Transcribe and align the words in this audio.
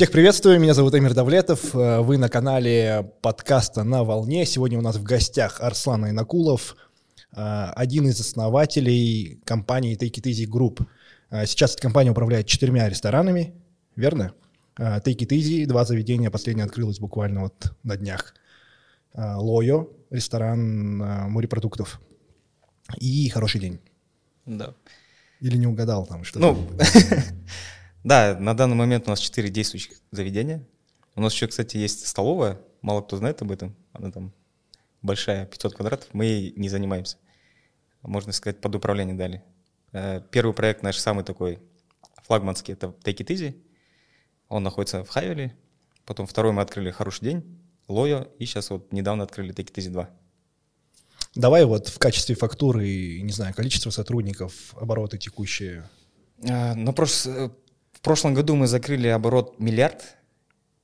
Всех 0.00 0.12
приветствую, 0.12 0.58
меня 0.58 0.72
зовут 0.72 0.94
Эмир 0.94 1.12
Давлетов, 1.12 1.74
э, 1.74 2.00
вы 2.00 2.16
на 2.16 2.30
канале 2.30 3.12
подкаста 3.20 3.84
«На 3.84 4.02
волне». 4.02 4.46
Сегодня 4.46 4.78
у 4.78 4.80
нас 4.80 4.96
в 4.96 5.02
гостях 5.02 5.60
Арслан 5.60 6.08
Инакулов, 6.08 6.74
э, 7.36 7.66
один 7.76 8.08
из 8.08 8.18
основателей 8.18 9.42
компании 9.44 9.98
Take 9.98 10.14
It 10.14 10.22
Easy 10.22 10.46
Group. 10.50 10.86
Э, 11.28 11.44
сейчас 11.44 11.74
эта 11.74 11.82
компания 11.82 12.12
управляет 12.12 12.46
четырьмя 12.46 12.88
ресторанами, 12.88 13.52
верно? 13.94 14.32
Take 14.78 15.18
It 15.18 15.36
Easy, 15.36 15.66
два 15.66 15.84
заведения, 15.84 16.30
последнее 16.30 16.64
открылось 16.64 16.98
буквально 16.98 17.42
вот 17.42 17.74
на 17.82 17.98
днях. 17.98 18.32
Лойо, 19.14 19.86
ресторан 20.08 20.96
морепродуктов. 21.30 22.00
И 22.96 23.28
«Хороший 23.28 23.60
день». 23.60 23.80
Да. 24.46 24.72
Или 25.40 25.58
не 25.58 25.66
угадал 25.66 26.06
там 26.06 26.24
что-то? 26.24 26.52
Ну, 26.54 26.68
Да, 28.02 28.36
на 28.38 28.54
данный 28.54 28.76
момент 28.76 29.06
у 29.06 29.10
нас 29.10 29.20
четыре 29.20 29.50
действующих 29.50 29.98
заведения. 30.10 30.66
У 31.14 31.20
нас 31.20 31.34
еще, 31.34 31.46
кстати, 31.46 31.76
есть 31.76 32.06
столовая. 32.06 32.60
Мало 32.80 33.02
кто 33.02 33.16
знает 33.16 33.42
об 33.42 33.50
этом. 33.50 33.76
Она 33.92 34.10
там 34.10 34.32
большая, 35.02 35.46
500 35.46 35.74
квадратов. 35.74 36.08
Мы 36.12 36.24
ей 36.24 36.52
не 36.56 36.68
занимаемся. 36.68 37.18
Можно 38.02 38.32
сказать, 38.32 38.60
под 38.60 38.74
управление 38.74 39.14
дали. 39.14 39.42
Э, 39.92 40.22
первый 40.30 40.54
проект 40.54 40.82
наш 40.82 40.96
самый 40.96 41.24
такой 41.24 41.58
флагманский, 42.24 42.72
это 42.74 42.94
Take 43.04 43.18
It 43.18 43.26
Easy. 43.26 43.60
Он 44.48 44.62
находится 44.62 45.04
в 45.04 45.08
Хайвеле. 45.08 45.56
Потом 46.06 46.26
второй 46.26 46.52
мы 46.52 46.62
открыли 46.62 46.90
«Хороший 46.90 47.24
день», 47.24 47.60
Лоя, 47.86 48.28
и 48.38 48.46
сейчас 48.46 48.70
вот 48.70 48.92
недавно 48.92 49.24
открыли 49.24 49.54
Take 49.54 49.72
It 49.72 49.74
Easy 49.74 49.90
2. 49.90 50.08
Давай 51.34 51.64
вот 51.64 51.88
в 51.88 51.98
качестве 51.98 52.34
фактуры, 52.34 53.20
не 53.20 53.32
знаю, 53.32 53.54
количество 53.54 53.90
сотрудников, 53.90 54.74
обороты 54.76 55.18
текущие. 55.18 55.88
А, 56.48 56.74
ну, 56.74 56.92
просто 56.92 57.52
в 58.00 58.02
прошлом 58.02 58.32
году 58.32 58.56
мы 58.56 58.66
закрыли 58.66 59.08
оборот 59.08 59.58
миллиард 59.58 60.16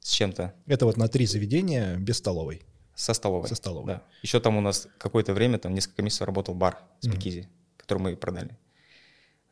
с 0.01 0.11
чем-то. 0.11 0.55
Это 0.67 0.85
вот 0.85 0.99
на 0.99 1.09
три 1.09 1.25
заведения 1.25 1.97
без 1.97 2.19
столовой. 2.19 2.61
Со 2.95 3.15
столовой. 3.15 3.49
Со 3.49 3.55
столовой. 3.55 3.95
Да. 3.95 4.03
Еще 4.23 4.39
там 4.39 4.59
у 4.59 4.61
нас 4.61 4.87
какое-то 4.99 5.33
время, 5.33 5.59
там 5.59 5.73
несколько 5.73 6.03
месяцев 6.03 6.27
работал 6.27 6.55
бар 6.55 6.79
с 7.01 7.09
Пикизи, 7.09 7.41
mm-hmm. 7.41 7.77
который 7.79 7.99
мы 8.01 8.17
продали. 8.17 8.57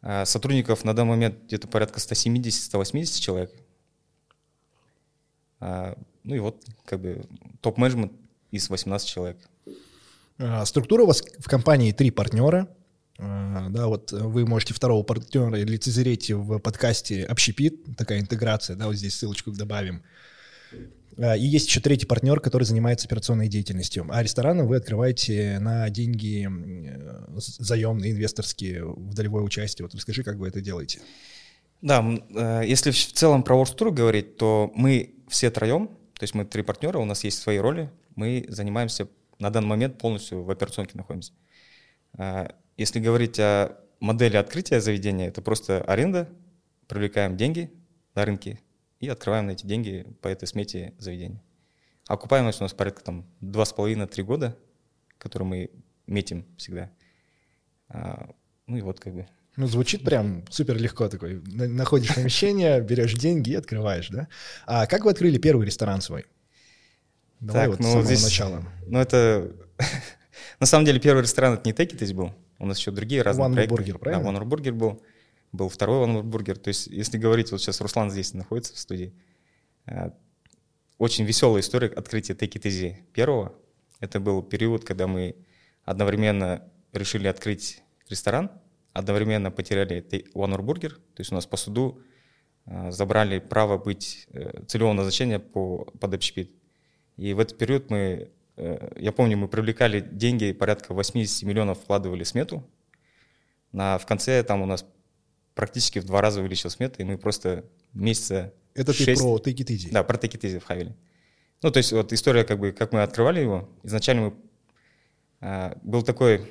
А 0.03 0.27
сотрудников 0.27 0.85
на 0.85 0.95
данный 0.95 1.11
момент 1.11 1.39
где-то 1.47 1.67
порядка 1.67 2.01
170-180 2.01 3.20
человек. 3.20 3.53
А, 5.61 5.97
ну 6.23 6.35
и 6.35 6.41
вот 6.41 6.62
как 6.85 7.01
бы 7.01 7.25
топ-менеджмент 7.62 8.12
из 8.51 8.69
18 8.69 9.09
человек. 9.09 9.39
А, 10.37 10.67
структура 10.67 11.05
у 11.05 11.07
вас 11.07 11.23
в 11.39 11.48
компании 11.48 11.92
три 11.92 12.11
партнера. 12.11 12.69
А, 13.19 13.69
да, 13.69 13.87
вот 13.87 14.12
вы 14.12 14.47
можете 14.47 14.75
второго 14.75 15.03
партнера 15.03 15.57
лицезреть 15.57 16.31
в 16.31 16.59
подкасте 16.59 17.25
«Общепит», 17.25 17.97
такая 17.97 18.20
интеграция, 18.20 18.77
да, 18.77 18.87
вот 18.87 18.97
здесь 18.97 19.15
ссылочку 19.15 19.53
добавим. 19.53 20.03
А, 21.17 21.37
и 21.37 21.45
есть 21.45 21.69
еще 21.69 21.81
третий 21.81 22.07
партнер, 22.07 22.41
который 22.41 22.65
занимается 22.65 23.07
операционной 23.07 23.48
деятельностью. 23.48 24.07
А 24.11 24.23
рестораны 24.23 24.65
вы 24.65 24.77
открываете 24.77 25.59
на 25.61 25.89
деньги 25.91 26.48
заемные, 27.37 28.12
инвесторские, 28.12 28.85
в 28.85 29.15
долевое 29.15 29.42
участие. 29.42 29.87
Вот 29.87 29.95
расскажи, 29.95 30.25
как 30.25 30.37
вы 30.37 30.48
это 30.48 30.61
делаете. 30.61 31.01
Да, 31.83 32.05
э, 32.35 32.62
если 32.67 32.91
в 32.91 33.12
целом 33.12 33.42
про 33.42 33.57
World 33.57 33.91
говорить, 33.92 34.37
то 34.37 34.73
мы 34.75 35.15
все 35.29 35.51
троем, 35.51 35.89
то 36.15 36.23
есть 36.23 36.35
мы 36.35 36.45
три 36.45 36.62
партнера, 36.62 36.98
у 36.98 37.05
нас 37.05 37.25
есть 37.25 37.41
свои 37.41 37.59
роли, 37.59 37.91
мы 38.17 38.47
занимаемся 38.48 39.09
на 39.39 39.51
данный 39.51 39.69
момент 39.69 39.98
полностью 39.98 40.42
в 40.42 40.51
операционке 40.51 40.97
находимся. 40.97 41.33
Если 42.77 42.98
говорить 42.98 43.39
о 43.39 43.78
модели 44.00 44.36
открытия 44.36 44.80
заведения, 44.80 45.28
это 45.28 45.42
просто 45.42 45.83
аренда, 45.83 46.28
привлекаем 46.89 47.36
деньги 47.36 47.72
на 48.14 48.25
рынке 48.25 48.61
и 49.00 49.08
открываем 49.08 49.47
на 49.47 49.53
эти 49.53 49.67
деньги 49.67 50.06
по 50.20 50.28
этой 50.28 50.47
смете 50.47 50.95
заведения. 50.98 51.42
Окупаемость 52.06 52.61
у 52.61 52.64
нас 52.64 52.75
порядка 52.75 53.02
там 53.02 53.27
2,5-3 53.41 54.22
года, 54.22 54.58
которые 55.19 55.48
мы 55.48 55.70
метим 56.06 56.47
всегда. 56.56 56.91
А, 57.89 58.30
ну 58.67 58.77
и 58.77 58.83
вот 58.83 59.01
как 59.01 59.14
бы. 59.14 59.27
Ну, 59.57 59.67
звучит 59.68 60.05
прям 60.05 60.45
супер 60.51 60.77
легко 60.77 61.08
такой. 61.08 61.40
Находишь 61.46 62.14
помещение, 62.14 62.80
берешь 62.80 63.14
деньги 63.14 63.51
и 63.51 63.55
открываешь, 63.55 64.08
да? 64.08 64.29
А 64.67 64.86
как 64.86 65.05
вы 65.05 65.13
открыли 65.13 65.39
первый 65.39 65.67
ресторан 65.67 66.01
свой? 66.01 66.27
Давай 67.40 67.63
так, 67.63 67.70
вот 67.70 67.80
ну, 67.80 67.86
с 67.86 67.90
самого 67.90 68.07
здесь, 68.07 68.24
начала. 68.24 68.64
Ну, 68.86 68.98
это... 68.98 69.52
На 70.61 70.67
самом 70.67 70.84
деле, 70.84 71.01
первый 71.01 71.23
ресторан 71.23 71.55
это 71.55 71.63
не 71.68 71.73
It 71.73 72.14
был. 72.14 72.33
У 72.64 72.67
нас 72.67 72.79
еще 72.79 72.91
другие 72.91 73.20
разные 73.20 73.48
One 73.48 73.55
проекты. 73.55 73.75
Burger, 73.75 73.98
правильно? 73.98 74.33
Да, 74.33 74.39
One 74.41 74.48
Burger 74.48 74.73
был. 74.73 75.02
Был 75.52 75.69
второй 75.69 76.07
One 76.07 76.23
Burger. 76.23 76.55
То 76.55 76.69
есть, 76.69 76.86
если 76.86 77.19
говорить, 77.19 77.52
вот 77.52 77.61
сейчас 77.61 77.80
Руслан 77.83 78.11
здесь 78.11 78.33
находится 78.33 78.75
в 78.75 78.79
студии, 78.79 79.13
э, 79.86 80.11
очень 80.97 81.25
веселая 81.25 81.61
история 81.61 81.89
открытия 81.89 82.33
Take 82.33 82.55
It 82.55 82.63
Easy 82.63 82.97
первого. 83.13 83.55
Это 84.01 84.19
был 84.19 84.42
период, 84.42 84.85
когда 84.85 85.07
мы 85.07 85.36
одновременно 85.85 86.67
решили 86.95 87.29
открыть 87.29 87.83
ресторан, 88.08 88.51
одновременно 88.95 89.51
потеряли 89.51 90.02
One 90.35 90.58
Burger, 90.58 90.91
то 90.91 91.20
есть 91.20 91.33
у 91.33 91.35
нас 91.35 91.45
по 91.46 91.58
суду 91.58 92.01
э, 92.64 92.91
забрали 92.91 93.41
право 93.41 93.77
быть 93.77 94.27
э, 94.33 94.63
целевого 94.67 94.95
назначения 94.95 95.39
по, 95.39 95.85
под 96.01 96.14
общепит. 96.14 96.51
И 97.19 97.35
в 97.35 97.41
этот 97.41 97.58
период 97.58 97.91
мы 97.91 98.31
я 98.57 99.13
помню, 99.13 99.37
мы 99.37 99.48
привлекали 99.48 100.01
деньги, 100.01 100.53
порядка 100.53 100.95
80 100.95 101.42
миллионов 101.42 101.81
вкладывали 101.81 102.25
смету. 102.25 102.65
На, 103.73 103.98
в 103.98 104.07
конце 104.07 104.42
там 104.45 104.63
у 104.63 104.67
нас 104.67 104.87
практически 105.55 105.98
в 105.98 106.05
два 106.05 106.20
раза 106.20 106.41
увеличилась 106.41 106.75
смета, 106.75 107.03
и 107.03 107.05
мы 107.05 107.19
просто 107.19 107.64
месяца 107.93 108.53
Это 108.75 108.93
6... 108.93 109.07
ты 109.07 109.14
про 109.14 109.20
Easy? 109.51 109.89
Да, 109.91 110.05
про 110.05 110.17
Easy 110.17 110.59
в 110.59 110.64
Хавеле. 110.64 110.95
Ну, 111.63 111.70
то 111.70 111.79
есть 111.79 111.93
вот 111.93 112.13
история, 112.13 112.45
как 112.45 112.59
бы, 112.59 112.73
как 112.73 112.93
мы 112.93 113.03
открывали 113.03 113.41
его. 113.41 113.69
Изначально 113.83 114.23
мы, 114.23 114.35
а, 115.41 115.79
был 115.83 116.03
такой 116.03 116.47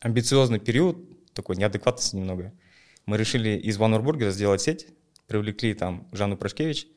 амбициозный 0.00 0.58
период, 0.58 0.96
такой 1.34 1.56
неадекватности 1.56 2.16
немного. 2.16 2.52
Мы 3.06 3.16
решили 3.16 3.50
из 3.50 3.76
Ванурбургера 3.76 4.30
сделать 4.30 4.62
сеть, 4.62 4.86
привлекли 5.26 5.74
там 5.74 6.08
Жанну 6.12 6.36
Прошкевич. 6.36 6.88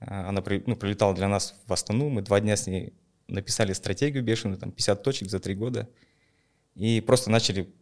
А, 0.00 0.28
она 0.28 0.42
ну, 0.66 0.76
прилетала 0.76 1.14
для 1.14 1.28
нас 1.28 1.54
в 1.66 1.72
Астану, 1.72 2.08
мы 2.08 2.22
два 2.22 2.40
дня 2.40 2.56
с 2.56 2.66
ней 2.66 2.92
написали 3.28 3.72
стратегию 3.72 4.22
бешеную, 4.22 4.58
там 4.58 4.70
50 4.70 5.02
точек 5.02 5.30
за 5.30 5.40
три 5.40 5.54
года, 5.54 5.88
и 6.74 7.00
просто 7.00 7.30
начали, 7.30 7.72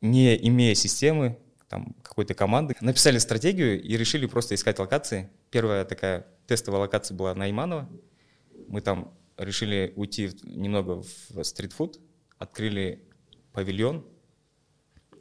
не 0.00 0.36
имея 0.48 0.74
системы, 0.74 1.38
там, 1.68 1.94
какой-то 2.02 2.34
команды, 2.34 2.76
написали 2.80 3.18
стратегию 3.18 3.82
и 3.82 3.96
решили 3.96 4.26
просто 4.26 4.54
искать 4.54 4.78
локации. 4.78 5.30
Первая 5.50 5.84
такая 5.84 6.26
тестовая 6.46 6.80
локация 6.82 7.16
была 7.16 7.34
на 7.34 7.50
Иманова. 7.50 7.88
Мы 8.68 8.80
там 8.80 9.12
решили 9.36 9.92
уйти 9.96 10.30
немного 10.42 11.02
в 11.02 11.42
стритфуд, 11.42 12.00
открыли 12.38 13.02
павильон 13.52 14.06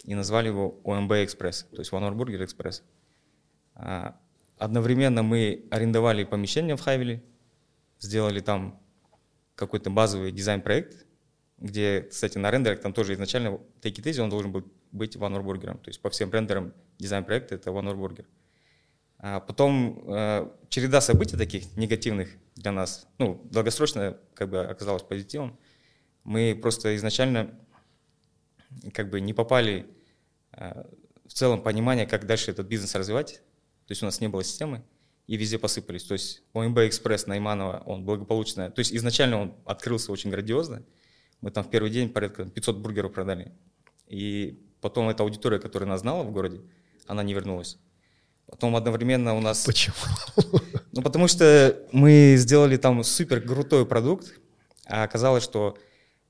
и 0.04 0.16
назвали 0.16 0.48
его 0.48 0.80
ОМБ 0.84 1.12
Экспресс, 1.14 1.66
то 1.72 1.80
есть 1.80 1.92
One 1.92 2.16
Burger 2.16 2.46
Express. 2.46 2.82
А, 3.76 4.20
одновременно 4.58 5.24
мы 5.24 5.66
арендовали 5.72 6.24
помещение 6.24 6.76
в 6.76 6.82
Хайвеле, 6.82 7.24
сделали 8.00 8.42
там 8.42 8.80
какой-то 9.56 9.90
базовый 9.90 10.32
дизайн-проект, 10.32 11.06
где, 11.58 12.02
кстати, 12.02 12.38
на 12.38 12.52
рендерах 12.52 12.82
там 12.82 12.94
тоже 12.94 13.14
изначально 13.14 13.60
Take 13.82 13.96
It 13.96 14.04
Easy, 14.04 14.22
он 14.22 14.30
должен 14.30 14.52
был 14.52 14.64
быть 14.92 15.16
One 15.16 15.42
Burger. 15.44 15.78
То 15.78 15.90
есть 15.90 16.02
по 16.02 16.10
всем 16.10 16.32
рендерам 16.32 16.74
дизайн-проекта 17.00 17.56
это 17.56 17.70
One 17.70 17.94
Burger. 17.96 18.26
А 19.18 19.40
потом 19.40 20.04
э, 20.08 20.50
череда 20.70 21.00
событий 21.00 21.38
таких 21.38 21.78
негативных 21.78 22.30
для 22.56 22.72
нас, 22.72 23.08
ну, 23.20 23.42
долгосрочно 23.46 24.18
как 24.34 24.50
бы 24.50 24.60
оказалось 24.66 25.04
позитивом. 25.04 25.58
Мы 26.24 26.60
просто 26.62 26.96
изначально 26.98 27.58
как 28.94 29.10
бы 29.10 29.22
не 29.22 29.34
попали 29.34 29.86
э, 30.52 30.84
в 31.26 31.34
целом 31.34 31.62
понимание, 31.62 32.06
как 32.06 32.26
дальше 32.26 32.52
этот 32.52 32.68
бизнес 32.68 32.96
развивать. 32.96 33.36
То 33.88 33.92
есть 33.92 34.04
у 34.04 34.06
нас 34.06 34.20
не 34.20 34.28
было 34.28 34.44
системы 34.44 34.84
и 35.28 35.38
везде 35.38 35.58
посыпались. 35.58 36.04
То 36.04 36.14
есть 36.14 36.44
ОМБ 36.54 36.80
Экспресс 36.80 37.28
Найманова, 37.28 37.84
он 37.86 38.04
благополучно... 38.04 38.70
То 38.72 38.80
есть 38.80 38.94
изначально 38.94 39.42
он 39.42 39.56
открылся 39.66 40.12
очень 40.12 40.30
грандиозно. 40.30 40.84
Мы 41.42 41.52
там 41.52 41.64
в 41.64 41.70
первый 41.70 41.92
день 41.92 42.10
порядка 42.10 42.46
500 42.46 42.78
бургеров 42.78 43.14
продали. 43.14 43.52
И 44.08 44.60
потом 44.82 45.10
эта 45.10 45.24
аудитория, 45.24 45.60
которая 45.60 45.90
нас 45.90 46.02
знала 46.02 46.24
в 46.24 46.32
городе, 46.32 46.62
она 47.08 47.24
не 47.24 47.34
вернулась. 47.34 47.78
Потом 48.48 48.76
одновременно 48.76 49.36
у 49.36 49.40
нас... 49.40 49.66
Почему? 49.66 49.96
Ну, 50.92 51.02
потому 51.02 51.28
что 51.28 51.88
мы 51.92 52.36
сделали 52.38 52.78
там 52.78 53.04
супер 53.04 53.42
крутой 53.42 53.86
продукт, 53.86 54.40
а 54.86 55.04
оказалось, 55.04 55.44
что 55.44 55.78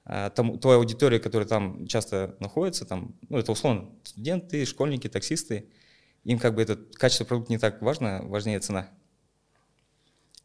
а, 0.06 0.30
там 0.30 0.58
твоя 0.58 0.78
аудитория, 0.78 1.20
которая 1.20 1.48
там 1.48 1.86
часто 1.88 2.36
находится, 2.40 2.86
там, 2.86 3.16
ну, 3.30 3.40
это 3.40 3.52
условно 3.52 3.90
студенты, 4.04 4.66
школьники, 4.66 5.10
таксисты, 5.10 5.70
им 6.24 6.40
как 6.40 6.56
бы 6.56 6.62
этот 6.62 6.96
качество 6.96 7.26
продукта 7.26 7.52
не 7.54 7.58
так 7.60 7.82
важно, 7.82 8.22
важнее 8.24 8.60
цена. 8.60 8.90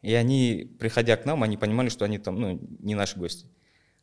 И 0.01 0.13
они, 0.13 0.75
приходя 0.79 1.17
к 1.17 1.25
нам, 1.25 1.43
они 1.43 1.57
понимали, 1.57 1.89
что 1.89 2.05
они 2.05 2.19
там, 2.19 2.39
ну, 2.39 2.59
не 2.79 2.95
наши 2.95 3.17
гости. 3.17 3.47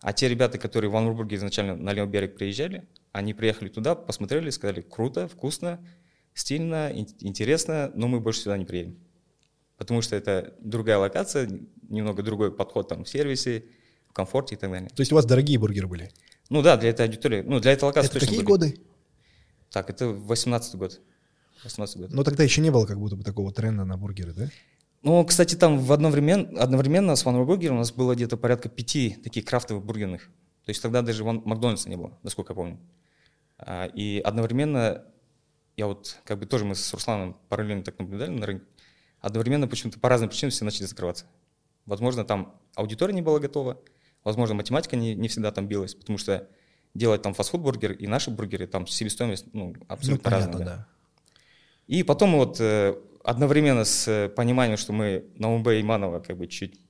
А 0.00 0.12
те 0.12 0.28
ребята, 0.28 0.58
которые 0.58 0.90
в 0.90 0.93
Ванурбурге 0.93 1.37
изначально 1.37 1.75
на 1.75 1.93
левый 1.93 2.11
берег 2.11 2.37
приезжали, 2.37 2.87
они 3.12 3.32
приехали 3.32 3.69
туда, 3.69 3.94
посмотрели, 3.94 4.50
сказали, 4.50 4.82
круто, 4.82 5.26
вкусно, 5.26 5.81
стильно, 6.34 6.93
интересно, 6.93 7.90
но 7.94 8.08
мы 8.08 8.20
больше 8.20 8.40
сюда 8.40 8.58
не 8.58 8.67
приедем. 8.67 8.99
потому 9.78 10.02
что 10.02 10.17
это 10.17 10.55
другая 10.61 10.99
локация, 10.99 11.49
немного 11.88 12.23
другой 12.23 12.55
подход 12.55 12.88
там 12.88 13.05
в 13.05 13.08
сервисе, 13.08 13.64
в 14.08 14.12
комфорте 14.12 14.55
и 14.55 14.58
так 14.58 14.70
далее. 14.70 14.88
То 14.88 15.00
есть 15.00 15.12
у 15.12 15.14
вас 15.14 15.25
дорогие 15.26 15.58
бургеры 15.58 15.87
были? 15.87 16.11
Ну 16.49 16.62
да, 16.62 16.76
для 16.76 16.90
этой 16.90 17.06
аудитории, 17.06 17.43
ну 17.43 17.61
для 17.61 17.73
этой 17.73 17.84
локации 17.84 18.08
Это 18.08 18.14
точно 18.14 18.26
какие 18.28 18.38
были. 18.38 18.46
годы? 18.46 18.81
Так, 19.70 19.90
это 19.90 20.08
18 20.08 20.75
год. 20.76 21.00
18 21.64 21.97
год. 21.99 22.12
Но 22.12 22.23
тогда 22.25 22.43
еще 22.43 22.61
не 22.61 22.70
было 22.70 22.87
как 22.87 22.99
будто 22.99 23.17
бы 23.17 23.23
такого 23.25 23.53
тренда 23.53 23.85
на 23.85 23.97
бургеры, 23.97 24.32
да? 24.32 24.49
Ну, 25.03 25.25
кстати, 25.25 25.55
там 25.55 25.79
в 25.79 25.93
одновременно, 25.93 26.61
одновременно 26.61 27.14
с 27.17 27.25
One 27.25 27.47
Burger 27.47 27.69
у 27.69 27.75
нас 27.75 27.93
было 27.93 28.14
где-то 28.14 28.37
порядка 28.37 28.69
пяти 28.69 29.17
таких 29.23 29.44
крафтовых 29.44 29.85
бургерных. 29.85 30.23
То 30.64 30.70
есть 30.70 30.82
тогда 30.82 31.03
даже 31.03 31.23
Ван- 31.23 31.43
Макдональдса 31.44 31.88
не 31.88 31.97
было, 31.97 32.19
насколько 32.23 32.53
я 32.53 32.56
помню. 32.56 32.79
А, 33.58 33.87
И 33.94 34.19
одновременно, 34.19 35.05
я 35.76 35.87
вот 35.87 36.19
как 36.25 36.38
бы 36.41 36.47
тоже 36.47 36.64
мы 36.64 36.75
с 36.75 36.93
Русланом 36.93 37.37
параллельно 37.49 37.85
так 37.85 37.99
наблюдали 37.99 38.31
на 38.31 38.47
рынке, 38.47 38.67
одновременно 39.20 39.69
почему-то 39.69 40.00
по 40.00 40.09
разным 40.09 40.29
причинам 40.29 40.50
все 40.50 40.64
начали 40.64 40.87
закрываться. 40.87 41.26
Возможно, 41.85 42.25
там 42.25 42.61
аудитория 42.75 43.14
не 43.14 43.23
была 43.23 43.38
готова, 43.38 43.81
возможно, 44.25 44.56
математика 44.56 44.97
не, 44.97 45.14
не 45.14 45.29
всегда 45.29 45.52
там 45.52 45.69
билась, 45.69 45.94
потому 45.94 46.19
что 46.19 46.49
делать 46.94 47.23
там 47.23 47.32
фастфуд-бургер 47.32 47.93
и 47.93 48.06
наши 48.09 48.31
бургеры, 48.32 48.67
там 48.67 48.87
себестоимость 48.88 49.47
ну, 49.52 49.75
Ну, 49.79 49.85
абсолютно 49.88 50.31
понятно, 50.31 50.52
разная. 50.59 50.67
да. 50.67 50.87
И 51.87 52.03
потом 52.03 52.37
вот 52.37 52.61
э, 52.61 52.97
одновременно 53.23 53.85
с 53.85 54.09
э, 54.09 54.29
пониманием, 54.29 54.77
что 54.77 54.93
мы 54.93 55.27
на 55.37 55.53
УМБ 55.53 55.69
Иманова 55.69 56.21
как 56.21 56.37
бы 56.37 56.47
чуть 56.47 56.81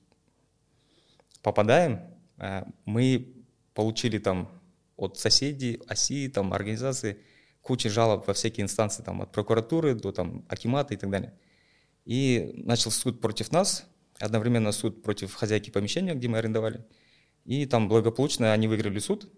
попадаем, 1.41 2.01
э, 2.37 2.63
мы 2.85 3.33
получили 3.73 4.17
там 4.17 4.49
от 4.95 5.17
соседей, 5.17 5.79
оси, 5.87 6.27
там 6.29 6.53
организации 6.53 7.19
кучу 7.61 7.89
жалоб 7.89 8.25
во 8.27 8.33
всякие 8.33 8.63
инстанции, 8.63 9.03
там 9.03 9.21
от 9.21 9.31
прокуратуры 9.31 9.93
до 9.93 10.11
там 10.11 10.45
акимата 10.47 10.93
и 10.93 10.97
так 10.97 11.09
далее. 11.09 11.33
И 12.05 12.53
начался 12.55 13.01
суд 13.01 13.19
против 13.19 13.51
нас, 13.51 13.85
одновременно 14.19 14.71
суд 14.71 15.03
против 15.03 15.33
хозяйки 15.33 15.69
помещения, 15.69 16.15
где 16.15 16.27
мы 16.27 16.37
арендовали. 16.37 16.85
И 17.45 17.65
там 17.65 17.87
благополучно 17.87 18.53
они 18.53 18.67
выиграли 18.67 18.99
суд, 18.99 19.29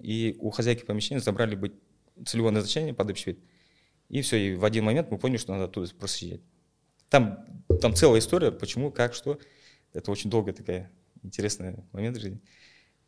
и 0.00 0.36
у 0.40 0.50
хозяйки 0.50 0.84
помещения 0.84 1.20
забрали 1.20 1.56
быть 1.56 1.72
целевое 2.24 2.52
назначение 2.52 2.94
под 2.94 3.10
общий 3.10 3.30
вид. 3.30 3.40
И 4.14 4.22
все, 4.22 4.36
и 4.36 4.54
в 4.54 4.64
один 4.64 4.84
момент 4.84 5.10
мы 5.10 5.18
поняли, 5.18 5.38
что 5.38 5.52
надо 5.52 5.64
оттуда 5.64 5.92
просто 5.98 6.18
съезжать. 6.18 6.40
Там, 7.08 7.44
там 7.80 7.94
целая 7.96 8.20
история, 8.20 8.52
почему, 8.52 8.92
как, 8.92 9.12
что. 9.12 9.40
Это 9.92 10.12
очень 10.12 10.30
долгая 10.30 10.54
такая 10.54 10.92
интересная 11.24 11.84
момент 11.90 12.16
в 12.18 12.20
жизни. 12.20 12.40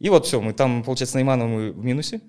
И 0.01 0.09
вот 0.09 0.27
все, 0.27 0.41
мы 0.41 0.53
там, 0.53 0.83
получается, 0.83 1.17
на 1.17 1.23
Иманово 1.23 1.47
мы 1.47 1.71
в 1.71 1.85
минусе. 1.85 2.23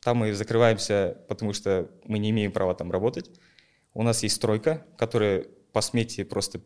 Там 0.00 0.16
мы 0.16 0.32
закрываемся, 0.32 1.18
потому 1.28 1.52
что 1.52 1.90
мы 2.06 2.18
не 2.18 2.30
имеем 2.30 2.52
права 2.52 2.74
там 2.74 2.90
работать. 2.90 3.30
У 3.92 4.02
нас 4.02 4.22
есть 4.22 4.36
стройка, 4.36 4.86
которая 4.96 5.44
по 5.74 5.82
смете 5.82 6.24
просто 6.24 6.62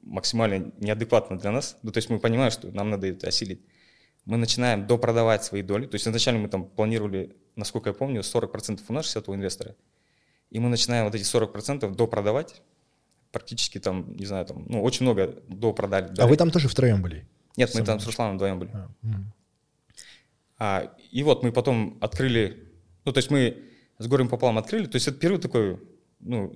максимально 0.00 0.72
неадекватна 0.78 1.40
для 1.40 1.50
нас. 1.50 1.76
Ну, 1.82 1.90
то 1.90 1.98
есть 1.98 2.08
мы 2.08 2.20
понимаем, 2.20 2.52
что 2.52 2.68
нам 2.68 2.90
надо 2.90 3.08
это 3.08 3.26
осилить. 3.26 3.62
Мы 4.26 4.36
начинаем 4.36 4.86
допродавать 4.86 5.42
свои 5.42 5.62
доли. 5.62 5.86
То 5.86 5.96
есть 5.96 6.06
изначально 6.06 6.40
мы 6.40 6.48
там 6.48 6.64
планировали, 6.64 7.34
насколько 7.56 7.90
я 7.90 7.94
помню, 7.94 8.20
40% 8.20 8.80
у 8.86 8.92
нас, 8.92 9.06
60 9.06 9.28
у 9.28 9.34
инвестора. 9.34 9.74
И 10.54 10.60
мы 10.60 10.68
начинаем 10.68 11.04
вот 11.06 11.14
эти 11.16 11.24
40% 11.24 11.96
допродавать. 11.96 12.62
Практически 13.32 13.80
там, 13.80 14.14
не 14.16 14.24
знаю, 14.24 14.46
там, 14.46 14.64
ну, 14.68 14.84
очень 14.84 15.02
много 15.02 15.42
допродали. 15.48 16.14
А 16.16 16.28
вы 16.28 16.36
там 16.36 16.52
тоже 16.52 16.68
втроем 16.68 17.02
были? 17.02 17.26
Нет, 17.56 17.74
мы 17.74 17.82
там 17.82 17.98
с 17.98 18.06
Русланом 18.06 18.36
вдвоем 18.36 18.60
были. 18.60 18.70
А. 18.72 18.88
А, 20.56 20.94
и 21.10 21.24
вот 21.24 21.42
мы 21.42 21.50
потом 21.50 21.98
открыли, 22.00 22.68
ну, 23.04 23.10
то 23.10 23.18
есть 23.18 23.32
мы 23.32 23.64
с 23.98 24.06
горем 24.06 24.28
пополам 24.28 24.56
открыли, 24.56 24.86
то 24.86 24.94
есть 24.94 25.08
это 25.08 25.18
период 25.18 25.42
такой, 25.42 25.80
ну, 26.20 26.54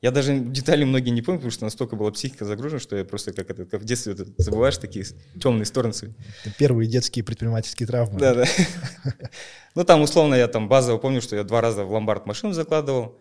я 0.00 0.10
даже 0.10 0.38
детали 0.38 0.84
многие 0.84 1.10
не 1.10 1.20
помню, 1.20 1.40
потому 1.40 1.50
что 1.50 1.64
настолько 1.64 1.94
была 1.94 2.10
психика 2.12 2.46
загружена, 2.46 2.80
что 2.80 2.96
я 2.96 3.04
просто 3.04 3.34
как, 3.34 3.50
это, 3.50 3.66
как 3.66 3.82
в 3.82 3.84
детстве 3.84 4.14
это, 4.14 4.24
забываешь 4.38 4.78
такие 4.78 5.04
темные 5.38 5.66
стороны 5.66 5.92
свои. 5.92 6.12
Это 6.42 6.54
первые 6.56 6.88
детские 6.88 7.22
предпринимательские 7.22 7.86
травмы. 7.86 8.18
Да, 8.18 8.34
да. 8.34 8.44
Ну, 9.74 9.84
там, 9.84 10.00
условно, 10.00 10.34
я 10.34 10.48
там 10.48 10.70
базово 10.70 10.96
помню, 10.96 11.20
что 11.20 11.36
я 11.36 11.44
два 11.44 11.60
раза 11.60 11.84
в 11.84 11.92
ломбард 11.92 12.24
машину 12.24 12.54
закладывал, 12.54 13.18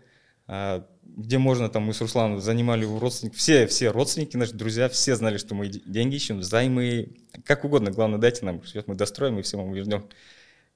где 0.47 1.38
можно, 1.38 1.69
там 1.69 1.83
мы 1.83 1.94
с 1.94 2.01
Русланом 2.01 2.39
занимали 2.39 2.86
у 2.86 3.00
родственников, 3.00 3.39
все, 3.39 3.68
все 3.68 3.89
родственники, 3.89 4.38
наши 4.38 4.53
друзья, 4.53 4.89
все 4.89 5.15
знали, 5.15 5.38
что 5.38 5.56
мы 5.56 5.68
де- 5.68 5.81
деньги 5.86 6.15
ищем, 6.15 6.44
займы, 6.44 7.15
как 7.45 7.63
угодно, 7.63 7.92
главное, 7.92 8.19
дайте 8.19 8.45
нам, 8.45 8.63
сейчас 8.65 8.86
мы 8.88 8.95
достроим 8.95 9.39
и 9.39 9.42
все 9.42 9.57
вам 9.57 9.71
вернем. 9.74 10.07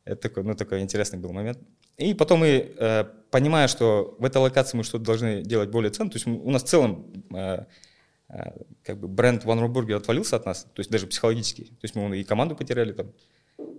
Это 0.06 0.22
такой, 0.22 0.44
ну, 0.44 0.56
такой 0.56 0.82
интересный 0.82 1.20
был 1.20 1.34
момент. 1.34 1.60
И 1.98 2.14
потом 2.14 2.40
мы, 2.40 2.74
э, 2.78 3.04
понимая, 3.30 3.68
что 3.68 4.16
в 4.18 4.26
этой 4.26 4.38
локации 4.38 4.78
мы 4.78 4.84
что-то 4.84 5.04
должны 5.04 5.44
делать 5.44 5.70
более 5.70 5.92
ценно, 5.92 6.10
то 6.10 6.16
есть 6.16 6.26
у 6.26 6.50
нас 6.50 6.64
в 6.64 6.68
целом 6.68 7.26
э, 7.36 7.66
э, 8.30 8.52
как 8.84 8.98
бы 8.98 9.08
бренд 9.08 9.44
One 9.44 9.60
Row 9.60 9.72
Burger 9.72 9.98
отвалился 9.98 10.38
от 10.38 10.46
нас, 10.46 10.64
то 10.64 10.80
есть 10.80 10.90
даже 10.90 11.06
психологически. 11.06 11.66
То 11.66 11.84
есть 11.84 11.96
мы 11.96 12.18
и 12.18 12.24
команду 12.24 12.56
потеряли 12.56 12.94
там, 12.94 13.12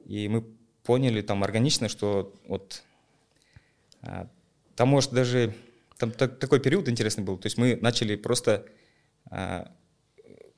и 0.04 0.28
мы 0.28 0.44
поняли 0.84 1.22
там 1.22 1.42
органично, 1.42 1.88
что 1.88 2.34
вот 2.46 2.82
а, 4.02 4.28
там 4.76 4.88
может 4.88 5.12
даже 5.12 5.54
там 6.00 6.10
так- 6.10 6.38
такой 6.38 6.60
период 6.60 6.88
интересный 6.88 7.22
был. 7.22 7.36
То 7.38 7.46
есть 7.46 7.58
мы 7.58 7.78
начали 7.80 8.16
просто 8.16 8.64
а, 9.30 9.70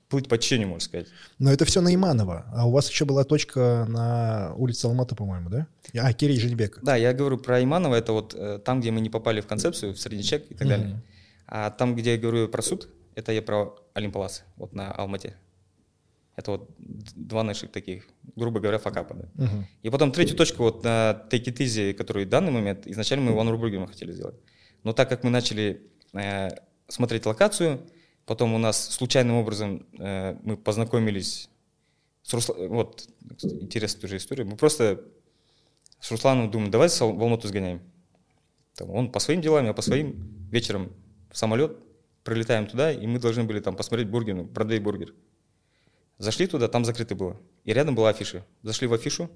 плыть 0.09 0.29
по 0.29 0.39
течению, 0.39 0.69
можно 0.69 0.81
сказать. 0.81 1.09
Но 1.39 1.53
это 1.53 1.65
все 1.65 1.81
на 1.81 1.93
Иманова. 1.95 2.47
А 2.55 2.67
у 2.67 2.71
вас 2.71 2.89
еще 2.89 3.05
была 3.05 3.25
точка 3.25 3.87
на 3.89 4.55
улице 4.57 4.87
Алмата, 4.87 5.17
по-моему, 5.17 5.51
да? 5.51 5.67
А, 5.99 6.13
Кирей 6.13 6.39
Женебек. 6.39 6.79
Да, 6.83 6.97
я 6.97 7.13
говорю 7.13 7.39
про 7.39 7.63
Иманова, 7.63 7.97
это 7.97 8.13
вот 8.13 8.35
э, 8.35 8.61
там, 8.65 8.81
где 8.81 8.91
мы 8.91 9.01
не 9.01 9.11
попали 9.11 9.41
в 9.41 9.47
концепцию, 9.47 9.95
в 9.95 9.99
среднячок 9.99 10.43
и 10.51 10.55
так 10.55 10.69
далее. 10.69 10.89
Мгм. 10.89 11.03
А 11.47 11.71
там, 11.71 11.97
где 11.97 12.13
я 12.13 12.19
говорю 12.19 12.49
про 12.49 12.63
суд, 12.63 12.89
это 13.15 13.33
я 13.33 13.43
про 13.43 13.75
Олимпалас, 13.95 14.45
вот 14.57 14.75
на 14.75 14.93
Алмате. 14.93 15.37
Это 16.37 16.53
вот 16.53 16.71
два 16.79 17.43
наших 17.43 17.73
таких, 17.73 18.07
грубо 18.37 18.61
говоря, 18.61 18.79
факапа. 18.79 19.15
Да. 19.15 19.45
Мгм. 19.45 19.67
И 19.83 19.91
потом 19.91 20.13
третью 20.13 20.37
точку 20.37 20.63
вот 20.63 20.85
на 20.85 21.27
Take 21.31 21.45
It 21.45 21.57
Easy, 21.59 21.93
который 21.95 22.25
в 22.25 22.29
данный 22.29 22.53
момент, 22.53 22.87
изначально 22.87 23.31
мы 23.31 23.37
One 23.37 23.51
Рубургер 23.51 23.87
хотели 23.87 24.13
сделать. 24.13 24.37
Но 24.83 24.93
так 24.93 25.09
как 25.09 25.25
мы 25.25 25.31
начали 25.31 25.83
э, 26.13 26.49
смотреть 26.89 27.27
локацию, 27.27 27.87
потом 28.27 28.55
у 28.55 28.59
нас 28.59 28.91
случайным 28.91 29.37
образом 29.37 29.87
э, 29.99 30.37
мы 30.43 30.57
познакомились 30.57 31.49
с 32.23 32.33
Русланом, 32.35 32.69
вот 32.69 33.09
интересная 33.41 34.01
тоже 34.01 34.17
история, 34.17 34.45
мы 34.45 34.57
просто 34.57 35.05
с 36.01 36.11
Русланом 36.11 36.51
думаем, 36.51 36.71
давай 36.71 36.89
в 36.89 37.03
Ал- 37.03 37.13
в 37.13 37.23
Алмату 37.23 37.49
сгоняем. 37.49 37.81
Там, 38.75 38.91
он 38.91 39.13
по 39.13 39.21
своим 39.21 39.41
делам, 39.41 39.67
я 39.67 39.73
по 39.73 39.83
своим, 39.83 40.49
вечером 40.51 40.93
в 41.31 41.39
самолет, 41.39 41.77
прилетаем 42.25 42.67
туда, 42.67 42.93
и 42.93 43.07
мы 43.07 43.19
должны 43.19 43.45
были 43.45 43.61
там 43.61 43.77
посмотреть 43.77 44.09
бургер, 44.09 44.35
ну, 44.35 44.45
Бродвей 44.45 44.81
бургер. 44.81 45.15
Зашли 46.19 46.47
туда, 46.47 46.69
там 46.69 46.85
закрыто 46.85 47.15
было. 47.15 47.41
И 47.65 47.73
рядом 47.73 47.95
была 47.95 48.11
афиша. 48.11 48.45
Зашли 48.63 48.87
в 48.87 48.95
афишу, 48.95 49.31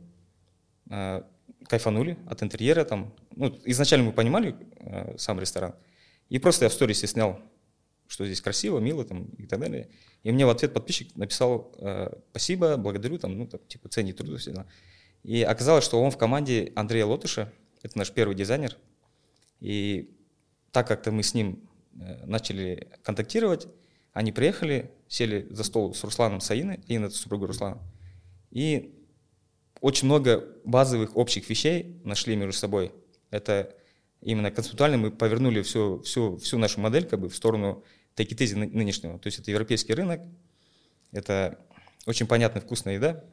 э, 0.91 1.23
кайфанули 1.67 2.19
от 2.27 2.43
интерьера 2.43 2.85
там. 2.85 3.15
Ну, 3.35 3.59
изначально 3.65 4.07
мы 4.07 4.13
понимали 4.13 4.57
э, 4.79 5.17
сам 5.19 5.41
ресторан. 5.41 5.75
И 6.29 6.39
просто 6.39 6.65
я 6.65 6.69
в 6.69 6.73
сторисе 6.73 7.07
снял, 7.07 7.41
что 8.09 8.25
здесь 8.25 8.41
красиво, 8.41 8.79
мило 8.79 9.05
там 9.05 9.25
и 9.39 9.47
так 9.47 9.61
далее. 9.61 9.89
И 10.23 10.33
мне 10.33 10.47
в 10.47 10.51
ответ 10.51 10.73
подписчик 10.73 11.15
написал 11.17 11.73
э, 11.79 12.11
спасибо, 12.31 12.77
благодарю, 12.77 13.19
там, 13.19 13.39
ну, 13.39 13.47
там, 13.47 13.61
типа, 13.69 13.89
ценни 13.89 14.13
труд, 14.13 14.41
все 14.41 14.53
дела. 14.53 14.67
И 15.23 15.43
оказалось, 15.43 15.85
что 15.85 16.03
он 16.03 16.11
в 16.11 16.17
команде 16.17 16.73
Андрея 16.77 17.07
Лотыша, 17.07 17.53
это 17.83 17.99
наш 17.99 18.11
первый 18.13 18.35
дизайнер. 18.35 18.77
И 19.61 20.11
так 20.73 20.87
как-то 20.87 21.11
мы 21.13 21.23
с 21.23 21.35
ним 21.35 21.69
э, 21.99 22.27
начали 22.27 22.89
контактировать, 23.03 23.67
они 24.13 24.33
приехали, 24.33 24.91
сели 25.09 25.47
за 25.51 25.63
стол 25.65 25.95
с 25.95 26.03
Русланом 26.03 26.41
Саиной, 26.41 26.81
Инна, 26.87 27.07
это 27.07 27.15
супруга 27.15 27.47
Руслана, 27.47 27.79
и 28.51 28.96
очень 29.81 30.07
много 30.07 30.45
базовых 30.65 31.17
общих 31.17 31.49
вещей 31.49 32.01
нашли 32.05 32.37
между 32.37 32.53
собой. 32.53 32.93
Это 33.31 33.75
именно 34.21 34.51
концептуально 34.51 34.99
мы 34.99 35.11
повернули 35.11 35.63
всю, 35.63 36.01
всю, 36.03 36.37
всю 36.39 36.59
нашу 36.59 36.81
модель 36.81 37.07
как 37.07 37.21
бы 37.21 37.29
в 37.29 37.37
сторону 37.37 37.85
ны- 38.17 38.67
нынешнего. 38.67 39.19
То 39.19 39.27
есть 39.27 39.39
это 39.39 39.51
европейский 39.51 39.95
рынок, 39.95 40.21
это 41.13 41.59
очень 42.07 42.27
понятная 42.27 42.63
вкусная 42.63 42.95
еда. 42.95 43.25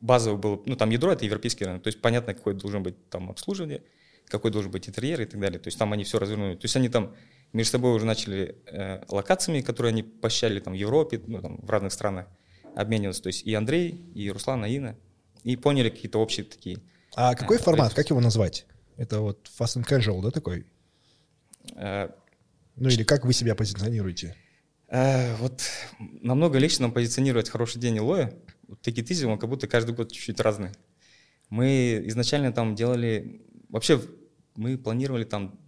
Базово 0.00 0.36
было, 0.36 0.62
ну 0.66 0.76
там 0.76 0.90
ядро 0.90 1.12
это 1.12 1.24
европейский 1.24 1.64
рынок, 1.64 1.82
то 1.82 1.88
есть 1.88 2.00
понятно, 2.00 2.34
какое 2.34 2.54
должно 2.54 2.80
быть 2.80 3.08
там 3.08 3.30
обслуживание, 3.30 3.82
какой 4.26 4.50
должен 4.50 4.70
быть 4.70 4.88
интерьер 4.88 5.20
и 5.20 5.26
так 5.26 5.40
далее. 5.40 5.58
То 5.58 5.68
есть 5.68 5.78
там 5.78 5.92
они 5.92 6.04
все 6.04 6.18
развернули. 6.18 6.54
То 6.54 6.64
есть 6.64 6.76
они 6.76 6.88
там 6.88 7.14
между 7.52 7.72
собой 7.72 7.94
уже 7.94 8.06
начали 8.06 8.56
э, 8.66 9.02
локациями, 9.08 9.60
которые 9.60 9.90
они 9.90 10.02
посещали 10.02 10.60
там 10.60 10.72
в 10.72 10.76
Европе, 10.76 11.20
ну, 11.26 11.40
там, 11.40 11.58
в 11.58 11.70
разных 11.70 11.92
странах 11.92 12.26
обмениваться. 12.74 13.22
То 13.22 13.26
есть 13.28 13.44
и 13.44 13.54
Андрей, 13.54 14.00
и 14.14 14.30
Руслан, 14.30 14.64
и 14.64 14.72
Инна. 14.72 14.96
И 15.44 15.56
поняли 15.56 15.88
какие-то 15.90 16.18
общие 16.18 16.44
такие. 16.44 16.78
А 17.14 17.34
какой 17.34 17.56
Э, 17.56 17.60
формат? 17.60 17.94
Как 17.94 18.10
его 18.10 18.20
назвать? 18.20 18.66
Это 18.96 19.20
вот 19.20 19.48
fast 19.58 19.76
and 19.80 19.86
casual, 19.88 20.20
да, 20.22 20.30
такой? 20.30 20.66
э, 21.74 22.08
Ну 22.76 22.88
или 22.88 23.02
как 23.04 23.24
вы 23.24 23.32
себя 23.32 23.54
позиционируете? 23.54 24.36
э, 24.88 25.36
вот 25.36 25.62
намного 26.00 26.58
легче 26.58 26.82
нам 26.82 26.92
позиционировать 26.92 27.48
хороший 27.48 27.78
день 27.80 27.98
Илоя. 27.98 28.34
Вот 28.68 28.86
Take 28.86 28.96
It 29.02 29.08
Easy, 29.08 29.24
он 29.26 29.38
как 29.38 29.48
будто 29.48 29.66
каждый 29.68 29.94
год 29.94 30.12
чуть-чуть 30.12 30.40
разный. 30.40 30.70
Мы 31.48 32.02
изначально 32.06 32.52
там 32.52 32.74
делали... 32.74 33.42
Вообще 33.68 34.00
мы 34.56 34.76
планировали 34.78 35.24
там 35.24 35.58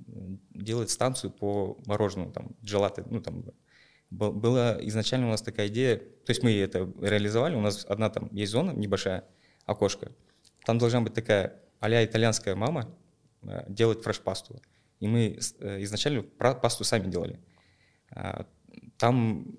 делать 0.54 0.90
станцию 0.90 1.30
по 1.30 1.78
мороженому, 1.86 2.32
там, 2.32 2.50
джелаты, 2.62 3.04
ну 3.08 3.20
там 3.22 3.44
была 4.10 4.76
изначально 4.82 5.28
у 5.28 5.30
нас 5.30 5.40
такая 5.40 5.68
идея, 5.68 5.96
то 5.96 6.30
есть 6.30 6.42
мы 6.42 6.52
это 6.58 6.92
реализовали, 7.00 7.54
у 7.54 7.60
нас 7.62 7.86
одна 7.88 8.10
там 8.10 8.28
есть 8.32 8.52
зона 8.52 8.72
небольшая, 8.72 9.24
окошко, 9.66 10.12
там 10.64 10.78
должна 10.78 11.00
быть 11.00 11.14
такая 11.14 11.62
а 11.82 12.04
итальянская 12.04 12.54
мама 12.54 12.88
э, 13.42 13.64
делать 13.68 14.02
фреш-пасту. 14.04 14.62
И 15.00 15.08
мы 15.08 15.36
э, 15.58 15.82
изначально 15.82 16.22
пасту 16.22 16.84
сами 16.84 17.10
делали. 17.10 17.40
А, 18.10 18.46
там 18.98 19.58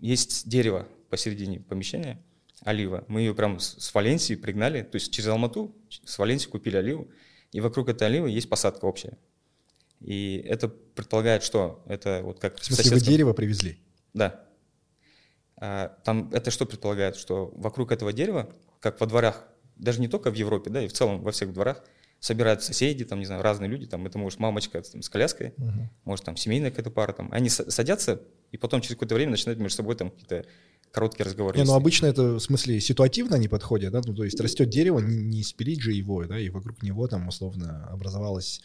есть 0.00 0.46
дерево 0.46 0.86
посередине 1.08 1.60
помещения, 1.60 2.22
олива. 2.60 3.06
Мы 3.08 3.20
ее 3.20 3.34
прям 3.34 3.58
с 3.58 3.94
Валенсии 3.94 4.34
пригнали, 4.34 4.82
то 4.82 4.96
есть 4.96 5.12
через 5.12 5.28
Алмату 5.28 5.74
с 5.88 6.18
Валенсии 6.18 6.48
купили 6.48 6.76
оливу, 6.76 7.10
и 7.52 7.60
вокруг 7.60 7.88
этой 7.88 8.06
оливы 8.06 8.28
есть 8.28 8.50
посадка 8.50 8.84
общая. 8.84 9.16
И 10.00 10.44
это 10.46 10.68
предполагает, 10.68 11.42
что 11.42 11.82
это 11.86 12.20
вот 12.22 12.38
как... 12.38 12.58
В 12.58 12.64
смысле, 12.64 12.96
вы 12.96 13.00
дерево 13.00 13.32
привезли? 13.32 13.78
Да. 14.12 14.44
А, 15.56 15.88
там 16.04 16.30
это 16.32 16.50
что 16.50 16.66
предполагает? 16.66 17.16
Что 17.16 17.50
вокруг 17.56 17.92
этого 17.92 18.12
дерева, 18.12 18.54
как 18.90 19.00
во 19.00 19.06
дворах, 19.06 19.48
даже 19.76 20.00
не 20.00 20.08
только 20.08 20.30
в 20.30 20.34
Европе, 20.34 20.70
да, 20.70 20.82
и 20.82 20.88
в 20.88 20.92
целом 20.92 21.22
во 21.22 21.32
всех 21.32 21.52
дворах, 21.52 21.82
собираются 22.20 22.68
соседи, 22.68 23.04
там, 23.04 23.18
не 23.18 23.26
знаю, 23.26 23.42
разные 23.42 23.68
люди, 23.68 23.86
там, 23.86 24.06
это 24.06 24.18
может 24.18 24.38
мамочка 24.38 24.80
там, 24.80 25.02
с 25.02 25.08
коляской, 25.08 25.48
uh-huh. 25.58 25.88
может 26.04 26.24
там 26.24 26.36
семейная 26.36 26.70
какая-то 26.70 26.90
пара, 26.90 27.12
там, 27.12 27.28
они 27.30 27.48
садятся 27.48 28.22
и 28.52 28.56
потом 28.56 28.80
через 28.80 28.94
какое-то 28.94 29.14
время 29.14 29.32
начинают 29.32 29.60
между 29.60 29.76
собой 29.76 29.96
там 29.96 30.10
какие-то 30.10 30.46
короткие 30.92 31.26
разговоры. 31.26 31.58
Не, 31.58 31.64
ну 31.64 31.74
обычно 31.74 32.06
это 32.06 32.34
в 32.34 32.40
смысле 32.40 32.80
ситуативно 32.80 33.36
они 33.36 33.48
подходят, 33.48 33.92
да, 33.92 34.00
ну 34.04 34.14
то 34.14 34.24
есть 34.24 34.40
растет 34.40 34.70
дерево, 34.70 35.00
не, 35.00 35.16
не 35.16 35.42
спилить 35.42 35.80
же 35.80 35.92
его, 35.92 36.24
да, 36.24 36.38
и 36.38 36.48
вокруг 36.48 36.82
него 36.82 37.06
там 37.06 37.28
условно 37.28 37.86
образовалась 37.88 38.62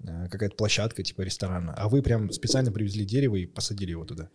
э, 0.00 0.28
какая-то 0.28 0.56
площадка 0.56 1.02
типа 1.02 1.22
ресторана, 1.22 1.74
а 1.74 1.88
вы 1.88 2.02
прям 2.02 2.32
специально 2.32 2.72
привезли 2.72 3.04
дерево 3.04 3.36
и 3.36 3.46
посадили 3.46 3.92
его 3.92 4.04
туда. 4.04 4.28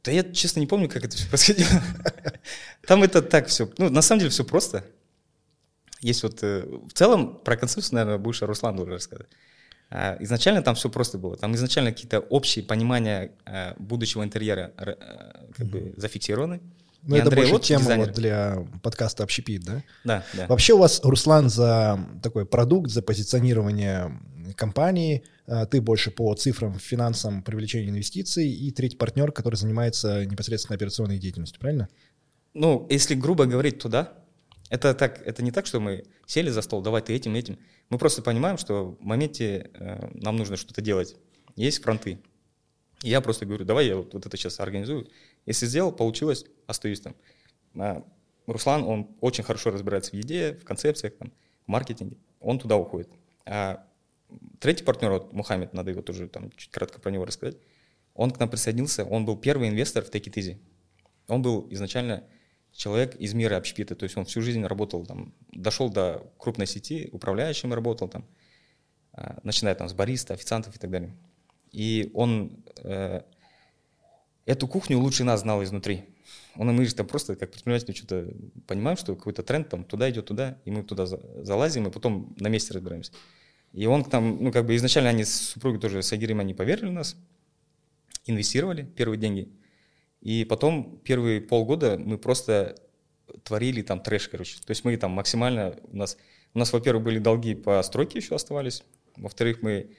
А, 0.00 0.04
да 0.04 0.12
я, 0.12 0.22
честно, 0.24 0.60
не 0.60 0.66
помню, 0.66 0.88
как 0.88 1.04
это 1.04 1.16
все 1.16 1.28
происходило. 1.28 1.68
Там 2.86 3.02
это 3.02 3.22
так 3.22 3.46
все, 3.48 3.70
ну, 3.78 3.90
на 3.90 4.02
самом 4.02 4.20
деле 4.20 4.30
все 4.30 4.44
просто. 4.44 4.84
Есть 6.00 6.22
вот, 6.22 6.42
э, 6.42 6.64
в 6.88 6.92
целом, 6.94 7.38
про 7.44 7.56
концепцию, 7.56 7.96
наверное, 7.96 8.18
будешь 8.18 8.40
Руслан 8.40 8.76
должен 8.76 8.94
рассказать. 8.94 9.26
А, 9.90 10.16
изначально 10.20 10.62
там 10.62 10.74
все 10.74 10.88
просто 10.88 11.18
было. 11.18 11.36
Там 11.36 11.54
изначально 11.54 11.92
какие-то 11.92 12.20
общие 12.20 12.64
понимания 12.64 13.32
э, 13.44 13.74
будущего 13.78 14.24
интерьера 14.24 14.72
э, 14.78 14.94
как 15.56 15.66
бы 15.66 15.92
зафиксированы. 15.96 16.60
Ну, 17.02 17.16
это 17.16 17.26
Андрей 17.26 17.50
больше 17.50 17.68
тема 17.68 17.96
вот 17.96 18.12
для 18.12 18.66
подкаста 18.82 19.24
«Общепит», 19.24 19.64
да? 19.64 19.82
Да, 20.04 20.24
да. 20.34 20.46
Вообще 20.46 20.74
у 20.74 20.78
вас, 20.78 21.00
Руслан, 21.02 21.48
за 21.48 21.98
такой 22.22 22.46
продукт, 22.46 22.90
за 22.90 23.02
позиционирование 23.02 24.18
компании, 24.54 25.22
а, 25.39 25.39
ты 25.70 25.80
больше 25.80 26.10
по 26.10 26.34
цифрам, 26.34 26.78
финансам, 26.78 27.42
привлечению 27.42 27.90
инвестиций, 27.90 28.48
и 28.48 28.70
третий 28.70 28.96
партнер, 28.96 29.32
который 29.32 29.56
занимается 29.56 30.24
непосредственно 30.24 30.76
операционной 30.76 31.18
деятельностью, 31.18 31.60
правильно? 31.60 31.88
Ну, 32.54 32.86
если 32.90 33.14
грубо 33.14 33.46
говорить, 33.46 33.78
то 33.78 33.88
да. 33.88 34.14
Это, 34.68 34.94
так, 34.94 35.20
это 35.26 35.42
не 35.42 35.50
так, 35.50 35.66
что 35.66 35.80
мы 35.80 36.04
сели 36.26 36.50
за 36.50 36.62
стол, 36.62 36.82
давай 36.82 37.02
ты 37.02 37.12
этим, 37.12 37.34
этим. 37.34 37.58
Мы 37.88 37.98
просто 37.98 38.22
понимаем, 38.22 38.56
что 38.56 38.96
в 39.00 39.04
моменте 39.04 39.70
э, 39.74 40.10
нам 40.14 40.36
нужно 40.36 40.56
что-то 40.56 40.80
делать. 40.80 41.16
Есть 41.56 41.82
фронты. 41.82 42.20
И 43.02 43.08
я 43.10 43.20
просто 43.20 43.46
говорю, 43.46 43.64
давай 43.64 43.88
я 43.88 43.96
вот, 43.96 44.14
вот 44.14 44.26
это 44.26 44.36
сейчас 44.36 44.60
организую. 44.60 45.08
Если 45.46 45.66
сделал, 45.66 45.90
получилось, 45.90 46.44
остаюсь 46.68 47.00
там. 47.00 47.16
А 47.76 48.04
Руслан, 48.46 48.84
он 48.84 49.16
очень 49.20 49.42
хорошо 49.42 49.70
разбирается 49.70 50.12
в 50.12 50.14
еде, 50.14 50.54
в 50.54 50.64
концепциях, 50.64 51.16
там, 51.16 51.32
в 51.66 51.68
маркетинге. 51.68 52.16
Он 52.38 52.58
туда 52.58 52.76
уходит. 52.76 53.08
А 53.46 53.84
третий 54.58 54.84
партнер, 54.84 55.10
вот 55.10 55.32
Мухаммед, 55.32 55.72
надо 55.72 55.90
его 55.90 56.02
тоже 56.02 56.28
там 56.28 56.50
чуть 56.56 56.70
кратко 56.70 57.00
про 57.00 57.10
него 57.10 57.24
рассказать. 57.24 57.56
Он 58.14 58.30
к 58.30 58.38
нам 58.38 58.48
присоединился, 58.48 59.04
он 59.04 59.24
был 59.24 59.36
первый 59.36 59.68
инвестор 59.68 60.04
в 60.04 60.10
Take 60.10 60.24
It 60.24 60.34
Easy. 60.34 60.58
Он 61.28 61.42
был 61.42 61.66
изначально 61.70 62.24
человек 62.72 63.16
из 63.16 63.34
мира 63.34 63.56
общепита, 63.56 63.94
то 63.94 64.04
есть 64.04 64.16
он 64.16 64.24
всю 64.24 64.42
жизнь 64.42 64.64
работал 64.64 65.04
там, 65.06 65.34
дошел 65.52 65.90
до 65.90 66.30
крупной 66.38 66.66
сети, 66.66 67.08
управляющим 67.12 67.72
работал 67.72 68.08
там, 68.08 68.24
а, 69.12 69.38
начиная 69.42 69.74
там 69.74 69.88
с 69.88 69.92
бариста, 69.92 70.34
официантов 70.34 70.76
и 70.76 70.78
так 70.78 70.90
далее. 70.90 71.16
И 71.72 72.10
он 72.14 72.64
э, 72.82 73.22
эту 74.44 74.66
кухню 74.66 74.98
лучше 74.98 75.24
нас 75.24 75.40
знал 75.40 75.62
изнутри. 75.62 76.04
Он 76.56 76.74
мы 76.74 76.84
же 76.84 76.94
там 76.94 77.06
просто 77.06 77.36
как 77.36 77.52
предприниматели 77.52 77.94
что-то 77.94 78.32
понимаем, 78.66 78.96
что 78.96 79.14
какой-то 79.14 79.42
тренд 79.42 79.68
там 79.68 79.84
туда 79.84 80.10
идет, 80.10 80.26
туда, 80.26 80.58
и 80.64 80.70
мы 80.70 80.82
туда 80.82 81.06
залазим, 81.06 81.86
и 81.86 81.90
потом 81.90 82.34
на 82.38 82.48
месте 82.48 82.74
разбираемся. 82.74 83.12
И 83.72 83.86
он 83.86 84.04
там, 84.04 84.42
ну 84.42 84.52
как 84.52 84.66
бы 84.66 84.74
изначально 84.76 85.10
они 85.10 85.24
с 85.24 85.50
супругой 85.50 85.80
тоже 85.80 86.02
с 86.02 86.12
Агирем, 86.12 86.40
они 86.40 86.54
поверили 86.54 86.88
в 86.88 86.92
нас, 86.92 87.16
инвестировали 88.26 88.82
первые 88.82 89.18
деньги– 89.18 89.48
и 90.20 90.44
потом 90.44 91.00
первые 91.02 91.40
полгода 91.40 91.98
мы 91.98 92.18
просто 92.18 92.76
творили 93.42 93.82
там 93.82 94.00
трэш, 94.00 94.28
короче. 94.28 94.58
То 94.58 94.70
есть 94.70 94.84
мы 94.84 94.96
там 94.96 95.12
максимально, 95.12 95.76
у 95.84 95.96
нас, 95.96 96.18
у 96.54 96.58
нас 96.58 96.72
во-первых, 96.72 97.04
были 97.04 97.18
долги 97.18 97.54
по 97.54 97.82
стройке 97.82 98.18
еще 98.18 98.34
оставались, 98.34 98.84
во-вторых, 99.16 99.62
мы 99.62 99.90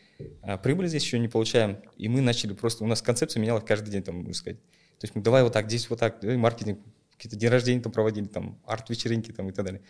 а, 0.42 0.58
прибыль 0.58 0.88
здесь 0.88 1.04
еще 1.04 1.20
не 1.20 1.28
получаем, 1.28 1.78
и 1.98 2.08
мы 2.08 2.22
начали 2.22 2.54
просто, 2.54 2.84
у 2.84 2.88
нас 2.88 3.02
концепция 3.02 3.42
менялась 3.42 3.64
каждый 3.66 3.90
день, 3.90 4.04
там, 4.04 4.18
можно 4.18 4.34
сказать. 4.34 4.60
То 5.00 5.06
есть 5.06 5.16
мы 5.16 5.22
давай 5.22 5.44
вот 5.44 5.54
так, 5.54 5.68
здесь 5.68 5.90
вот 5.90 6.00
так, 6.00 6.22
маркетинг, 6.24 6.80
какие-то 7.14 7.36
день 7.36 7.50
рождения 7.50 7.82
там 7.82 7.92
проводили, 7.92 8.26
там, 8.26 8.60
арт-вечеринки 8.66 9.32
там 9.32 9.50
и 9.50 9.52
так 9.52 9.66
далее. 9.66 9.82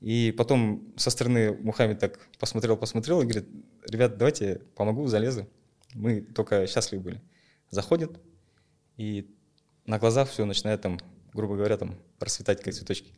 И 0.00 0.32
потом 0.36 0.92
со 0.96 1.10
стороны 1.10 1.52
Мухаммед 1.52 1.98
так 1.98 2.18
посмотрел, 2.38 2.76
посмотрел 2.76 3.20
и 3.22 3.24
говорит, 3.24 3.48
ребят, 3.88 4.18
давайте 4.18 4.62
помогу, 4.74 5.06
залезу. 5.06 5.48
Мы 5.94 6.20
только 6.20 6.66
счастливы 6.66 7.02
были. 7.02 7.22
Заходит, 7.70 8.20
и 8.96 9.34
на 9.86 9.98
глазах 9.98 10.28
все 10.28 10.44
начинает 10.44 10.80
там, 10.80 11.00
грубо 11.32 11.56
говоря, 11.56 11.76
там 11.76 11.96
расцветать 12.20 12.62
как 12.62 12.74
цветочки. 12.74 13.12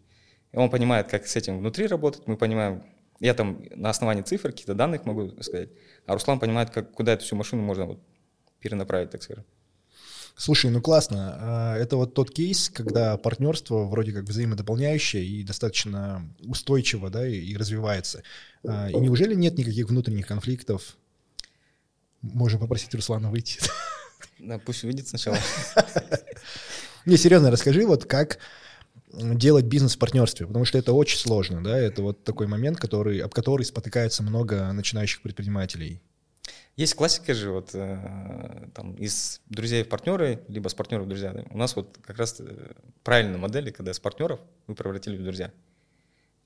И 0.52 0.56
он 0.56 0.70
понимает, 0.70 1.08
как 1.08 1.26
с 1.26 1.36
этим 1.36 1.58
внутри 1.58 1.86
работать, 1.86 2.26
мы 2.26 2.36
понимаем, 2.36 2.84
я 3.20 3.34
там 3.34 3.62
на 3.74 3.90
основании 3.90 4.22
цифр, 4.22 4.50
каких-то 4.50 4.74
данных 4.74 5.04
могу 5.04 5.30
сказать, 5.42 5.70
а 6.06 6.14
Руслан 6.14 6.38
понимает, 6.38 6.70
как, 6.70 6.92
куда 6.92 7.12
эту 7.12 7.24
всю 7.24 7.36
машину 7.36 7.62
можно 7.62 7.86
вот 7.86 8.00
перенаправить, 8.60 9.10
так 9.10 9.22
скажем. 9.22 9.44
Слушай, 10.38 10.70
ну 10.70 10.80
классно. 10.80 11.36
А, 11.40 11.76
это 11.76 11.96
вот 11.96 12.14
тот 12.14 12.30
кейс, 12.30 12.70
когда 12.70 13.16
партнерство 13.16 13.86
вроде 13.86 14.12
как 14.12 14.22
взаимодополняющее 14.22 15.24
и 15.24 15.42
достаточно 15.42 16.32
устойчиво, 16.44 17.10
да, 17.10 17.26
и, 17.26 17.40
и 17.40 17.56
развивается. 17.56 18.22
А, 18.64 18.88
и 18.88 18.94
неужели 18.94 19.34
нет 19.34 19.58
никаких 19.58 19.88
внутренних 19.88 20.28
конфликтов? 20.28 20.96
Можем 22.22 22.60
попросить 22.60 22.94
Руслана 22.94 23.30
выйти. 23.30 23.60
Да, 24.38 24.60
пусть 24.60 24.84
увидит 24.84 25.08
сначала. 25.08 25.36
Не, 27.04 27.16
серьезно, 27.16 27.50
расскажи, 27.50 27.84
вот 27.84 28.04
как 28.04 28.38
делать 29.12 29.64
бизнес 29.64 29.96
в 29.96 29.98
партнерстве, 29.98 30.46
потому 30.46 30.64
что 30.64 30.78
это 30.78 30.92
очень 30.92 31.18
сложно, 31.18 31.64
да, 31.64 31.76
это 31.76 32.02
вот 32.02 32.22
такой 32.22 32.46
момент, 32.46 32.78
который, 32.78 33.18
об 33.18 33.34
который 33.34 33.64
спотыкается 33.64 34.22
много 34.22 34.70
начинающих 34.72 35.22
предпринимателей. 35.22 36.00
Есть 36.78 36.94
классика 36.94 37.34
же, 37.34 37.50
вот 37.50 37.70
э, 37.74 38.68
там 38.72 38.94
из 38.94 39.40
друзей 39.46 39.82
в 39.82 39.88
партнеры, 39.88 40.44
либо 40.46 40.68
с 40.68 40.74
партнеров 40.74 41.06
в 41.06 41.08
друзья. 41.08 41.32
Да? 41.32 41.42
У 41.50 41.58
нас 41.58 41.74
вот 41.74 41.98
как 42.02 42.18
раз 42.18 42.36
э, 42.38 42.44
правильная 43.02 43.36
модель, 43.36 43.72
когда 43.72 43.92
с 43.92 43.98
партнеров 43.98 44.38
мы 44.68 44.76
превратили 44.76 45.16
в 45.16 45.24
друзья. 45.24 45.50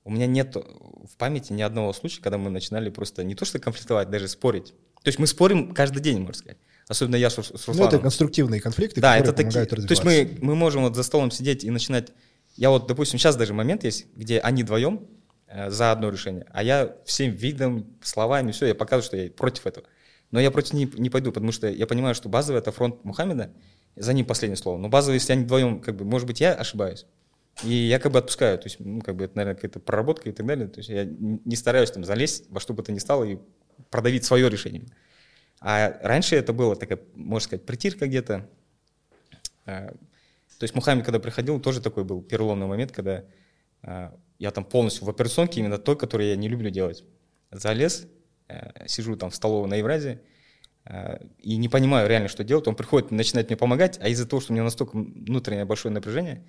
У 0.03 0.09
меня 0.09 0.25
нет 0.25 0.55
в 0.55 1.17
памяти 1.17 1.53
ни 1.53 1.61
одного 1.61 1.93
случая, 1.93 2.23
когда 2.23 2.39
мы 2.39 2.49
начинали 2.49 2.89
просто 2.89 3.23
не 3.23 3.35
то 3.35 3.45
что 3.45 3.59
конфликтовать, 3.59 4.09
даже 4.09 4.27
спорить. 4.27 4.73
То 5.03 5.09
есть 5.09 5.19
мы 5.19 5.27
спорим 5.27 5.71
каждый 5.71 6.01
день, 6.01 6.17
можно 6.21 6.33
сказать. 6.33 6.57
Особенно 6.87 7.17
я 7.17 7.29
с, 7.29 7.35
с 7.35 7.51
Русланом. 7.51 7.81
Ну, 7.81 7.87
это 7.89 7.99
конструктивные 7.99 8.59
конфликты, 8.59 9.01
да, 9.01 9.19
которые 9.19 9.33
это 9.33 9.43
помогают 9.43 9.69
такие, 9.69 9.87
То 9.87 9.91
есть 9.91 10.03
мы, 10.03 10.39
мы 10.41 10.55
можем 10.55 10.81
вот 10.81 10.95
за 10.95 11.03
столом 11.03 11.29
сидеть 11.29 11.63
и 11.63 11.69
начинать... 11.69 12.11
Я 12.55 12.71
вот, 12.71 12.87
допустим, 12.87 13.19
сейчас 13.19 13.35
даже 13.35 13.53
момент 13.53 13.83
есть, 13.83 14.07
где 14.15 14.39
они 14.39 14.63
вдвоем 14.63 15.07
э, 15.45 15.69
за 15.69 15.91
одно 15.91 16.09
решение, 16.09 16.47
а 16.49 16.63
я 16.63 16.95
всем 17.05 17.29
видом, 17.29 17.85
словами, 18.01 18.51
все, 18.51 18.65
я 18.65 18.73
показываю, 18.73 19.05
что 19.05 19.17
я 19.17 19.29
против 19.29 19.67
этого. 19.67 19.85
Но 20.33 20.39
я 20.39 20.49
против 20.49 20.73
не, 20.73 20.89
не 20.95 21.11
пойду, 21.11 21.31
потому 21.31 21.51
что 21.51 21.69
я 21.69 21.85
понимаю, 21.85 22.15
что 22.15 22.27
базовый 22.27 22.59
это 22.59 22.71
фронт 22.71 23.05
Мухаммеда, 23.05 23.53
за 23.95 24.13
ним 24.13 24.25
последнее 24.25 24.57
слово. 24.57 24.79
Но 24.79 24.89
базовый, 24.89 25.17
если 25.17 25.33
они 25.33 25.43
вдвоем, 25.43 25.79
как 25.79 25.95
бы, 25.95 26.05
может 26.05 26.25
быть, 26.25 26.41
я 26.41 26.55
ошибаюсь, 26.55 27.05
и 27.63 27.71
я 27.71 27.99
как 27.99 28.11
бы 28.11 28.17
отпускаю, 28.17 28.57
то 28.57 28.65
есть, 28.65 28.79
ну, 28.79 28.99
как 28.99 29.15
бы, 29.15 29.25
это, 29.25 29.37
наверное, 29.37 29.53
какая-то 29.53 29.79
проработка 29.79 30.29
и 30.29 30.31
так 30.31 30.43
далее. 30.47 30.67
То 30.67 30.79
есть 30.79 30.89
я 30.89 31.05
не 31.05 31.55
стараюсь 31.55 31.91
там 31.91 32.03
залезть 32.03 32.49
во 32.49 32.59
что 32.59 32.73
бы 32.73 32.81
то 32.81 32.91
ни 32.91 32.97
стало 32.97 33.25
и 33.25 33.37
продавить 33.91 34.25
свое 34.25 34.49
решение. 34.49 34.87
А 35.59 35.99
раньше 36.01 36.35
это 36.35 36.51
было 36.51 36.75
такая, 36.75 36.99
можно 37.13 37.45
сказать, 37.45 37.63
притирка 37.67 38.07
где-то. 38.07 38.49
А, 39.67 39.89
то 39.89 40.63
есть 40.63 40.73
Мухаммед, 40.73 41.05
когда 41.05 41.19
приходил, 41.19 41.59
тоже 41.59 41.79
такой 41.79 42.05
был 42.05 42.23
переломный 42.23 42.65
момент, 42.65 42.91
когда 42.91 43.23
а, 43.83 44.17
я 44.39 44.49
там 44.49 44.65
полностью 44.65 45.05
в 45.05 45.11
операционке, 45.11 45.59
именно 45.59 45.77
той, 45.77 45.95
которую 45.95 46.29
я 46.29 46.35
не 46.35 46.47
люблю 46.47 46.71
делать. 46.71 47.03
Залез, 47.51 48.07
сижу 48.87 49.15
там 49.15 49.29
в 49.29 49.35
столовой 49.35 49.67
на 49.67 49.75
Евразии, 49.75 50.19
и 51.39 51.55
не 51.55 51.69
понимаю 51.69 52.09
реально, 52.09 52.27
что 52.27 52.43
делать. 52.43 52.67
Он 52.67 52.75
приходит, 52.75 53.11
начинает 53.11 53.47
мне 53.47 53.55
помогать, 53.55 53.99
а 54.01 54.09
из-за 54.09 54.27
того, 54.27 54.41
что 54.41 54.51
у 54.51 54.55
меня 54.55 54.63
настолько 54.63 54.97
внутреннее 54.97 55.65
большое 55.65 55.93
напряжение, 55.93 56.45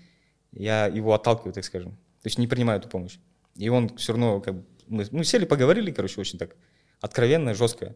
я 0.52 0.86
его 0.86 1.14
отталкиваю, 1.14 1.52
так 1.52 1.64
скажем. 1.64 1.92
То 1.92 2.26
есть 2.26 2.38
не 2.38 2.48
принимаю 2.48 2.80
эту 2.80 2.88
помощь. 2.88 3.18
И 3.56 3.68
он 3.68 3.96
все 3.96 4.12
равно, 4.12 4.40
как 4.40 4.54
бы, 4.54 4.64
мы, 4.86 5.06
мы 5.10 5.24
сели, 5.24 5.44
поговорили, 5.44 5.90
короче, 5.90 6.20
очень 6.20 6.38
так 6.38 6.56
откровенно, 7.00 7.54
жестко. 7.54 7.94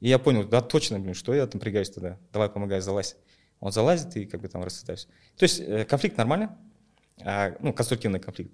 И 0.00 0.08
я 0.08 0.18
понял, 0.18 0.44
да, 0.44 0.60
точно, 0.60 0.98
блин, 0.98 1.14
что 1.14 1.34
я 1.34 1.48
напрягаюсь 1.52 1.90
тогда? 1.90 2.18
Давай 2.32 2.48
помогай, 2.48 2.80
залазь. 2.80 3.16
он 3.58 3.72
залазит 3.72 4.16
и 4.16 4.26
как 4.26 4.40
бы 4.40 4.48
там 4.48 4.62
расцветает. 4.62 5.08
То 5.36 5.42
есть 5.42 5.60
э, 5.60 5.84
конфликт 5.84 6.16
нормально, 6.16 6.58
а, 7.22 7.54
ну, 7.60 7.72
конструктивный 7.72 8.20
конфликт. 8.20 8.52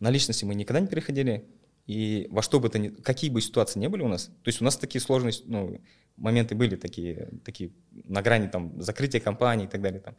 На 0.00 0.10
личности 0.10 0.44
мы 0.44 0.54
никогда 0.54 0.80
не 0.80 0.86
переходили, 0.86 1.46
и 1.86 2.26
во 2.30 2.42
что 2.42 2.60
бы 2.60 2.68
то 2.68 2.78
ни, 2.78 2.88
какие 2.88 3.30
бы 3.30 3.40
ситуации 3.40 3.78
не 3.78 3.88
были 3.88 4.02
у 4.02 4.08
нас, 4.08 4.26
то 4.26 4.48
есть 4.48 4.60
у 4.60 4.64
нас 4.64 4.76
такие 4.76 5.00
сложные, 5.00 5.32
ну, 5.44 5.80
моменты 6.16 6.54
были 6.54 6.76
такие, 6.76 7.30
такие 7.44 7.72
на 7.90 8.22
грани 8.22 8.48
там 8.48 8.80
закрытия 8.80 9.20
компании 9.20 9.66
и 9.66 9.68
так 9.68 9.82
далее 9.82 10.00
там, 10.00 10.16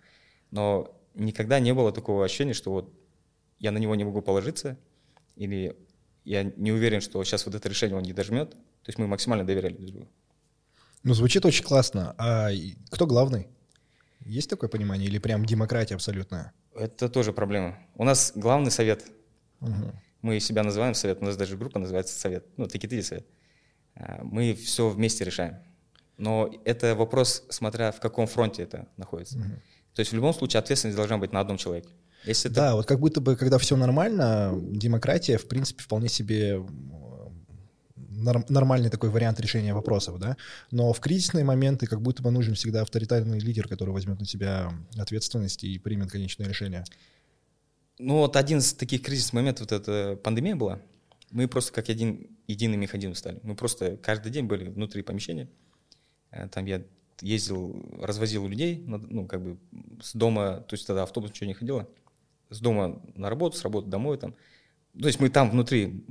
но 0.51 0.97
никогда 1.13 1.59
не 1.59 1.73
было 1.73 1.91
такого 1.91 2.25
ощущения, 2.25 2.53
что 2.53 2.71
вот 2.71 2.93
я 3.59 3.71
на 3.71 3.77
него 3.77 3.95
не 3.95 4.03
могу 4.03 4.21
положиться, 4.21 4.77
или 5.35 5.75
я 6.23 6.43
не 6.43 6.71
уверен, 6.71 7.01
что 7.01 7.23
сейчас 7.23 7.45
вот 7.45 7.55
это 7.55 7.69
решение 7.69 7.97
он 7.97 8.03
не 8.03 8.13
дожмет. 8.13 8.51
То 8.51 8.89
есть 8.89 8.99
мы 8.99 9.07
максимально 9.07 9.45
доверяли 9.45 9.73
друг 9.73 9.87
другу. 9.87 10.07
Ну, 11.03 11.13
звучит 11.13 11.45
очень 11.45 11.63
классно. 11.63 12.15
А 12.17 12.49
кто 12.89 13.07
главный? 13.07 13.47
Есть 14.25 14.49
такое 14.49 14.69
понимание 14.69 15.07
или 15.07 15.19
прям 15.19 15.45
демократия 15.45 15.95
абсолютная? 15.95 16.53
Это 16.75 17.07
тоже 17.07 17.31
проблема. 17.31 17.77
У 17.95 18.03
нас 18.03 18.33
главный 18.35 18.71
совет. 18.71 19.05
Угу. 19.61 19.93
Мы 20.27 20.41
себя 20.41 20.63
называем 20.63 20.93
совет, 20.93 21.21
у 21.21 21.25
нас 21.25 21.37
даже 21.37 21.55
группа 21.55 21.79
называется 21.79 22.19
совет. 22.19 22.45
Ну, 22.57 22.67
таки 22.67 22.85
ты 22.85 23.01
совет. 23.01 23.25
А, 23.95 24.19
мы 24.23 24.53
все 24.55 24.89
вместе 24.89 25.23
решаем. 25.23 25.55
Но 26.17 26.53
это 26.65 26.95
вопрос, 26.95 27.45
смотря 27.49 27.93
в 27.93 28.01
каком 28.01 28.27
фронте 28.27 28.63
это 28.63 28.89
находится. 28.97 29.37
Угу. 29.37 29.45
То 29.93 29.99
есть 30.01 30.11
в 30.11 30.15
любом 30.15 30.33
случае 30.33 30.59
ответственность 30.59 30.97
должна 30.97 31.17
быть 31.17 31.31
на 31.31 31.39
одном 31.39 31.55
человеке. 31.55 31.87
Если 32.25 32.49
да, 32.49 32.67
это... 32.67 32.75
вот 32.75 32.85
как 32.85 32.99
будто 32.99 33.21
бы, 33.21 33.37
когда 33.37 33.57
все 33.57 33.77
нормально, 33.77 34.51
демократия, 34.53 35.37
в 35.37 35.47
принципе, 35.47 35.81
вполне 35.81 36.09
себе 36.09 36.61
нормальный 38.49 38.89
такой 38.89 39.09
вариант 39.09 39.39
решения 39.39 39.73
вопросов, 39.73 40.19
да, 40.19 40.35
но 40.71 40.91
в 40.91 40.99
кризисные 40.99 41.45
моменты 41.45 41.87
как 41.87 42.01
будто 42.01 42.21
бы 42.21 42.31
нужен 42.31 42.55
всегда 42.55 42.81
авторитарный 42.81 43.39
лидер, 43.39 43.69
который 43.69 43.91
возьмет 43.91 44.19
на 44.19 44.25
себя 44.25 44.73
ответственность 44.97 45.63
и 45.63 45.79
примет 45.79 46.11
конечное 46.11 46.49
решение. 46.49 46.83
Ну 47.99 48.17
вот 48.17 48.35
один 48.35 48.59
из 48.59 48.73
таких 48.73 49.01
кризисных 49.01 49.33
моментов, 49.33 49.69
вот 49.69 49.71
эта 49.71 50.15
пандемия 50.17 50.55
была, 50.55 50.81
мы 51.31 51.47
просто 51.47 51.73
как 51.73 51.89
один 51.89 52.37
единый 52.47 52.77
механизм 52.77 53.15
стали. 53.15 53.39
Мы 53.43 53.55
просто 53.55 53.97
каждый 53.97 54.31
день 54.31 54.45
были 54.45 54.69
внутри 54.69 55.01
помещения, 55.01 55.49
э, 56.31 56.47
там 56.47 56.65
я 56.65 56.83
ездил, 57.21 57.75
развозил 57.99 58.47
людей, 58.47 58.83
ну, 58.85 59.27
как 59.27 59.41
бы 59.41 59.57
с 60.01 60.13
дома, 60.13 60.59
то 60.61 60.75
есть 60.75 60.85
тогда 60.85 61.03
автобус 61.03 61.31
ничего 61.31 61.47
не 61.47 61.53
ходило, 61.53 61.89
с 62.49 62.59
дома 62.59 63.01
на 63.15 63.29
работу, 63.29 63.57
с 63.57 63.63
работы 63.63 63.89
домой 63.89 64.17
там. 64.17 64.35
То 64.99 65.07
есть 65.07 65.19
мы 65.19 65.29
там 65.29 65.49
внутри, 65.49 66.05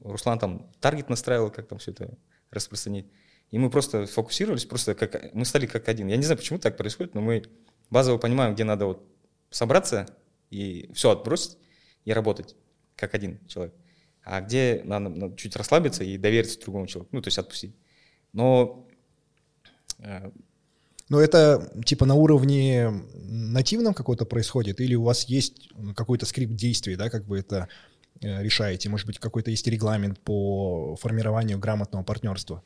Руслан 0.00 0.38
там 0.38 0.70
таргет 0.80 1.08
настраивал, 1.08 1.50
как 1.50 1.68
там 1.68 1.78
все 1.78 1.92
это 1.92 2.16
распространить. 2.50 3.06
И 3.50 3.58
мы 3.58 3.70
просто 3.70 4.06
фокусировались, 4.06 4.66
просто 4.66 4.94
как, 4.94 5.32
мы 5.32 5.44
стали 5.44 5.66
как 5.66 5.88
один. 5.88 6.08
Я 6.08 6.16
не 6.16 6.22
знаю, 6.22 6.38
почему 6.38 6.58
так 6.58 6.76
происходит, 6.76 7.14
но 7.14 7.20
мы 7.20 7.44
базово 7.90 8.18
понимаем, 8.18 8.54
где 8.54 8.64
надо 8.64 8.86
вот 8.86 9.08
собраться 9.50 10.06
и 10.50 10.90
все 10.94 11.10
отбросить 11.10 11.58
и 12.04 12.12
работать 12.12 12.56
как 12.96 13.14
один 13.14 13.38
человек. 13.46 13.74
А 14.22 14.40
где 14.40 14.82
надо, 14.84 15.08
надо 15.08 15.36
чуть 15.36 15.56
расслабиться 15.56 16.04
и 16.04 16.18
довериться 16.18 16.60
другому 16.60 16.86
человеку, 16.86 17.16
ну, 17.16 17.22
то 17.22 17.28
есть 17.28 17.38
отпустить. 17.38 17.74
Но 18.32 18.86
э, 19.98 20.30
но 21.08 21.20
это 21.20 21.72
типа 21.84 22.04
на 22.04 22.14
уровне 22.14 22.90
нативном 23.14 23.94
какой-то 23.94 24.26
происходит, 24.26 24.80
или 24.80 24.94
у 24.94 25.04
вас 25.04 25.24
есть 25.24 25.70
какой-то 25.96 26.26
скрипт 26.26 26.54
действий, 26.54 26.96
да, 26.96 27.08
как 27.08 27.24
вы 27.24 27.38
это 27.38 27.68
э, 28.20 28.42
решаете? 28.42 28.90
Может 28.90 29.06
быть, 29.06 29.18
какой-то 29.18 29.50
есть 29.50 29.66
регламент 29.66 30.20
по 30.20 30.96
формированию 30.96 31.58
грамотного 31.58 32.02
партнерства? 32.02 32.62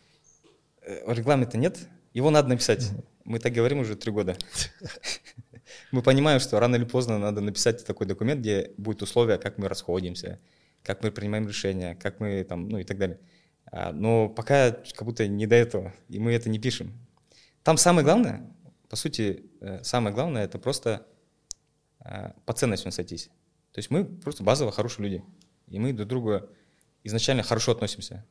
Э, 0.84 1.14
регламента 1.14 1.56
нет, 1.56 1.78
его 2.14 2.30
надо 2.30 2.48
написать. 2.48 2.90
Мы 3.24 3.38
так 3.38 3.52
говорим 3.52 3.78
уже 3.78 3.94
три 3.94 4.10
года. 4.10 4.36
Мы 5.91 6.02
понимаем, 6.02 6.41
что 6.41 6.59
рано 6.61 6.76
или 6.76 6.85
поздно 6.85 7.19
надо 7.19 7.41
написать 7.41 7.85
такой 7.85 8.07
документ, 8.07 8.41
где 8.41 8.73
будут 8.76 9.02
условия, 9.02 9.38
как 9.38 9.58
мы 9.58 9.69
расходимся, 9.69 10.39
как 10.82 11.02
мы 11.02 11.11
принимаем 11.11 11.47
решения, 11.47 11.95
как 11.95 12.21
мы 12.21 12.45
там, 12.45 12.69
ну 12.69 12.78
и 12.78 12.85
так 12.85 12.99
далее. 12.99 13.19
А, 13.67 13.93
но 13.93 14.28
пока 14.28 14.73
как 14.73 15.04
будто 15.04 15.26
не 15.26 15.47
до 15.47 15.56
этого, 15.56 15.95
и 16.08 16.19
мы 16.19 16.32
это 16.32 16.49
не 16.49 16.58
пишем. 16.58 16.93
Там 17.63 17.76
самое 17.76 18.04
главное, 18.04 18.52
по 18.89 18.97
сути, 18.97 19.47
э, 19.61 19.82
самое 19.82 20.15
главное, 20.15 20.45
это 20.45 20.58
просто 20.58 21.06
э, 22.04 22.32
по 22.45 22.52
ценностям 22.52 22.93
сойтись. 22.93 23.30
То 23.73 23.78
есть 23.78 23.91
мы 23.91 24.04
просто 24.04 24.43
базово 24.43 24.71
хорошие 24.71 25.08
люди. 25.08 25.25
И 25.69 25.78
мы 25.78 25.93
друг 25.93 26.08
друга 26.08 26.50
изначально 27.02 27.43
хорошо 27.43 27.73
относимся. 27.73 28.26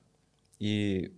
И 0.59 1.17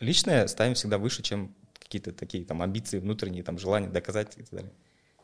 личное 0.00 0.46
ставим 0.48 0.74
всегда 0.74 0.98
выше, 0.98 1.22
чем 1.22 1.54
какие-то 1.78 2.12
такие 2.12 2.44
там 2.44 2.60
амбиции 2.60 2.98
внутренние, 2.98 3.42
там 3.42 3.58
желания 3.58 3.88
доказать 3.88 4.36
и 4.36 4.42
так 4.42 4.50
далее. 4.50 4.72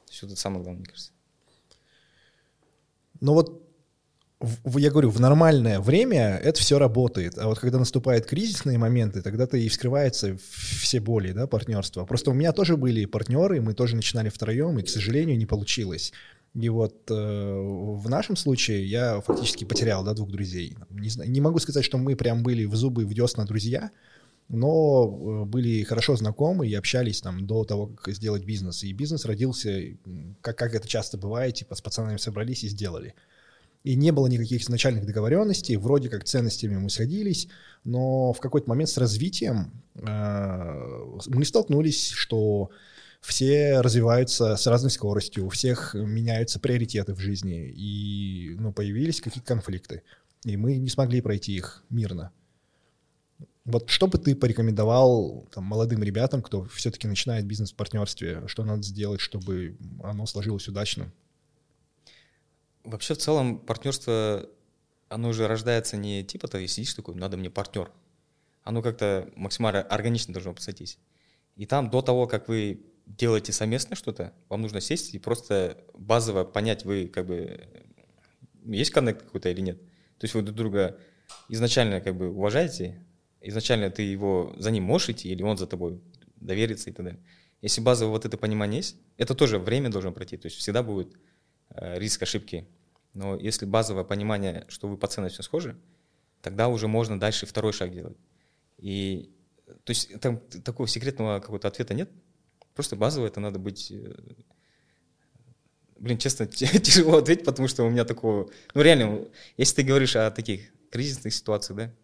Есть 0.09 0.23
это 0.23 0.37
самое 0.37 0.63
главное, 0.63 0.81
мне 0.81 0.89
кажется. 0.89 1.13
Ну 3.21 3.33
вот 3.33 3.65
в, 4.41 4.79
я 4.79 4.91
говорю, 4.91 5.11
в 5.11 5.21
нормальное 5.21 5.81
время 5.81 6.39
это 6.43 6.61
все 6.61 6.79
работает, 6.79 7.39
а 7.39 7.47
вот 7.47 7.59
когда 7.59 7.79
наступают 7.79 8.27
кризисные 8.27 8.79
моменты, 8.79 9.23
тогда-то 9.23 9.57
и 9.57 9.69
вскрываются 9.69 10.37
все 10.81 11.01
боли, 11.01 11.33
да, 11.33 11.47
партнерства. 11.47 12.05
Просто 12.05 12.31
у 12.31 12.35
меня 12.35 12.53
тоже 12.53 12.77
были 12.77 13.07
партнеры, 13.07 13.61
мы 13.61 13.75
тоже 13.75 13.97
начинали 13.97 14.29
втроем, 14.29 14.79
и, 14.79 14.83
к 14.83 14.89
сожалению, 14.89 15.39
не 15.39 15.47
получилось. 15.47 16.13
И 16.55 16.69
вот 16.69 17.11
э, 17.11 17.15
в 17.15 18.09
нашем 18.09 18.37
случае 18.37 18.87
я 18.87 19.21
фактически 19.21 19.65
потерял, 19.65 20.05
да, 20.05 20.15
двух 20.15 20.31
друзей. 20.31 20.77
Не, 20.91 21.09
знаю, 21.09 21.31
не 21.31 21.41
могу 21.41 21.59
сказать, 21.59 21.85
что 21.85 21.99
мы 21.99 22.15
прям 22.15 22.43
были 22.43 22.65
в 22.65 22.77
зубы, 22.77 23.07
в 23.07 23.15
десна 23.15 23.45
друзья, 23.45 23.91
но 24.49 25.43
э, 25.43 25.45
были 25.47 25.83
хорошо 25.83 26.17
знакомы 26.17 26.69
и 26.69 26.75
общались 26.75 27.21
там 27.21 27.47
до 27.47 27.65
того, 27.65 27.87
как 27.89 28.15
сделать 28.15 28.45
бизнес. 28.45 28.85
И 28.85 28.93
бизнес 28.93 29.25
родился, 29.25 29.97
как, 30.41 30.57
как 30.59 30.75
это 30.75 30.89
часто 30.89 31.19
бывает, 31.19 31.55
типа 31.55 31.75
с 31.75 31.81
пацанами 31.81 32.19
собрались 32.19 32.65
и 32.65 32.69
сделали 32.69 33.15
и 33.85 33.97
не 33.97 34.11
было 34.13 34.27
никаких 34.27 34.63
изначальных 34.63 35.07
договоренностей, 35.07 35.77
вроде 35.77 36.09
как 36.09 36.25
ценностями 36.25 36.79
мы 36.79 36.89
сходились, 36.89 37.49
но 37.85 38.33
в 38.33 38.41
какой-то 38.41 38.69
момент 38.69 38.89
с 38.89 38.97
развитием 38.97 39.73
э, 39.95 41.21
мы 41.27 41.45
столкнулись, 41.45 42.09
что 42.09 42.71
все 43.21 43.81
развиваются 43.81 44.57
с 44.57 44.67
разной 44.67 44.91
скоростью, 44.91 45.47
у 45.47 45.51
всех 45.51 45.95
меняются 45.95 46.59
приоритеты 46.59 47.15
в 47.15 47.21
жизни, 47.21 47.69
и 47.69 48.57
ну, 48.59 48.73
появились 48.73 49.21
какие-то 49.21 49.47
конфликты, 49.47 50.03
и 50.45 50.57
мы 50.57 50.77
не 50.77 50.89
смогли 50.89 51.21
пройти 51.21 51.55
их 51.55 51.85
мирно. 51.91 52.33
Вот 53.65 53.89
что 53.89 54.07
бы 54.07 54.19
ты 54.19 54.37
порекомендовал 54.37 55.49
там, 55.51 55.65
молодым 55.65 56.03
ребятам, 56.03 56.43
кто 56.43 56.65
все-таки 56.67 57.09
начинает 57.09 57.47
бизнес 57.47 57.73
в 57.73 57.77
партнерстве, 57.77 58.47
что 58.47 58.63
надо 58.65 58.83
сделать, 58.83 59.21
чтобы 59.21 59.79
оно 60.03 60.27
сложилось 60.27 60.69
удачно? 60.69 61.11
Вообще, 62.85 63.15
в 63.15 63.19
целом, 63.19 63.59
партнерство, 63.59 64.47
оно 65.09 65.31
уже 65.31 65.49
рождается 65.49 65.97
не 65.97 66.23
типа 66.23 66.49
ты 66.49 66.67
сидишь 66.69 66.93
такой, 66.93 67.15
надо 67.15 67.39
мне 67.39 67.49
партнер. 67.49 67.91
Оно 68.65 68.83
как-то 68.83 69.31
максимально 69.35 69.81
органично 69.81 70.35
должно 70.35 70.53
посадить. 70.53 70.99
И 71.57 71.65
там 71.65 71.89
до 71.89 72.03
того, 72.03 72.27
как 72.27 72.49
вы 72.49 72.85
делаете 73.07 73.53
совместно 73.53 73.97
что-то, 73.97 74.35
вам 74.51 74.63
нужно 74.63 74.83
сесть 74.83 75.15
и 75.15 75.19
просто 75.19 75.83
базово 75.95 76.45
понять, 76.45 76.85
вы 76.85 77.07
как 77.07 77.27
бы 77.27 77.67
есть 78.65 78.91
коннект 78.91 79.23
какой-то 79.23 79.49
или 79.49 79.61
нет. 79.61 79.81
То 80.19 80.25
есть 80.25 80.35
вы 80.35 80.43
друг 80.43 80.57
друга 80.57 80.99
изначально 81.49 82.01
как 82.01 82.17
бы 82.17 82.31
уважаете, 82.31 83.03
изначально 83.49 83.91
ты 83.91 84.03
его 84.03 84.55
за 84.59 84.71
ним 84.71 84.85
можешь 84.85 85.11
идти, 85.11 85.29
или 85.31 85.43
он 85.43 85.57
за 85.57 85.67
тобой 85.67 86.01
доверится 86.37 86.91
и 86.91 86.93
так 86.93 87.05
далее. 87.05 87.21
Если 87.63 87.81
базово 87.81 88.11
вот 88.11 88.25
это 88.27 88.37
понимание 88.37 88.79
есть, 88.79 88.97
это 89.17 89.35
тоже 89.35 89.59
время 89.59 89.91
должно 89.91 90.13
пройти, 90.13 90.37
то 90.37 90.47
есть 90.47 90.59
всегда 90.59 90.83
будет 90.83 91.17
Э, 91.71 91.99
риск 91.99 92.23
ошибки. 92.23 92.67
Но 93.15 93.37
если 93.37 93.67
базовое 93.67 94.05
понимание, 94.05 94.65
что 94.69 94.89
вы 94.89 94.97
по 94.97 95.07
ценностям 95.07 95.45
схожи, 95.45 95.77
тогда 96.41 96.69
уже 96.69 96.89
можно 96.89 97.19
дальше 97.19 97.47
второй 97.47 97.73
шаг 97.73 97.93
делать. 97.93 98.17
И 98.79 99.31
то 99.85 99.91
есть 99.91 100.21
там 100.21 100.39
такого 100.39 100.87
секретного 100.89 101.41
какого-то 101.41 101.69
ответа 101.69 101.95
нет. 101.95 102.11
Просто 102.75 102.97
базово 102.97 103.27
это 103.27 103.41
надо 103.41 103.59
быть... 103.59 103.91
Э, 103.91 104.15
блин, 105.99 106.19
честно, 106.19 106.47
тяжело 106.47 107.19
ответить, 107.19 107.45
потому 107.45 107.69
что 107.69 107.85
у 107.85 107.91
меня 107.91 108.05
такого... 108.05 108.51
Ну 108.75 108.83
реально, 108.83 109.27
если 109.57 109.77
ты 109.77 109.83
говоришь 109.83 110.17
о 110.17 110.31
таких 110.31 110.73
кризисных 110.91 111.35
ситуациях, 111.35 111.77
да, 111.77 111.95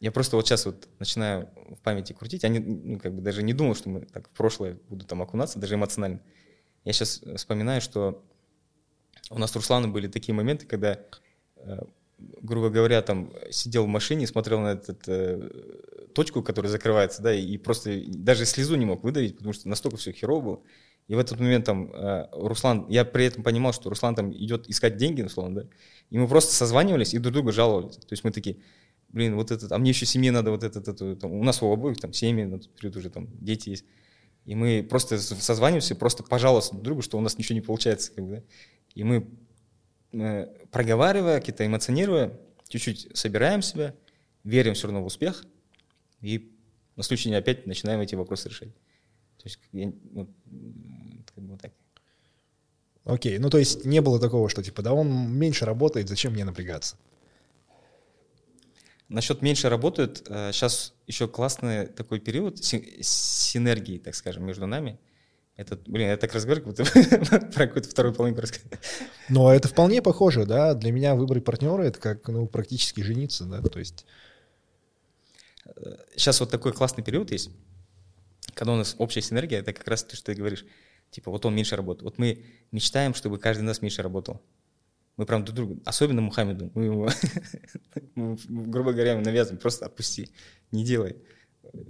я 0.00 0.10
просто 0.10 0.36
вот 0.36 0.48
сейчас 0.48 0.64
вот 0.64 0.88
начинаю 0.98 1.48
в 1.68 1.80
памяти 1.82 2.14
крутить, 2.14 2.42
я 2.42 2.48
не, 2.48 2.58
ну, 2.58 2.98
как 2.98 3.14
бы 3.14 3.20
даже 3.20 3.42
не 3.42 3.52
думал, 3.52 3.74
что 3.74 3.90
мы 3.90 4.00
так 4.06 4.28
в 4.28 4.30
прошлое 4.30 4.78
буду 4.88 5.04
там 5.04 5.20
окунаться, 5.20 5.58
даже 5.58 5.74
эмоционально. 5.74 6.20
Я 6.84 6.94
сейчас 6.94 7.22
вспоминаю, 7.36 7.82
что 7.82 8.24
у 9.28 9.38
нас 9.38 9.52
с 9.52 9.56
Русланом 9.56 9.92
были 9.92 10.08
такие 10.08 10.34
моменты, 10.34 10.66
когда, 10.66 10.98
э, 11.56 11.78
грубо 12.40 12.70
говоря, 12.70 13.02
там 13.02 13.32
сидел 13.50 13.84
в 13.84 13.88
машине, 13.88 14.26
смотрел 14.26 14.60
на 14.60 14.72
эту 14.72 14.96
э, 15.06 16.08
точку, 16.14 16.42
которая 16.42 16.72
закрывается, 16.72 17.22
да, 17.22 17.34
и 17.34 17.58
просто 17.58 18.00
даже 18.06 18.46
слезу 18.46 18.76
не 18.76 18.86
мог 18.86 19.04
выдавить, 19.04 19.36
потому 19.36 19.52
что 19.52 19.68
настолько 19.68 19.98
все 19.98 20.12
херово 20.12 20.40
было. 20.40 20.62
И 21.08 21.14
в 21.14 21.18
этот 21.18 21.38
момент 21.40 21.66
там 21.66 21.92
э, 21.92 22.28
Руслан, 22.32 22.86
я 22.88 23.04
при 23.04 23.26
этом 23.26 23.42
понимал, 23.42 23.74
что 23.74 23.90
Руслан 23.90 24.14
там 24.14 24.32
идет 24.32 24.68
искать 24.70 24.96
деньги, 24.96 25.20
условно, 25.20 25.62
да, 25.62 25.68
и 26.08 26.16
мы 26.16 26.26
просто 26.26 26.54
созванивались 26.54 27.12
и 27.12 27.18
друг 27.18 27.34
друга 27.34 27.52
жаловались. 27.52 27.96
То 27.96 28.12
есть 28.12 28.24
мы 28.24 28.30
такие, 28.30 28.56
блин, 29.12 29.34
вот 29.36 29.50
этот, 29.50 29.72
а 29.72 29.78
мне 29.78 29.90
еще 29.90 30.06
семье 30.06 30.32
надо, 30.32 30.50
вот 30.50 30.62
этот, 30.62 30.88
это, 30.88 31.16
там, 31.16 31.32
у 31.32 31.44
нас 31.44 31.62
у 31.62 31.72
обоих 31.72 31.98
там 31.98 32.12
семьи, 32.12 32.44
на 32.44 32.58
тот 32.58 32.74
период 32.74 32.96
уже 32.96 33.10
там 33.10 33.28
дети 33.40 33.70
есть. 33.70 33.84
И 34.44 34.54
мы 34.54 34.86
просто 34.88 35.18
созваниваемся, 35.18 35.94
просто 35.94 36.22
пожалуйста 36.22 36.72
друг 36.72 36.84
другу, 36.84 37.02
что 37.02 37.18
у 37.18 37.20
нас 37.20 37.36
ничего 37.38 37.54
не 37.54 37.60
получается. 37.60 38.12
Как 38.12 38.24
бы, 38.24 38.36
да? 38.36 38.42
И 38.94 39.04
мы, 39.04 39.28
э, 40.12 40.46
проговаривая, 40.70 41.40
какие-то 41.40 41.66
эмоционируя, 41.66 42.38
чуть-чуть 42.68 43.08
собираем 43.14 43.62
себя, 43.62 43.94
верим 44.44 44.74
все 44.74 44.86
равно 44.86 45.02
в 45.02 45.06
успех, 45.06 45.44
и 46.20 46.52
на 46.96 47.02
день 47.02 47.34
опять 47.34 47.66
начинаем 47.66 48.00
эти 48.00 48.14
вопросы 48.14 48.48
решать. 48.48 48.74
То 49.38 49.44
есть, 49.44 49.58
я, 49.72 49.92
ну, 50.10 50.28
как 51.34 51.44
бы 51.44 51.52
вот 51.52 51.60
так. 51.60 51.72
Окей, 53.04 53.38
ну 53.38 53.48
то 53.48 53.58
есть 53.58 53.86
не 53.86 54.00
было 54.00 54.20
такого, 54.20 54.48
что 54.48 54.62
типа, 54.62 54.82
да 54.82 54.92
он 54.92 55.32
меньше 55.32 55.64
работает, 55.64 56.08
зачем 56.08 56.32
мне 56.32 56.44
напрягаться? 56.44 56.96
Насчет 59.10 59.42
меньше 59.42 59.68
работают, 59.68 60.18
сейчас 60.52 60.94
э, 60.96 61.02
еще 61.08 61.26
классный 61.26 61.88
такой 61.88 62.20
период 62.20 62.64
синергии, 62.64 63.98
так 63.98 64.14
скажем, 64.14 64.44
между 64.46 64.68
нами. 64.68 65.00
Это, 65.56 65.76
блин, 65.84 66.10
я 66.10 66.16
так 66.16 66.32
разговариваю, 66.32 66.76
как 66.76 66.86
будто 66.86 67.40
про 67.52 67.66
какую-то 67.66 67.88
вторую 67.88 68.14
половинку 68.14 68.40
рассказываю. 68.42 68.78
Но 69.28 69.52
это 69.52 69.66
вполне 69.66 70.00
похоже, 70.00 70.46
да. 70.46 70.74
Для 70.74 70.92
меня 70.92 71.16
выбор 71.16 71.40
партнера— 71.40 71.82
это 71.84 71.98
как, 71.98 72.28
ну, 72.28 72.46
практически 72.46 73.00
жениться, 73.00 73.44
да, 73.44 73.60
то 73.60 73.80
есть... 73.80 74.06
Сейчас 76.14 76.38
вот 76.38 76.50
такой 76.50 76.72
классный 76.72 77.02
период 77.02 77.32
есть, 77.32 77.50
когда 78.54 78.74
у 78.74 78.76
нас 78.76 78.94
общая 78.98 79.22
синергия, 79.22 79.58
это 79.58 79.72
как 79.72 79.88
раз 79.88 80.04
то, 80.04 80.14
что 80.14 80.26
ты 80.26 80.34
говоришь. 80.34 80.64
Типа, 81.10 81.32
вот 81.32 81.44
он 81.44 81.54
меньше 81.56 81.74
работает. 81.74 82.04
Вот 82.04 82.18
мы 82.18 82.44
мечтаем, 82.70 83.14
чтобы 83.14 83.38
каждый 83.38 83.62
из 83.62 83.66
нас 83.66 83.82
меньше 83.82 84.02
работал. 84.02 84.40
Мы 85.16 85.26
прям 85.26 85.44
друг 85.44 85.56
другу, 85.56 85.82
особенно 85.84 86.22
Мухаммеду, 86.22 86.70
мы 86.74 86.84
его, 86.84 87.08
грубо 88.48 88.92
говоря, 88.92 89.18
навязываем, 89.20 89.60
просто 89.60 89.86
отпусти, 89.86 90.30
не 90.70 90.84
делай, 90.84 91.16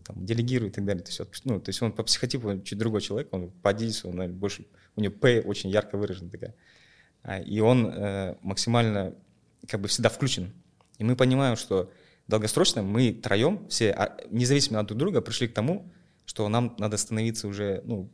там, 0.04 0.24
делегируй 0.24 0.68
и 0.68 0.72
так 0.72 0.84
далее. 0.84 1.04
То 1.04 1.10
есть, 1.10 1.44
ну, 1.44 1.60
то 1.60 1.68
есть 1.68 1.80
он 1.82 1.92
по 1.92 2.02
психотипу 2.02 2.60
чуть 2.62 2.78
другой 2.78 3.00
человек, 3.00 3.28
он 3.32 3.50
по 3.50 3.70
Адису, 3.70 4.08
он 4.08 4.32
больше, 4.34 4.66
у 4.96 5.00
него 5.00 5.14
П 5.14 5.42
очень 5.42 5.70
ярко 5.70 5.96
выражена 5.96 6.30
такая. 6.30 6.54
А, 7.22 7.38
и 7.38 7.60
он 7.60 7.86
э, 7.86 8.36
максимально 8.42 9.14
как 9.68 9.80
бы 9.80 9.88
всегда 9.88 10.08
включен. 10.08 10.52
И 10.98 11.04
мы 11.04 11.16
понимаем, 11.16 11.56
что 11.56 11.92
долгосрочно 12.26 12.82
мы 12.82 13.12
троем, 13.12 13.66
все, 13.68 13.90
а, 13.92 14.16
независимо 14.30 14.80
от 14.80 14.86
друг 14.86 14.98
друга, 14.98 15.20
пришли 15.20 15.48
к 15.48 15.54
тому, 15.54 15.90
что 16.24 16.48
нам 16.48 16.74
надо 16.78 16.96
становиться 16.96 17.48
уже, 17.48 17.82
ну, 17.84 18.10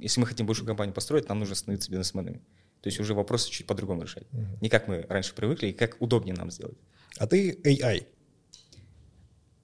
если 0.00 0.20
мы 0.20 0.26
хотим 0.26 0.46
большую 0.46 0.66
компанию 0.66 0.94
построить, 0.94 1.28
нам 1.28 1.38
нужно 1.38 1.54
становиться 1.54 1.90
бизнесменами. 1.90 2.40
То 2.82 2.88
есть 2.88 2.98
уже 2.98 3.14
вопросы 3.14 3.50
чуть 3.50 3.66
по-другому 3.66 4.02
решать. 4.02 4.24
Угу. 4.32 4.58
Не 4.60 4.68
как 4.68 4.88
мы 4.88 5.06
раньше 5.08 5.34
привыкли, 5.34 5.68
и 5.68 5.72
как 5.72 5.96
удобнее 6.00 6.34
нам 6.34 6.50
сделать. 6.50 6.76
А 7.16 7.26
ты 7.28 7.52
AI? 7.64 8.06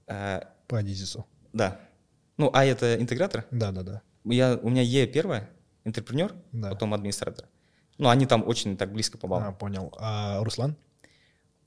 А, 0.06 0.48
По 0.68 0.78
Адизису. 0.78 1.26
Да. 1.52 1.80
Ну, 2.36 2.50
А 2.52 2.64
это 2.64 2.94
интегратор? 3.00 3.44
Да, 3.50 3.72
да, 3.72 3.82
да. 3.82 4.02
Я, 4.24 4.58
у 4.62 4.70
меня 4.70 4.82
Е 4.82 5.06
первое, 5.08 5.50
интерпренер, 5.84 6.34
да. 6.52 6.70
потом 6.70 6.94
администратор. 6.94 7.48
Ну, 7.98 8.08
они 8.08 8.26
там 8.26 8.46
очень 8.46 8.76
так 8.76 8.92
близко 8.92 9.18
по 9.18 9.26
баллам. 9.26 9.48
А, 9.48 9.52
понял. 9.52 9.92
А 9.98 10.42
Руслан? 10.44 10.76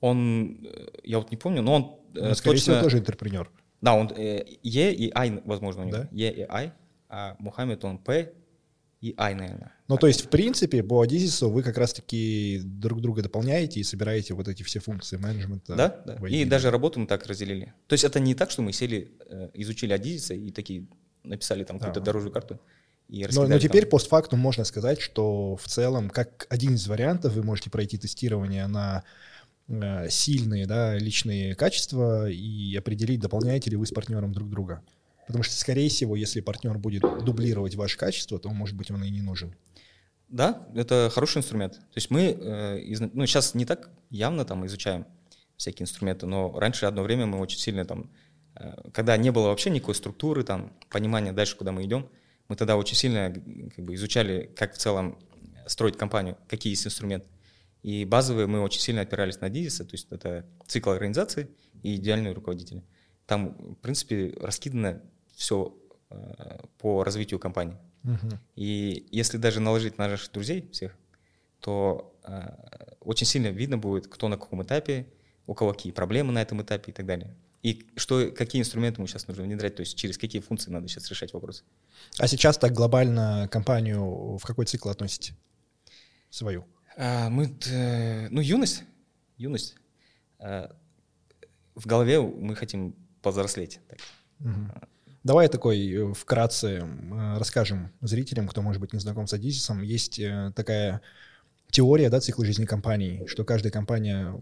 Он, 0.00 0.64
э, 0.64 0.86
я 1.04 1.18
вот 1.18 1.30
не 1.30 1.36
помню, 1.36 1.60
но 1.60 1.74
он 1.74 1.82
э, 2.16 2.28
ну, 2.28 2.34
скорее 2.34 2.56
точно... 2.56 2.74
всего, 2.74 2.82
тоже 2.82 2.98
интерпренер. 2.98 3.50
Да, 3.82 3.94
он 3.94 4.10
э, 4.16 4.46
Е 4.62 4.94
и 4.94 5.12
Ай, 5.14 5.42
возможно, 5.44 5.82
у 5.82 5.84
него. 5.84 5.98
Да? 5.98 6.08
Е 6.12 6.32
и 6.32 6.46
Ай, 6.48 6.72
а 7.10 7.36
Мухаммед, 7.38 7.84
он 7.84 7.98
П 7.98 8.32
и 9.02 9.14
I, 9.18 9.34
наверное. 9.34 9.72
Ну, 9.88 9.98
то 9.98 10.06
есть, 10.06 10.24
в 10.24 10.28
принципе, 10.28 10.82
по 10.84 11.02
Адизису 11.02 11.50
вы 11.50 11.64
как 11.64 11.76
раз-таки 11.76 12.60
друг 12.64 13.00
друга 13.00 13.20
дополняете 13.20 13.80
и 13.80 13.82
собираете 13.82 14.32
вот 14.32 14.46
эти 14.46 14.62
все 14.62 14.78
функции 14.78 15.16
менеджмента. 15.16 15.74
Да, 15.74 16.02
да. 16.06 16.28
И 16.28 16.44
даже 16.44 16.70
работу 16.70 17.00
мы 17.00 17.06
так 17.06 17.26
разделили. 17.26 17.74
То 17.88 17.94
есть 17.94 18.04
это 18.04 18.20
не 18.20 18.36
так, 18.36 18.52
что 18.52 18.62
мы 18.62 18.72
сели, 18.72 19.10
э, 19.28 19.50
изучили 19.54 19.92
Адизиса 19.92 20.34
и 20.34 20.52
такие 20.52 20.86
написали 21.24 21.64
там 21.64 21.78
какую-то 21.78 22.00
дорожную 22.00 22.32
карту. 22.32 22.60
И 23.08 23.26
но, 23.32 23.46
но 23.48 23.58
теперь 23.58 23.82
там. 23.82 23.90
постфактум 23.90 24.38
можно 24.38 24.62
сказать, 24.64 25.00
что 25.00 25.56
в 25.56 25.66
целом, 25.66 26.08
как 26.08 26.46
один 26.48 26.74
из 26.74 26.86
вариантов, 26.86 27.34
вы 27.34 27.42
можете 27.42 27.70
пройти 27.70 27.98
тестирование 27.98 28.68
на 28.68 29.02
э, 29.66 30.08
сильные 30.10 30.66
да, 30.66 30.96
личные 30.96 31.56
качества 31.56 32.30
и 32.30 32.76
определить, 32.76 33.20
дополняете 33.20 33.70
ли 33.70 33.76
вы 33.76 33.84
с 33.84 33.90
партнером 33.90 34.32
друг 34.32 34.48
друга. 34.48 34.80
Потому 35.26 35.44
что, 35.44 35.54
скорее 35.54 35.88
всего, 35.88 36.16
если 36.16 36.40
партнер 36.40 36.78
будет 36.78 37.02
дублировать 37.24 37.74
ваше 37.74 37.96
качество, 37.96 38.38
то, 38.38 38.48
может 38.50 38.76
быть, 38.76 38.90
он 38.90 39.02
и 39.04 39.10
не 39.10 39.22
нужен. 39.22 39.54
Да, 40.28 40.66
это 40.74 41.10
хороший 41.12 41.38
инструмент. 41.38 41.74
То 41.74 41.96
есть 41.96 42.10
мы, 42.10 42.22
э, 42.22 42.96
ну, 43.12 43.26
сейчас 43.26 43.54
не 43.54 43.66
так 43.66 43.90
явно 44.10 44.44
там 44.44 44.66
изучаем 44.66 45.06
всякие 45.56 45.84
инструменты, 45.84 46.26
но 46.26 46.58
раньше 46.58 46.86
одно 46.86 47.02
время 47.02 47.26
мы 47.26 47.38
очень 47.38 47.58
сильно 47.58 47.84
там, 47.84 48.10
э, 48.56 48.90
когда 48.92 49.16
не 49.16 49.30
было 49.30 49.48
вообще 49.48 49.70
никакой 49.70 49.94
структуры, 49.94 50.42
там, 50.42 50.72
понимания 50.90 51.32
дальше, 51.32 51.56
куда 51.56 51.70
мы 51.70 51.84
идем, 51.84 52.08
мы 52.48 52.56
тогда 52.56 52.76
очень 52.76 52.96
сильно 52.96 53.32
как 53.76 53.84
бы, 53.84 53.94
изучали, 53.94 54.50
как 54.56 54.74
в 54.74 54.78
целом 54.78 55.18
строить 55.66 55.96
компанию, 55.96 56.36
какие 56.48 56.72
есть 56.72 56.86
инструменты. 56.86 57.28
И 57.82 58.04
базовые 58.04 58.46
мы 58.46 58.60
очень 58.60 58.80
сильно 58.80 59.02
опирались 59.02 59.40
на 59.40 59.50
Дизиса, 59.50 59.84
то 59.84 59.92
есть 59.92 60.06
это 60.10 60.46
цикл 60.66 60.90
организации 60.90 61.48
и 61.82 61.96
идеальные 61.96 62.32
руководители. 62.32 62.84
Там, 63.26 63.74
в 63.74 63.74
принципе, 63.76 64.34
раскидано 64.40 65.02
все 65.34 65.74
э, 66.10 66.58
по 66.78 67.04
развитию 67.04 67.38
компании. 67.40 67.76
Угу. 68.04 68.38
И 68.56 69.06
если 69.10 69.38
даже 69.38 69.60
наложить 69.60 69.98
на 69.98 70.08
наших 70.08 70.32
друзей 70.32 70.68
всех, 70.72 70.96
то 71.60 72.14
э, 72.24 72.94
очень 73.00 73.26
сильно 73.26 73.48
видно 73.48 73.78
будет, 73.78 74.08
кто 74.08 74.28
на 74.28 74.36
каком 74.36 74.62
этапе, 74.62 75.06
у 75.46 75.54
кого 75.54 75.72
какие 75.72 75.92
проблемы 75.92 76.32
на 76.32 76.42
этом 76.42 76.62
этапе 76.62 76.90
и 76.92 76.94
так 76.94 77.06
далее. 77.06 77.34
И 77.62 77.86
что, 77.94 78.32
какие 78.32 78.60
инструменты 78.60 79.00
мы 79.00 79.06
сейчас 79.06 79.28
нужно 79.28 79.44
внедрять, 79.44 79.76
то 79.76 79.80
есть 79.80 79.96
через 79.96 80.18
какие 80.18 80.42
функции 80.42 80.70
надо 80.70 80.88
сейчас 80.88 81.08
решать 81.08 81.32
вопросы. 81.32 81.62
А 82.18 82.26
сейчас 82.26 82.58
так 82.58 82.72
глобально 82.72 83.48
компанию 83.52 84.36
в 84.36 84.42
какой 84.44 84.66
цикл 84.66 84.88
относите? 84.88 85.34
Свою? 86.28 86.66
А, 86.96 87.28
мы, 87.30 87.54
э, 87.66 88.28
ну, 88.30 88.40
юность, 88.40 88.82
юность. 89.36 89.76
А, 90.40 90.74
в 91.76 91.86
голове 91.86 92.20
мы 92.20 92.56
хотим 92.56 92.96
повзрослеть. 93.22 93.80
Так. 93.88 93.98
Угу. 94.40 94.88
Давай 95.24 95.48
такой 95.48 95.88
э, 95.88 96.12
вкратце 96.14 96.84
расскажем 97.36 97.92
зрителям, 98.00 98.48
кто, 98.48 98.60
может 98.60 98.80
быть, 98.80 98.92
не 98.92 98.98
знаком 98.98 99.26
с 99.26 99.32
Адизисом. 99.32 99.82
Есть 99.82 100.18
э, 100.18 100.52
такая 100.56 101.00
теория 101.70 102.10
да, 102.10 102.20
цикла 102.20 102.44
жизни 102.44 102.64
компании, 102.64 103.24
что 103.26 103.44
каждая 103.44 103.72
компания 103.72 104.34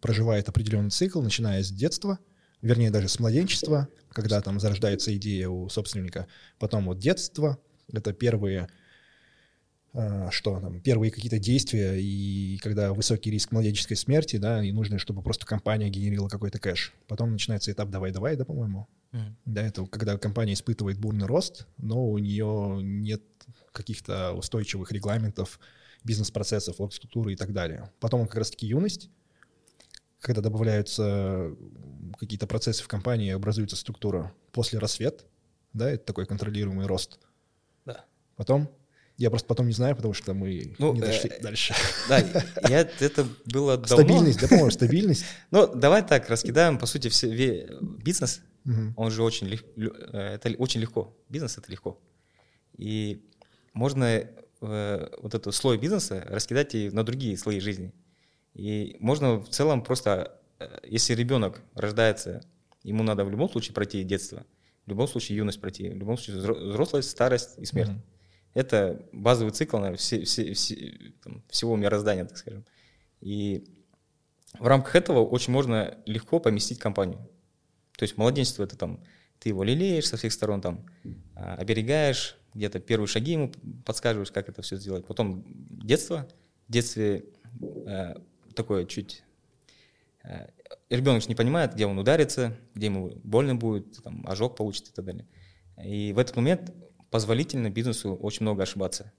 проживает 0.00 0.48
определенный 0.48 0.90
цикл, 0.90 1.20
начиная 1.20 1.62
с 1.62 1.70
детства, 1.70 2.18
вернее, 2.62 2.90
даже 2.90 3.08
с 3.08 3.18
младенчества, 3.18 3.88
когда 4.10 4.40
там 4.40 4.58
зарождается 4.60 5.14
идея 5.16 5.48
у 5.48 5.68
собственника, 5.68 6.26
потом 6.58 6.86
вот 6.86 6.98
детство, 6.98 7.58
это 7.92 8.12
первые 8.12 8.68
что 10.30 10.58
там, 10.58 10.80
первые 10.80 11.12
какие-то 11.12 11.38
действия, 11.38 12.00
и 12.00 12.58
когда 12.58 12.92
высокий 12.92 13.30
риск 13.30 13.52
младенческой 13.52 13.96
смерти, 13.96 14.36
да, 14.36 14.64
и 14.64 14.72
нужно, 14.72 14.98
чтобы 14.98 15.22
просто 15.22 15.46
компания 15.46 15.88
генерила 15.88 16.28
какой-то 16.28 16.58
кэш. 16.58 16.92
Потом 17.06 17.30
начинается 17.30 17.70
этап 17.70 17.90
«давай-давай», 17.90 18.34
да, 18.36 18.44
по-моему? 18.44 18.88
Mm. 19.12 19.32
Да, 19.44 19.62
это 19.62 19.86
когда 19.86 20.18
компания 20.18 20.54
испытывает 20.54 20.98
бурный 20.98 21.26
рост, 21.26 21.68
но 21.78 22.10
у 22.10 22.18
нее 22.18 22.80
нет 22.82 23.22
каких-то 23.70 24.32
устойчивых 24.32 24.90
регламентов, 24.90 25.60
бизнес-процессов, 26.02 26.76
структуры 26.92 27.32
и 27.32 27.36
так 27.36 27.52
далее. 27.52 27.90
Потом 28.00 28.26
как 28.26 28.38
раз-таки 28.38 28.66
юность, 28.66 29.10
когда 30.20 30.40
добавляются 30.40 31.54
какие-то 32.18 32.48
процессы 32.48 32.82
в 32.82 32.88
компании, 32.88 33.30
образуется 33.30 33.76
структура 33.76 34.32
после 34.50 34.80
рассвет, 34.80 35.24
да, 35.72 35.90
это 35.90 36.04
такой 36.04 36.26
контролируемый 36.26 36.86
рост. 36.86 37.20
Да. 37.84 38.04
Потом 38.36 38.68
я 39.16 39.30
просто 39.30 39.46
потом 39.46 39.66
не 39.66 39.72
знаю, 39.72 39.94
потому 39.94 40.12
что 40.12 40.34
мы 40.34 40.74
ну, 40.78 40.92
не 40.92 41.00
дошли 41.00 41.30
э, 41.30 41.40
дальше. 41.40 41.74
Да, 42.08 42.18
я, 42.68 42.80
это 42.80 43.26
было 43.46 43.76
давно. 43.76 44.04
Стабильность, 44.04 44.40
да, 44.40 44.48
по-моему, 44.48 44.70
стабильность. 44.70 45.24
Ну, 45.50 45.72
давай 45.72 46.04
так, 46.04 46.28
раскидаем, 46.28 46.78
по 46.78 46.86
сути, 46.86 47.08
все, 47.08 47.68
бизнес, 47.80 48.40
угу. 48.64 48.92
он 48.96 49.10
же 49.10 49.22
очень, 49.22 49.46
лег, 49.46 49.64
э, 49.76 50.34
это 50.34 50.50
очень 50.58 50.80
легко. 50.80 51.16
Бизнес— 51.28 51.58
это 51.58 51.70
легко. 51.70 52.00
И 52.76 53.24
можно 53.72 54.04
э, 54.60 55.08
вот 55.22 55.34
этот 55.34 55.54
слой 55.54 55.78
бизнеса 55.78 56.24
раскидать 56.28 56.74
и 56.74 56.90
на 56.90 57.04
другие 57.04 57.36
слои 57.38 57.60
жизни. 57.60 57.92
И 58.54 58.96
можно 58.98 59.36
в 59.36 59.48
целом 59.48 59.82
просто, 59.82 60.40
э, 60.58 60.78
если 60.82 61.14
ребенок 61.14 61.62
рождается, 61.74 62.44
ему 62.82 63.04
надо 63.04 63.24
в 63.24 63.30
любом 63.30 63.48
случае 63.48 63.74
пройти 63.74 64.02
детство, 64.02 64.44
в 64.86 64.90
любом 64.90 65.06
случае 65.06 65.38
юность 65.38 65.60
пройти, 65.60 65.88
в 65.88 65.96
любом 65.96 66.18
случае 66.18 66.52
взрослость, 66.52 67.10
старость 67.10 67.58
и 67.58 67.64
смерть. 67.64 67.90
Угу. 67.90 68.02
Это 68.54 69.04
базовый 69.12 69.52
цикл 69.52 69.76
наверное, 69.76 69.98
все, 69.98 70.24
все, 70.24 70.54
все, 70.54 71.12
там, 71.22 71.42
всего 71.50 71.76
мироздания, 71.76 72.24
так 72.24 72.38
скажем. 72.38 72.64
И 73.20 73.64
в 74.58 74.66
рамках 74.66 74.94
этого 74.94 75.20
очень 75.20 75.52
можно 75.52 75.98
легко 76.06 76.38
поместить 76.38 76.78
компанию. 76.78 77.18
То 77.96 78.04
есть 78.04 78.16
младенчество 78.16 78.62
это 78.64 78.76
там, 78.76 79.02
ты 79.40 79.48
его 79.48 79.64
лелеешь 79.64 80.06
со 80.06 80.16
всех 80.16 80.32
сторон, 80.32 80.60
там, 80.60 80.86
а, 81.34 81.56
оберегаешь, 81.56 82.36
где-то 82.54 82.78
первые 82.78 83.08
шаги 83.08 83.32
ему 83.32 83.52
подсказываешь, 83.84 84.30
как 84.30 84.48
это 84.48 84.62
все 84.62 84.76
сделать. 84.76 85.06
Потом 85.06 85.44
детство. 85.46 86.28
В 86.68 86.72
детстве 86.72 87.26
э, 87.86 88.14
такое 88.54 88.86
чуть... 88.86 89.22
Э, 90.22 90.46
ребенок 90.88 91.28
не 91.28 91.34
понимает, 91.34 91.74
где 91.74 91.86
он 91.86 91.98
ударится, 91.98 92.56
где 92.74 92.86
ему 92.86 93.10
больно 93.24 93.56
будет, 93.56 94.02
там, 94.02 94.24
ожог 94.26 94.56
получит 94.56 94.88
и 94.88 94.92
так 94.92 95.04
далее. 95.04 95.26
И 95.84 96.12
в 96.12 96.18
этот 96.18 96.36
момент 96.36 96.72
позволительно 97.14 97.70
бизнесу 97.70 98.12
очень 98.16 98.42
много 98.42 98.64
ошибаться. 98.64 99.12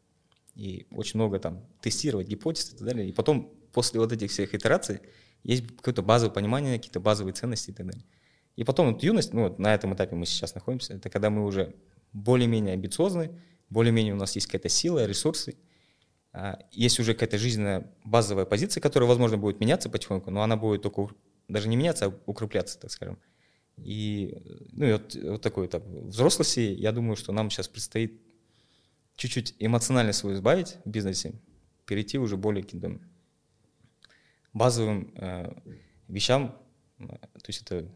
И 0.53 0.85
очень 0.91 1.17
много 1.17 1.39
там 1.39 1.65
тестировать 1.79 2.27
гипотезы 2.27 2.73
и 2.73 2.77
так 2.77 2.87
далее. 2.87 3.07
И 3.07 3.13
потом, 3.13 3.53
после 3.71 4.01
вот 4.01 4.11
этих 4.11 4.31
всех 4.31 4.53
итераций, 4.53 4.99
есть 5.43 5.65
какое-то 5.77 6.01
базовое 6.01 6.33
понимание, 6.33 6.75
какие-то 6.75 6.99
базовые 6.99 7.33
ценности 7.33 7.69
и 7.69 7.73
так 7.73 7.85
далее. 7.85 8.03
И 8.57 8.65
потом 8.65 8.91
вот 8.91 9.01
юность, 9.01 9.33
ну 9.33 9.43
вот 9.43 9.59
на 9.59 9.73
этом 9.73 9.93
этапе 9.93 10.13
мы 10.13 10.25
сейчас 10.25 10.55
находимся, 10.55 10.95
это 10.95 11.09
когда 11.09 11.29
мы 11.29 11.45
уже 11.45 11.73
более-менее 12.11 12.73
амбициозны, 12.73 13.39
более-менее 13.69 14.13
у 14.13 14.17
нас 14.17 14.35
есть 14.35 14.47
какая-то 14.47 14.67
сила, 14.67 15.05
ресурсы, 15.05 15.55
а, 16.33 16.59
есть 16.71 16.99
уже 16.99 17.13
какая-то 17.13 17.37
жизненная 17.37 17.95
базовая 18.03 18.43
позиция, 18.43 18.81
которая, 18.81 19.07
возможно, 19.07 19.37
будет 19.37 19.61
меняться 19.61 19.89
потихоньку, 19.89 20.31
но 20.31 20.41
она 20.41 20.57
будет 20.57 20.81
только 20.81 21.15
даже 21.47 21.69
не 21.69 21.77
меняться, 21.77 22.07
а 22.07 22.13
укрепляться, 22.25 22.77
так 22.77 22.91
скажем. 22.91 23.19
И, 23.77 24.37
ну, 24.71 24.85
и 24.85 24.91
вот, 24.93 25.15
вот 25.15 25.41
такой 25.41 25.67
этап 25.67 25.85
взрослости, 25.85 26.59
я 26.59 26.91
думаю, 26.91 27.15
что 27.15 27.31
нам 27.31 27.49
сейчас 27.49 27.67
предстоит 27.67 28.21
чуть-чуть 29.15 29.55
эмоционально 29.59 30.13
свой 30.13 30.33
избавить 30.33 30.77
в 30.85 30.89
бизнесе, 30.89 31.33
перейти 31.85 32.17
уже 32.17 32.37
более 32.37 32.63
к 32.63 32.67
каким-то 32.67 32.99
базовым 34.53 35.13
э, 35.15 35.53
вещам, 36.07 36.57
то 36.97 37.47
есть 37.47 37.61
это 37.61 37.89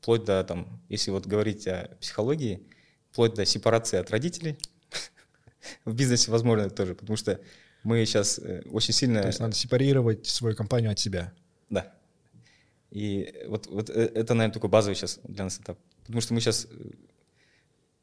вплоть 0.00 0.24
до, 0.24 0.42
там, 0.44 0.82
если 0.88 1.10
вот 1.10 1.26
говорить 1.26 1.66
о 1.66 1.96
психологии, 2.00 2.66
вплоть 3.10 3.34
до 3.34 3.44
сепарации 3.44 3.98
от 3.98 4.10
родителей, 4.10 4.58
в 5.84 5.94
бизнесе 5.94 6.30
возможно 6.30 6.68
тоже, 6.70 6.94
потому 6.94 7.16
что 7.16 7.40
мы 7.82 8.04
сейчас 8.04 8.38
э, 8.38 8.62
очень 8.70 8.92
сильно... 8.92 9.20
То 9.20 9.28
есть 9.28 9.40
надо 9.40 9.54
сепарировать 9.54 10.26
свою 10.26 10.56
компанию 10.56 10.90
от 10.90 10.98
себя. 10.98 11.32
Да. 11.70 11.95
И 12.90 13.34
вот, 13.46 13.66
вот 13.66 13.90
э, 13.90 14.10
это, 14.14 14.34
наверное, 14.34 14.54
такой 14.54 14.70
базовый 14.70 14.94
сейчас 14.94 15.20
для 15.24 15.44
нас 15.44 15.58
этап. 15.58 15.78
Потому 16.00 16.20
что 16.20 16.34
мы 16.34 16.40
сейчас... 16.40 16.66
Э, 16.70 16.90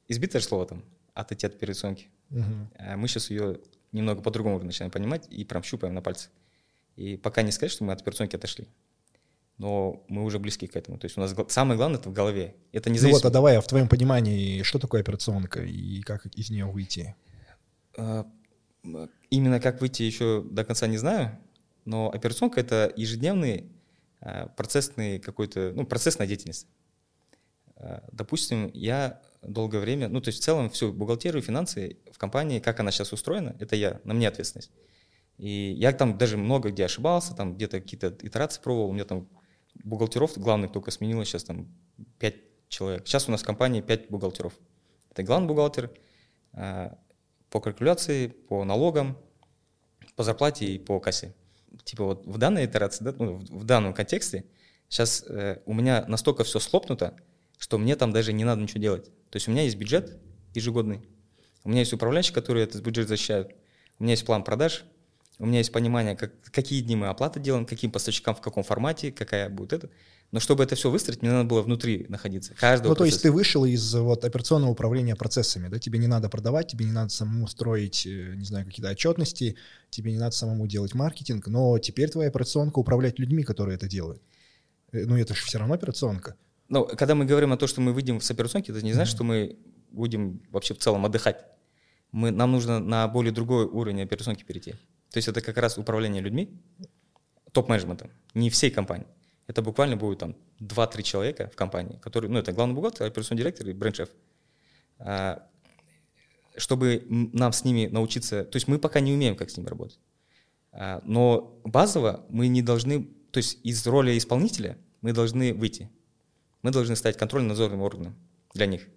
избитое 0.07 0.41
слово 0.41 0.65
там, 0.65 0.83
от 1.13 1.31
операционки. 1.31 2.09
Угу. 2.29 2.69
А 2.77 2.97
мы 2.97 3.07
сейчас 3.07 3.29
ее 3.29 3.59
немного 3.91 4.21
по-другому 4.21 4.59
начинаем 4.63 4.91
понимать 4.91 5.27
и 5.29 5.45
прям 5.45 5.63
щупаем 5.63 5.93
на 5.93 6.01
пальцы. 6.01 6.29
И 6.95 7.17
пока 7.17 7.41
не 7.41 7.51
сказать, 7.51 7.71
что 7.71 7.83
мы 7.83 7.93
от 7.93 8.01
операционки 8.01 8.35
отошли 8.35 8.67
но 9.57 10.03
мы 10.07 10.23
уже 10.23 10.39
близки 10.39 10.67
к 10.67 10.75
этому. 10.75 10.97
То 10.97 11.05
есть 11.05 11.17
у 11.17 11.21
нас 11.21 11.35
самое 11.49 11.77
главное 11.77 11.99
это 11.99 12.09
в 12.09 12.13
голове. 12.13 12.55
Это 12.71 12.89
не 12.89 12.97
зависит... 12.97 13.23
Ну 13.23 13.27
вот, 13.27 13.31
а 13.31 13.33
давай, 13.33 13.57
а 13.57 13.61
в 13.61 13.67
твоем 13.67 13.87
понимании, 13.87 14.63
что 14.63 14.79
такое 14.79 15.01
операционка 15.01 15.63
и 15.63 16.01
как 16.01 16.25
из 16.25 16.49
нее 16.49 16.65
выйти? 16.65 17.15
А, 17.97 18.27
именно 19.29 19.59
как 19.59 19.81
выйти 19.81 20.03
еще 20.03 20.43
до 20.43 20.65
конца 20.65 20.87
не 20.87 20.97
знаю, 20.97 21.37
но 21.85 22.09
операционка 22.09 22.59
это 22.59 22.91
ежедневный 22.95 23.71
процессный 24.55 25.19
какой-то, 25.19 25.73
ну, 25.75 25.85
процессная 25.85 26.27
деятельность. 26.27 26.67
А, 27.75 28.03
допустим, 28.11 28.71
я 28.73 29.21
долгое 29.41 29.79
время, 29.79 30.07
ну, 30.07 30.21
то 30.21 30.29
есть 30.29 30.39
в 30.39 30.43
целом 30.43 30.69
всю 30.69 30.93
бухгалтерию, 30.93 31.41
финансы 31.41 31.97
в 32.11 32.17
компании, 32.17 32.59
как 32.59 32.79
она 32.79 32.91
сейчас 32.91 33.11
устроена, 33.11 33.55
это 33.59 33.75
я, 33.75 33.99
на 34.03 34.13
мне 34.13 34.27
ответственность. 34.27 34.71
И 35.37 35.73
я 35.77 35.91
там 35.91 36.17
даже 36.17 36.37
много 36.37 36.69
где 36.69 36.85
ошибался, 36.85 37.35
там 37.35 37.55
где-то 37.55 37.81
какие-то 37.81 38.15
итерации 38.25 38.61
пробовал, 38.61 38.89
у 38.89 38.93
меня 38.93 39.05
там 39.05 39.27
бухгалтеров 39.83 40.37
главных 40.37 40.71
только 40.71 40.91
сменилось 40.91 41.27
сейчас 41.27 41.43
там 41.43 41.67
5 42.19 42.35
человек. 42.69 43.07
Сейчас 43.07 43.27
у 43.27 43.31
нас 43.31 43.41
в 43.41 43.45
компании 43.45 43.81
5 43.81 44.09
бухгалтеров. 44.09 44.53
Это 45.09 45.23
главный 45.23 45.47
бухгалтер 45.47 45.91
а, 46.53 46.97
по 47.49 47.59
калькуляции, 47.59 48.27
по 48.27 48.63
налогам, 48.63 49.17
по 50.15 50.23
зарплате 50.23 50.65
и 50.65 50.79
по 50.79 50.99
кассе. 50.99 51.33
Типа 51.83 52.05
вот 52.05 52.25
в 52.25 52.37
данной 52.37 52.65
итерации, 52.65 53.03
да, 53.03 53.13
ну, 53.17 53.37
в 53.37 53.63
данном 53.63 53.93
контексте, 53.93 54.45
сейчас 54.89 55.23
э, 55.27 55.61
у 55.65 55.73
меня 55.73 56.05
настолько 56.07 56.43
все 56.43 56.59
слопнуто, 56.59 57.15
что 57.57 57.77
мне 57.77 57.95
там 57.95 58.11
даже 58.11 58.33
не 58.33 58.43
надо 58.43 58.61
ничего 58.61 58.79
делать. 58.79 59.05
То 59.29 59.37
есть 59.37 59.47
у 59.47 59.51
меня 59.51 59.63
есть 59.63 59.75
бюджет 59.75 60.17
ежегодный, 60.53 61.01
у 61.63 61.69
меня 61.69 61.79
есть 61.79 61.93
управляющий, 61.93 62.33
который 62.33 62.63
этот 62.63 62.81
бюджет 62.81 63.07
защищает, 63.07 63.55
у 63.99 64.03
меня 64.03 64.13
есть 64.13 64.25
план 64.25 64.43
продаж, 64.43 64.85
у 65.39 65.45
меня 65.45 65.59
есть 65.59 65.71
понимание, 65.71 66.15
как, 66.15 66.31
какие 66.51 66.81
дни 66.81 66.95
мы 66.95 67.07
оплаты 67.07 67.39
делаем, 67.39 67.65
каким 67.65 67.91
поставщикам, 67.91 68.35
в 68.35 68.41
каком 68.41 68.63
формате, 68.63 69.11
какая 69.11 69.49
будет 69.49 69.73
это. 69.73 69.89
Но 70.33 70.39
чтобы 70.39 70.63
это 70.63 70.75
все 70.75 70.89
выстроить, 70.89 71.21
мне 71.21 71.29
надо 71.29 71.47
было 71.47 71.61
внутри 71.61 72.07
находиться. 72.09 72.55
Каждого 72.55 72.93
ну, 72.93 72.95
то 72.95 73.05
есть 73.05 73.21
ты 73.21 73.31
вышел 73.31 73.65
из 73.65 73.93
вот, 73.93 74.25
операционного 74.25 74.71
управления 74.71 75.15
процессами, 75.15 75.67
да? 75.67 75.77
Тебе 75.77 75.99
не 75.99 76.07
надо 76.07 76.27
продавать, 76.27 76.69
тебе 76.69 76.85
не 76.85 76.91
надо 76.91 77.09
самому 77.09 77.45
строить, 77.45 78.07
э, 78.07 78.33
не 78.35 78.43
знаю, 78.43 78.65
какие-то 78.65 78.89
отчетности, 78.89 79.57
тебе 79.91 80.11
не 80.11 80.17
надо 80.17 80.31
самому 80.31 80.65
делать 80.65 80.95
маркетинг, 80.95 81.45
но 81.45 81.77
теперь 81.77 82.09
твоя 82.09 82.29
операционка 82.29 82.79
управлять 82.79 83.19
людьми, 83.19 83.43
которые 83.43 83.75
это 83.75 83.87
делают. 83.87 84.23
Э, 84.91 85.05
ну, 85.05 85.15
это 85.17 85.35
же 85.35 85.43
все 85.43 85.59
равно 85.59 85.75
операционка. 85.75 86.35
Но 86.67 86.85
когда 86.85 87.13
мы 87.13 87.25
говорим 87.25 87.53
о 87.53 87.57
том, 87.57 87.69
что 87.69 87.81
мы 87.81 87.93
выйдем 87.93 88.19
с 88.19 88.31
операционки, 88.31 88.71
это 88.71 88.81
не 88.81 88.91
значит, 88.91 89.13
mm-hmm. 89.13 89.17
что 89.17 89.23
мы 89.23 89.59
будем 89.91 90.41
вообще 90.49 90.73
в 90.73 90.79
целом 90.79 91.05
отдыхать. 91.05 91.45
Мы, 92.11 92.31
нам 92.31 92.51
нужно 92.53 92.79
на 92.79 93.07
более 93.07 93.31
другой 93.31 93.65
уровень 93.65 94.01
операционки 94.01 94.43
перейти. 94.43 94.71
То 95.11 95.17
есть 95.17 95.27
это 95.27 95.41
как 95.41 95.57
раз 95.57 95.77
управление 95.77 96.23
людьми, 96.23 96.59
топ-менеджментом, 97.51 98.09
не 98.33 98.49
всей 98.49 98.71
компании. 98.71 99.05
Это 99.47 99.61
буквально 99.61 99.97
будет 99.97 100.19
там 100.19 100.35
2-3 100.59 101.01
человека 101.03 101.49
в 101.51 101.55
компании, 101.55 101.97
которые, 101.97 102.31
ну 102.31 102.39
это 102.39 102.51
главный 102.51 102.75
бухгалтер, 102.75 103.05
операционный 103.05 103.41
директор 103.41 103.67
и 103.67 103.73
бренд-шеф. 103.73 104.09
А, 104.99 105.45
чтобы 106.55 107.05
нам 107.09 107.51
с 107.51 107.63
ними 107.63 107.87
научиться, 107.87 108.45
то 108.45 108.55
есть 108.55 108.67
мы 108.67 108.79
пока 108.79 108.99
не 108.99 109.13
умеем, 109.13 109.35
как 109.35 109.49
с 109.49 109.57
ними 109.57 109.67
работать. 109.67 109.99
А, 110.71 111.01
но 111.03 111.59
базово 111.63 112.25
мы 112.29 112.47
не 112.47 112.61
должны, 112.61 113.03
то 113.31 113.37
есть 113.37 113.59
из 113.63 113.85
роли 113.85 114.17
исполнителя 114.17 114.77
мы 115.01 115.13
должны 115.13 115.53
выйти. 115.53 115.89
Мы 116.61 116.71
должны 116.71 116.95
стать 116.95 117.17
контрольно-надзорным 117.17 117.81
органом 117.81 118.15
для 118.53 118.65
них. 118.65 118.87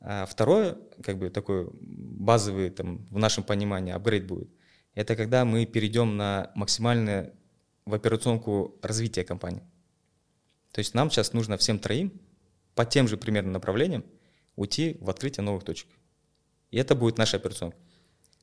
А 0.00 0.26
второе, 0.26 0.76
как 1.02 1.16
бы 1.18 1.30
такой 1.30 1.70
базовый 1.72 2.70
там, 2.70 3.06
в 3.10 3.18
нашем 3.18 3.44
понимании 3.44 3.92
апгрейд 3.92 4.26
будет– 4.26 4.50
это 4.94 5.16
когда 5.16 5.44
мы 5.44 5.64
перейдем 5.64 6.16
на 6.16 6.50
максимальное 6.54 7.32
в 7.84 7.94
операционку 7.94 8.78
развития 8.82 9.24
компании. 9.24 9.62
То 10.72 10.78
есть 10.78 10.94
нам 10.94 11.10
сейчас 11.10 11.32
нужно 11.32 11.56
всем 11.56 11.78
троим 11.78 12.20
по 12.74 12.84
тем 12.84 13.08
же 13.08 13.16
примерно 13.16 13.52
направлениям 13.52 14.04
уйти 14.56 14.96
в 15.00 15.10
открытие 15.10 15.44
новых 15.44 15.64
точек. 15.64 15.88
И 16.70 16.78
это 16.78 16.94
будет 16.94 17.18
наша 17.18 17.36
операционка. 17.36 17.76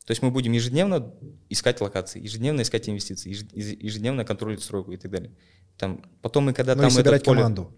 То 0.06 0.12
есть 0.12 0.22
мы 0.22 0.32
будем 0.32 0.54
ежедневно 0.54 1.14
искать 1.50 1.82
локации, 1.82 2.22
ежедневно 2.22 2.62
искать 2.62 2.90
инвестиции, 2.90 3.30
ежедневно 3.30 4.26
контролировать 4.26 4.64
стройку 4.64 4.92
и 4.92 4.98
так 4.98 5.12
далее. 5.12 5.32
Там, 5.78 6.04
потом 6.22 6.46
мы 6.46 6.54
когда 6.54 6.76
Но 6.76 6.82
там... 6.82 6.90
И 6.90 6.94
собирать 6.94 7.24
поле... 7.24 7.38
команду. 7.38 7.74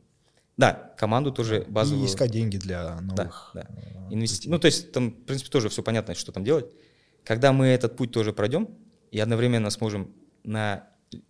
Да, 0.58 0.94
команду 0.98 1.32
тоже 1.32 1.66
базовую. 1.68 2.06
И 2.06 2.08
искать 2.08 2.32
деньги 2.32 2.58
для 2.58 3.00
новых... 3.02 3.52
Да, 3.54 3.68
да. 3.68 3.82
Э, 3.82 4.14
Инвести... 4.14 4.50
Ну, 4.50 4.60
то 4.60 4.68
есть 4.68 4.92
там, 4.92 5.12
в 5.12 5.26
принципе, 5.26 5.50
тоже 5.50 5.70
все 5.70 5.84
понятно, 5.84 6.16
что 6.16 6.32
там 6.32 6.44
делать. 6.44 6.72
Когда 7.24 7.52
мы 7.54 7.68
этот 7.68 7.96
путь 7.98 8.12
тоже 8.12 8.34
пройдем 8.34 8.70
и 9.12 9.20
одновременно 9.20 9.70
сможем 9.70 10.14
на 10.44 10.88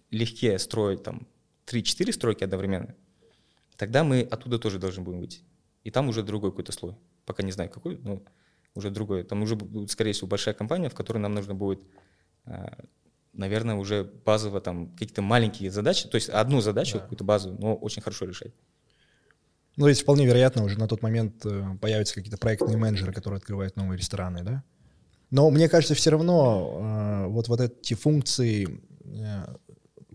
легке 0.09 0.57
строить 0.59 1.03
там 1.03 1.27
3-4 1.65 2.11
стройки 2.11 2.43
одновременно, 2.43 2.95
тогда 3.77 4.03
мы 4.03 4.21
оттуда 4.21 4.59
тоже 4.59 4.79
должны 4.79 5.03
будем 5.03 5.19
выйти. 5.19 5.41
И 5.83 5.91
там 5.91 6.09
уже 6.09 6.23
другой 6.23 6.51
какой-то 6.51 6.71
слой. 6.71 6.95
Пока 7.25 7.43
не 7.43 7.51
знаю 7.51 7.69
какой, 7.69 7.97
но 7.97 8.21
уже 8.75 8.89
другой. 8.89 9.23
Там 9.23 9.41
уже 9.41 9.55
будет, 9.55 9.91
скорее 9.91 10.13
всего, 10.13 10.27
большая 10.27 10.53
компания, 10.53 10.89
в 10.89 10.95
которой 10.95 11.17
нам 11.17 11.33
нужно 11.33 11.55
будет, 11.55 11.81
а, 12.45 12.77
наверное, 13.33 13.75
уже 13.75 14.03
базово 14.03 14.61
там 14.61 14.91
какие-то 14.91 15.21
маленькие 15.21 15.71
задачи, 15.71 16.07
то 16.07 16.15
есть 16.15 16.29
одну 16.29 16.61
задачу, 16.61 16.97
да. 16.97 16.99
какую-то 16.99 17.23
базовую, 17.23 17.59
но 17.59 17.75
очень 17.75 18.01
хорошо 18.01 18.25
решать. 18.25 18.53
Ну, 19.77 19.87
есть 19.87 20.01
вполне 20.01 20.25
вероятно, 20.25 20.63
уже 20.63 20.77
на 20.77 20.87
тот 20.87 21.01
момент 21.01 21.45
э, 21.45 21.77
появятся 21.79 22.15
какие-то 22.15 22.37
проектные 22.37 22.77
менеджеры, 22.77 23.13
которые 23.13 23.37
открывают 23.37 23.77
новые 23.77 23.97
рестораны, 23.97 24.43
да? 24.43 24.63
Но 25.29 25.49
мне 25.49 25.69
кажется, 25.69 25.95
все 25.95 26.11
равно 26.11 27.23
э, 27.25 27.27
вот, 27.27 27.47
вот 27.47 27.61
эти 27.61 27.93
функции 27.93 28.81
э, 29.05 29.45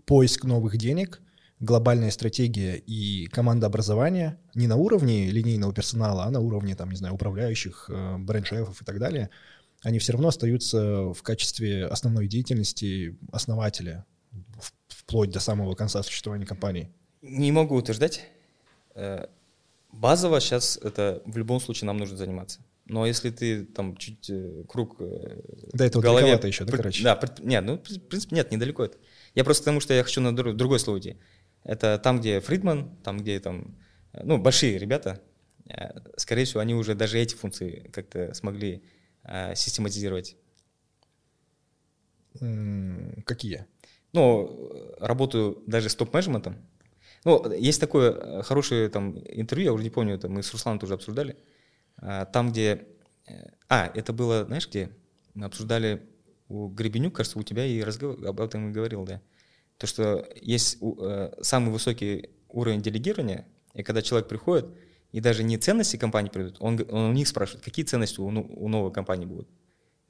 поиск 0.07 0.45
новых 0.45 0.79
денег, 0.79 1.21
глобальная 1.61 2.11
стратегия 2.11 2.77
и 2.77 3.27
команда 3.27 3.66
образования 3.66 4.38
не 4.55 4.66
на 4.66 4.77
уровне 4.77 5.31
линейного 5.31 5.75
персонала, 5.75 6.25
а 6.25 6.31
на 6.31 6.40
уровне, 6.40 6.75
там, 6.75 6.90
не 6.90 6.97
знаю, 6.97 7.14
управляющих, 7.14 7.90
э, 7.92 8.16
бренд-шефов 8.19 8.81
и 8.81 8.85
так 8.85 8.99
далее, 8.99 9.31
они 9.83 9.99
все 9.99 10.12
равно 10.12 10.29
остаются 10.29 11.12
в 11.12 11.23
качестве 11.23 11.87
основной 11.87 12.29
деятельности 12.29 13.19
основателя 13.31 14.07
вплоть 14.88 15.31
до 15.31 15.40
самого 15.40 15.75
конца 15.75 16.03
существования 16.03 16.47
компании. 16.47 16.90
Не 17.23 17.53
могу 17.53 17.77
утверждать. 17.77 18.25
Э, 18.95 19.27
базово 19.92 20.40
сейчас 20.40 20.79
это 20.83 21.23
в 21.27 21.37
любом 21.37 21.61
случае 21.61 21.87
нам 21.87 21.99
нужно 21.99 22.16
заниматься. 22.16 22.61
Но 22.87 23.05
если 23.05 23.31
ты 23.31 23.64
там 23.64 23.97
чуть 23.97 24.31
э, 24.31 24.64
круг 24.69 24.97
э, 25.01 25.40
да, 25.73 25.87
это 25.87 25.99
в 25.99 26.03
голове... 26.03 26.38
Еще, 26.42 26.64
да, 26.64 26.77
короче? 26.77 27.03
Да, 27.03 27.21
нет, 27.40 27.64
ну, 27.64 27.79
в 27.79 27.83
принципе, 27.83 28.37
нет, 28.37 28.51
недалеко 28.53 28.85
это. 28.85 28.99
Я 29.37 29.44
просто 29.44 29.62
потому, 29.62 29.79
что 29.79 29.94
я 29.94 30.03
хочу 30.03 30.20
на 30.20 30.35
друг, 30.35 30.57
другой 30.57 30.81
слово 30.81 30.99
идти. 30.99 31.16
Это 31.62 31.99
там, 31.99 32.18
где 32.18 32.40
Фридман, 32.40 32.96
там, 33.05 33.18
где 33.18 33.38
там, 33.38 33.79
э, 34.12 34.22
ну, 34.25 34.38
большие 34.38 34.79
ребята, 34.79 35.22
скорее 36.16 36.44
всего, 36.44 36.61
они 36.61 36.75
уже 36.75 36.94
даже 36.94 37.18
эти 37.18 37.35
функции 37.35 37.90
как-то 37.92 38.33
смогли 38.35 38.85
систематизировать. 39.57 40.37
Какие? 43.25 43.66
Ну, 44.12 44.94
работаю 45.01 45.64
даже 45.66 45.88
с 45.88 45.96
топ-менеджментом. 45.96 46.55
Ну, 47.25 47.51
есть 47.53 47.81
такое 47.81 48.42
хорошее 48.44 48.88
там 48.88 49.18
интервью, 49.18 49.66
я 49.66 49.72
уже 49.72 49.83
не 49.83 49.90
помню, 49.90 50.14
это 50.14 50.29
мы 50.29 50.44
с 50.44 50.53
Русланом 50.53 50.79
тоже 50.79 50.94
обсуждали. 50.94 51.37
А, 51.96 52.27
там, 52.27 52.53
где 52.53 52.87
Э, 53.27 53.49
а, 53.68 53.90
это 53.94 54.12
было, 54.12 54.44
знаешь, 54.44 54.68
где? 54.68 54.90
Мы 55.35 55.46
обсуждали 55.46 56.03
у 56.49 56.69
Гребенюк, 56.69 57.17
кажется, 57.17 57.39
у 57.39 57.43
тебя 57.43 57.65
и 57.65 57.83
разговор, 57.83 58.25
об 58.27 58.41
этом 58.41 58.71
и 58.71 58.73
говорил, 58.73 59.05
да. 59.05 59.21
То, 59.79 59.87
что 59.87 60.27
есть 60.41 60.79
э, 60.81 61.33
самый 61.43 61.71
высокий 61.73 62.31
уровень 62.49 62.81
делегирования, 62.81 63.47
и 63.75 63.83
когда 63.83 64.03
человек 64.03 64.29
приходит, 64.29 64.67
и 65.13 65.21
даже 65.21 65.43
не 65.43 65.59
ценности 65.59 65.97
компании 65.97 66.31
придут, 66.31 66.57
он, 66.61 66.81
он 66.91 67.11
у 67.11 67.13
них 67.13 67.29
спрашивает, 67.29 67.65
какие 67.65 67.85
ценности 67.85 68.21
у, 68.21 68.31
ну, 68.31 68.47
у 68.57 68.69
новой 68.69 68.93
компании 68.93 69.27
будут. 69.27 69.49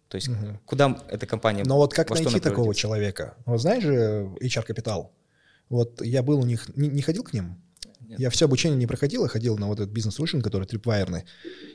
То 0.08 0.16
есть 0.16 0.28
угу. 0.28 0.60
куда 0.64 1.04
эта 1.08 1.26
компания... 1.26 1.64
Но 1.64 1.76
вот 1.76 1.92
как 1.92 2.10
найти 2.10 2.38
такого 2.38 2.74
человека? 2.74 3.36
Вот 3.44 3.60
знаешь 3.60 3.82
же 3.82 4.30
HR 4.40 4.66
Capital? 4.66 5.10
Вот 5.68 6.00
я 6.00 6.22
был 6.22 6.38
у 6.38 6.44
них, 6.44 6.74
не, 6.76 6.88
не 6.88 7.02
ходил 7.02 7.24
к 7.24 7.32
ним? 7.32 7.60
Нет. 8.08 8.20
Я 8.20 8.30
все 8.30 8.44
обучение 8.44 8.78
не 8.78 8.86
проходил, 8.86 9.22
я 9.24 9.28
ходил 9.28 9.58
на 9.58 9.66
вот 9.66 9.80
этот 9.80 9.92
бизнес-сolution, 9.92 10.40
который 10.40 10.66
трипвайерный. 10.66 11.24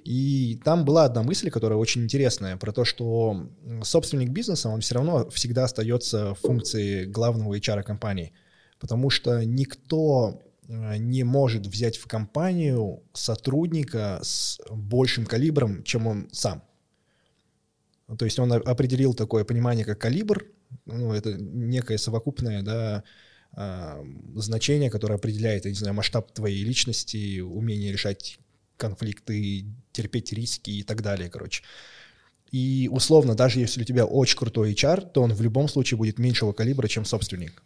И 0.05 0.59
там 0.63 0.85
была 0.85 1.05
одна 1.05 1.23
мысль, 1.23 1.49
которая 1.49 1.77
очень 1.77 2.03
интересная, 2.03 2.55
про 2.57 2.71
то, 2.71 2.85
что 2.85 3.49
собственник 3.83 4.29
бизнеса, 4.29 4.69
он 4.69 4.79
все 4.79 4.95
равно 4.95 5.29
всегда 5.29 5.65
остается 5.65 6.33
в 6.33 6.39
функции 6.39 7.05
главного 7.05 7.57
HR 7.57 7.83
компании. 7.83 8.31
Потому 8.79 9.09
что 9.09 9.43
никто 9.43 10.41
э, 10.67 10.97
не 10.97 11.23
может 11.23 11.67
взять 11.67 11.97
в 11.97 12.07
компанию 12.07 13.03
сотрудника 13.13 14.19
с 14.23 14.59
большим 14.69 15.25
калибром, 15.25 15.83
чем 15.83 16.07
он 16.07 16.29
сам. 16.31 16.63
То 18.17 18.25
есть 18.25 18.39
он 18.39 18.51
определил 18.53 19.13
такое 19.13 19.43
понимание, 19.43 19.85
как 19.85 19.99
калибр, 19.99 20.45
ну, 20.85 21.13
это 21.13 21.33
некое 21.33 21.97
совокупное, 21.97 22.61
да, 22.61 23.03
значение, 23.53 24.89
которое 24.89 25.15
определяет, 25.15 25.65
я 25.65 25.71
не 25.71 25.77
знаю, 25.77 25.93
масштаб 25.93 26.31
твоей 26.31 26.63
личности, 26.63 27.41
умение 27.41 27.91
решать 27.91 28.39
конфликты, 28.77 29.65
терпеть 29.91 30.33
риски 30.33 30.71
и 30.71 30.83
так 30.83 31.01
далее, 31.01 31.29
короче. 31.29 31.63
И 32.51 32.89
условно, 32.91 33.35
даже 33.35 33.59
если 33.59 33.81
у 33.81 33.85
тебя 33.85 34.05
очень 34.05 34.37
крутой 34.37 34.73
HR, 34.73 35.11
то 35.11 35.21
он 35.21 35.33
в 35.33 35.41
любом 35.41 35.69
случае 35.69 35.97
будет 35.97 36.19
меньшего 36.19 36.51
калибра, 36.51 36.87
чем 36.87 37.05
собственник. 37.05 37.63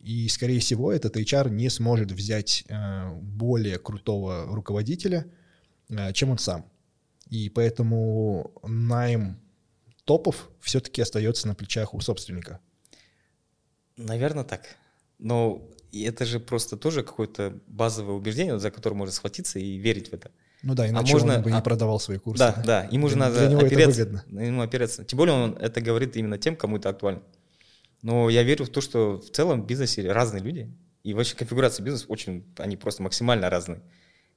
И, 0.00 0.28
скорее 0.28 0.60
всего, 0.60 0.92
этот 0.92 1.16
HR 1.16 1.50
не 1.50 1.68
сможет 1.68 2.12
взять 2.12 2.64
э, 2.68 3.12
более 3.20 3.78
крутого 3.78 4.46
руководителя, 4.54 5.26
э, 5.88 6.12
чем 6.12 6.30
он 6.30 6.38
сам. 6.38 6.64
И 7.30 7.48
поэтому 7.50 8.52
найм 8.62 9.40
топов 10.04 10.48
все-таки 10.60 11.02
остается 11.02 11.48
на 11.48 11.54
плечах 11.54 11.94
у 11.94 12.00
собственника. 12.00 12.60
Наверное, 13.96 14.44
так. 14.44 14.76
Но 15.18 15.68
это 15.92 16.24
же 16.24 16.40
просто 16.40 16.76
тоже 16.76 17.02
какое-то 17.02 17.58
базовое 17.66 18.14
убеждение, 18.14 18.58
за 18.58 18.70
которое 18.70 18.96
можно 18.96 19.12
схватиться 19.12 19.58
и 19.58 19.76
верить 19.76 20.10
в 20.10 20.12
это. 20.12 20.30
Ну 20.62 20.74
да, 20.74 20.88
иначе 20.88 21.12
а 21.12 21.12
можно, 21.12 21.36
он 21.36 21.42
бы 21.42 21.50
не 21.50 21.58
а, 21.58 21.60
продавал 21.60 22.00
свои 22.00 22.18
курсы. 22.18 22.38
Да, 22.38 22.62
да, 22.64 22.88
ему 22.90 23.08
же 23.08 23.14
для, 23.14 23.26
надо 23.26 23.38
для 23.38 23.48
него 23.48 23.60
опереться, 23.60 24.02
это 24.02 24.10
выгодно. 24.10 24.40
ему 24.40 24.62
опереться. 24.62 25.04
Тем 25.04 25.16
более 25.16 25.34
он 25.34 25.52
это 25.54 25.80
говорит 25.80 26.16
именно 26.16 26.36
тем, 26.36 26.56
кому 26.56 26.78
это 26.78 26.88
актуально. 26.88 27.22
Но 28.02 28.28
я 28.28 28.42
верю 28.42 28.64
в 28.64 28.68
то, 28.68 28.80
что 28.80 29.18
в 29.18 29.30
целом 29.30 29.62
в 29.62 29.66
бизнесе 29.66 30.10
разные 30.10 30.42
люди, 30.42 30.72
и 31.04 31.14
вообще 31.14 31.36
конфигурация 31.36 31.84
бизнеса 31.84 32.06
очень, 32.08 32.44
они 32.58 32.76
просто 32.76 33.02
максимально 33.02 33.50
разные. 33.50 33.82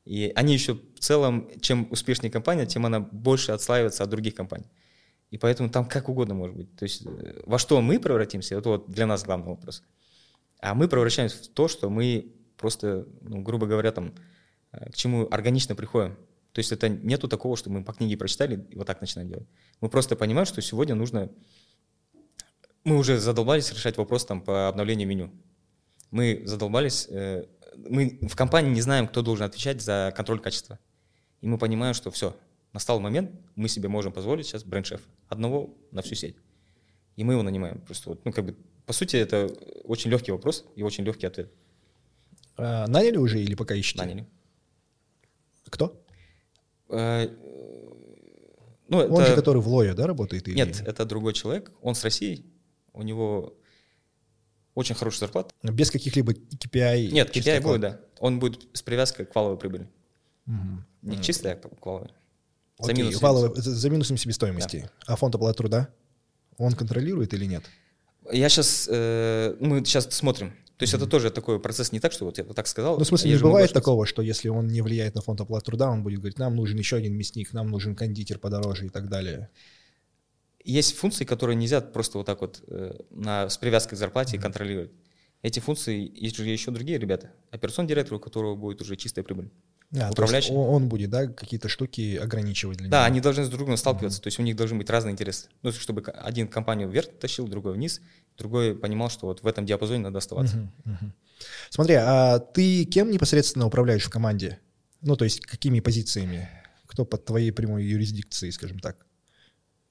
И 0.05 0.31
они 0.35 0.53
еще 0.53 0.75
в 0.75 0.99
целом, 0.99 1.49
чем 1.59 1.87
успешнее 1.91 2.31
компания, 2.31 2.65
тем 2.65 2.85
она 2.85 2.99
больше 2.99 3.51
отслаивается 3.51 4.03
от 4.03 4.09
других 4.09 4.35
компаний. 4.35 4.65
И 5.31 5.37
поэтому 5.37 5.69
там 5.69 5.85
как 5.85 6.09
угодно 6.09 6.33
может 6.33 6.55
быть. 6.55 6.75
То 6.75 6.83
есть 6.83 7.05
э, 7.05 7.41
во 7.45 7.57
что 7.57 7.81
мы 7.81 7.99
превратимся, 7.99 8.55
это 8.55 8.69
вот 8.69 8.91
для 8.91 9.05
нас 9.05 9.23
главный 9.23 9.47
вопрос. 9.47 9.83
А 10.61 10.75
мы 10.75 10.87
превращаемся 10.87 11.43
в 11.43 11.47
то, 11.47 11.67
что 11.67 11.89
мы 11.89 12.33
просто, 12.55 13.07
ну, 13.21 13.41
грубо 13.41 13.65
говоря, 13.65 13.91
там, 13.91 14.13
э, 14.71 14.91
к 14.91 14.95
чему 14.95 15.27
органично 15.31 15.75
приходим. 15.75 16.15
То 16.53 16.59
есть 16.59 16.71
это 16.71 16.87
нету 16.87 17.27
такого, 17.27 17.57
что 17.57 17.69
мы 17.69 17.83
по 17.83 17.93
книге 17.93 18.15
прочитали 18.15 18.65
и 18.69 18.77
вот 18.77 18.85
так 18.85 19.01
начинаем 19.01 19.29
делать. 19.29 19.47
Мы 19.79 19.89
просто 19.89 20.15
понимаем, 20.15 20.45
что 20.45 20.61
сегодня 20.61 20.95
нужно... 20.95 21.31
Мы 22.83 22.97
уже 22.97 23.19
задолбались 23.19 23.71
решать 23.73 23.97
вопрос 23.97 24.25
там, 24.25 24.41
по 24.41 24.67
обновлению 24.67 25.07
меню. 25.07 25.31
Мы 26.11 26.43
задолбались... 26.45 27.07
Э, 27.09 27.45
мы 27.75 28.19
в 28.21 28.35
компании 28.35 28.69
не 28.69 28.81
знаем, 28.81 29.07
кто 29.07 29.23
должен 29.23 29.45
отвечать 29.45 29.81
за 29.81 30.13
контроль 30.15 30.39
качества. 30.39 30.77
И 31.39 31.47
мы 31.47 31.57
понимаем, 31.57 31.95
что 31.95 32.11
все, 32.11 32.37
настал 32.73 32.99
момент, 32.99 33.31
мы 33.55 33.67
себе 33.67 33.89
можем 33.89 34.13
позволить 34.13 34.45
сейчас 34.45 34.63
бренд-шеф 34.63 35.01
одного 35.27 35.75
на 35.91 36.03
всю 36.03 36.13
сеть. 36.13 36.35
И 37.15 37.23
мы 37.23 37.33
его 37.33 37.41
нанимаем. 37.41 37.81
Просто 37.81 38.09
вот, 38.09 38.25
ну, 38.25 38.31
как 38.31 38.45
бы, 38.45 38.55
по 38.91 38.93
сути, 38.93 39.15
это 39.15 39.49
очень 39.85 40.11
легкий 40.11 40.33
вопрос 40.33 40.65
и 40.75 40.83
очень 40.83 41.05
легкий 41.05 41.25
ответ. 41.25 41.49
А, 42.57 42.87
наняли 42.87 43.15
уже 43.15 43.41
или 43.41 43.55
пока 43.55 43.73
ищете? 43.73 43.99
Наняли. 43.99 44.27
Кто? 45.69 46.05
А, 46.89 47.25
ну, 48.89 48.97
Он 48.97 49.21
это... 49.21 49.27
же, 49.27 49.35
который 49.35 49.61
в 49.61 49.69
Лое, 49.69 49.93
да, 49.93 50.07
работает? 50.07 50.49
Или... 50.49 50.57
Нет, 50.57 50.83
это 50.85 51.05
другой 51.05 51.31
человек. 51.31 51.71
Он 51.81 51.95
с 51.95 52.03
России. 52.03 52.45
У 52.91 53.01
него 53.01 53.57
очень 54.75 54.95
хорошая 54.95 55.21
зарплата. 55.21 55.55
Без 55.63 55.89
каких-либо 55.89 56.33
KPI? 56.33 57.11
Нет, 57.11 57.33
KPI 57.33 57.61
будет, 57.61 57.79
да. 57.79 58.01
Он 58.19 58.39
будет 58.39 58.67
с 58.73 58.81
привязкой 58.81 59.25
к 59.25 59.33
валовой 59.33 59.57
прибыли. 59.57 59.87
Угу. 60.47 60.83
Не 61.03 61.23
чистая, 61.23 61.53
а 61.53 61.69
к 61.69 61.85
валовой. 61.85 62.09
За, 62.77 62.91
Окей, 62.91 63.05
минус 63.05 63.21
валовый, 63.21 63.53
за 63.55 63.89
минусом 63.89 64.17
себестоимости. 64.17 64.81
Да. 64.81 65.13
А 65.13 65.15
фонд 65.15 65.33
оплаты 65.33 65.59
труда? 65.59 65.89
Он 66.57 66.73
контролирует 66.73 67.33
или 67.33 67.45
нет? 67.45 67.63
Я 68.31 68.49
сейчас, 68.49 68.87
э, 68.91 69.55
мы 69.59 69.83
сейчас 69.85 70.05
смотрим. 70.11 70.51
То 70.77 70.83
есть 70.83 70.93
mm-hmm. 70.93 70.97
это 70.97 71.07
тоже 71.07 71.29
такой 71.29 71.59
процесс 71.59 71.91
не 71.91 71.99
так, 71.99 72.11
что 72.11 72.25
вот 72.25 72.37
я 72.37 72.43
так 72.43 72.67
сказал. 72.67 72.97
Ну, 72.97 73.03
в 73.03 73.07
смысле, 73.07 73.31
не 73.31 73.37
бывает 73.37 73.71
такого, 73.71 74.05
что 74.05 74.21
если 74.21 74.49
он 74.49 74.67
не 74.67 74.81
влияет 74.81 75.15
на 75.15 75.21
фонд 75.21 75.41
оплаты 75.41 75.65
труда, 75.65 75.89
он 75.89 76.01
будет 76.03 76.19
говорить, 76.19 76.39
нам 76.39 76.55
нужен 76.55 76.77
еще 76.77 76.97
один 76.97 77.13
мясник, 77.15 77.53
нам 77.53 77.69
нужен 77.69 77.95
кондитер 77.95 78.39
подороже 78.39 78.87
и 78.87 78.89
так 78.89 79.07
далее. 79.07 79.49
Есть 80.63 80.95
функции, 80.95 81.25
которые 81.25 81.55
нельзя 81.55 81.81
просто 81.81 82.17
вот 82.17 82.27
так 82.27 82.41
вот 82.41 82.63
э, 82.67 82.93
на, 83.11 83.49
с 83.49 83.57
привязкой 83.57 83.95
к 83.95 83.99
зарплате 83.99 84.37
mm-hmm. 84.37 84.41
контролировать. 84.41 84.91
Эти 85.43 85.59
функции 85.59 86.11
есть 86.15 86.35
же 86.35 86.45
еще 86.45 86.71
другие 86.71 86.99
ребята. 86.99 87.31
Операционный 87.49 87.89
директор, 87.89 88.15
у 88.15 88.19
которого 88.19 88.55
будет 88.55 88.81
уже 88.81 88.95
чистая 88.95 89.23
прибыль. 89.23 89.49
А, 89.93 90.09
управляющий. 90.09 90.53
он 90.53 90.87
будет, 90.87 91.09
да, 91.09 91.27
какие-то 91.27 91.67
штуки 91.67 92.15
ограничивать 92.15 92.77
для 92.77 92.89
да, 92.89 92.97
него. 92.97 93.01
Да, 93.01 93.05
они 93.05 93.19
должны 93.19 93.43
с 93.43 93.49
друг 93.49 93.59
другом 93.59 93.77
сталкиваться, 93.77 94.19
mm-hmm. 94.19 94.23
то 94.23 94.27
есть 94.27 94.39
у 94.39 94.43
них 94.43 94.55
должны 94.55 94.77
быть 94.77 94.89
разные 94.89 95.11
интересы. 95.11 95.49
Ну, 95.63 95.71
чтобы 95.73 96.01
один 96.01 96.47
компанию 96.47 96.89
вверх 96.89 97.09
тащил, 97.19 97.47
другой 97.47 97.73
вниз, 97.73 97.99
другой 98.37 98.75
понимал, 98.75 99.09
что 99.09 99.27
вот 99.27 99.43
в 99.43 99.47
этом 99.47 99.65
диапазоне 99.65 99.99
надо 99.99 100.19
оставаться. 100.19 100.57
Mm-hmm. 100.57 100.91
Mm-hmm. 100.91 101.11
Смотри, 101.69 101.95
а 101.95 102.39
ты 102.39 102.85
кем 102.85 103.11
непосредственно 103.11 103.67
управляешь 103.67 104.05
в 104.05 104.09
команде? 104.09 104.59
Ну, 105.01 105.17
то 105.17 105.25
есть 105.25 105.41
какими 105.41 105.81
позициями? 105.81 106.47
Кто 106.85 107.03
под 107.05 107.25
твоей 107.25 107.51
прямой 107.51 107.83
юрисдикцией, 107.83 108.51
скажем 108.53 108.79
так? 108.79 109.05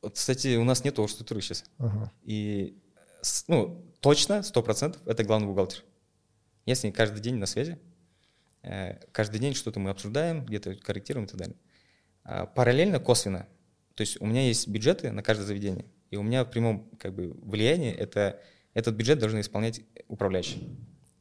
Вот, 0.00 0.14
кстати, 0.14 0.56
у 0.56 0.64
нас 0.64 0.82
нет 0.82 0.94
структуры 0.94 1.42
сейчас. 1.42 1.64
Uh-huh. 1.78 2.08
И, 2.22 2.78
ну, 3.48 3.84
точно, 4.00 4.42
сто 4.42 4.62
процентов, 4.62 5.02
это 5.06 5.24
главный 5.24 5.46
бухгалтер. 5.46 5.82
Я 6.64 6.74
с 6.74 6.82
ней 6.82 6.92
каждый 6.92 7.20
день 7.20 7.36
на 7.36 7.46
связи, 7.46 7.78
каждый 9.12 9.40
день 9.40 9.54
что-то 9.54 9.80
мы 9.80 9.90
обсуждаем, 9.90 10.44
где-то 10.44 10.74
корректируем 10.76 11.26
и 11.26 11.28
так 11.28 11.38
далее. 11.38 11.56
А 12.24 12.46
параллельно, 12.46 13.00
косвенно, 13.00 13.48
то 13.94 14.02
есть 14.02 14.20
у 14.20 14.26
меня 14.26 14.46
есть 14.46 14.68
бюджеты 14.68 15.10
на 15.10 15.22
каждое 15.22 15.44
заведение, 15.44 15.86
и 16.10 16.16
у 16.16 16.22
меня 16.22 16.44
в 16.44 16.50
прямом 16.50 16.90
как 16.98 17.14
бы, 17.14 17.32
влиянии 17.42 17.92
это, 17.92 18.40
этот 18.74 18.94
бюджет 18.94 19.18
должен 19.18 19.40
исполнять 19.40 19.82
управляющий. 20.08 20.68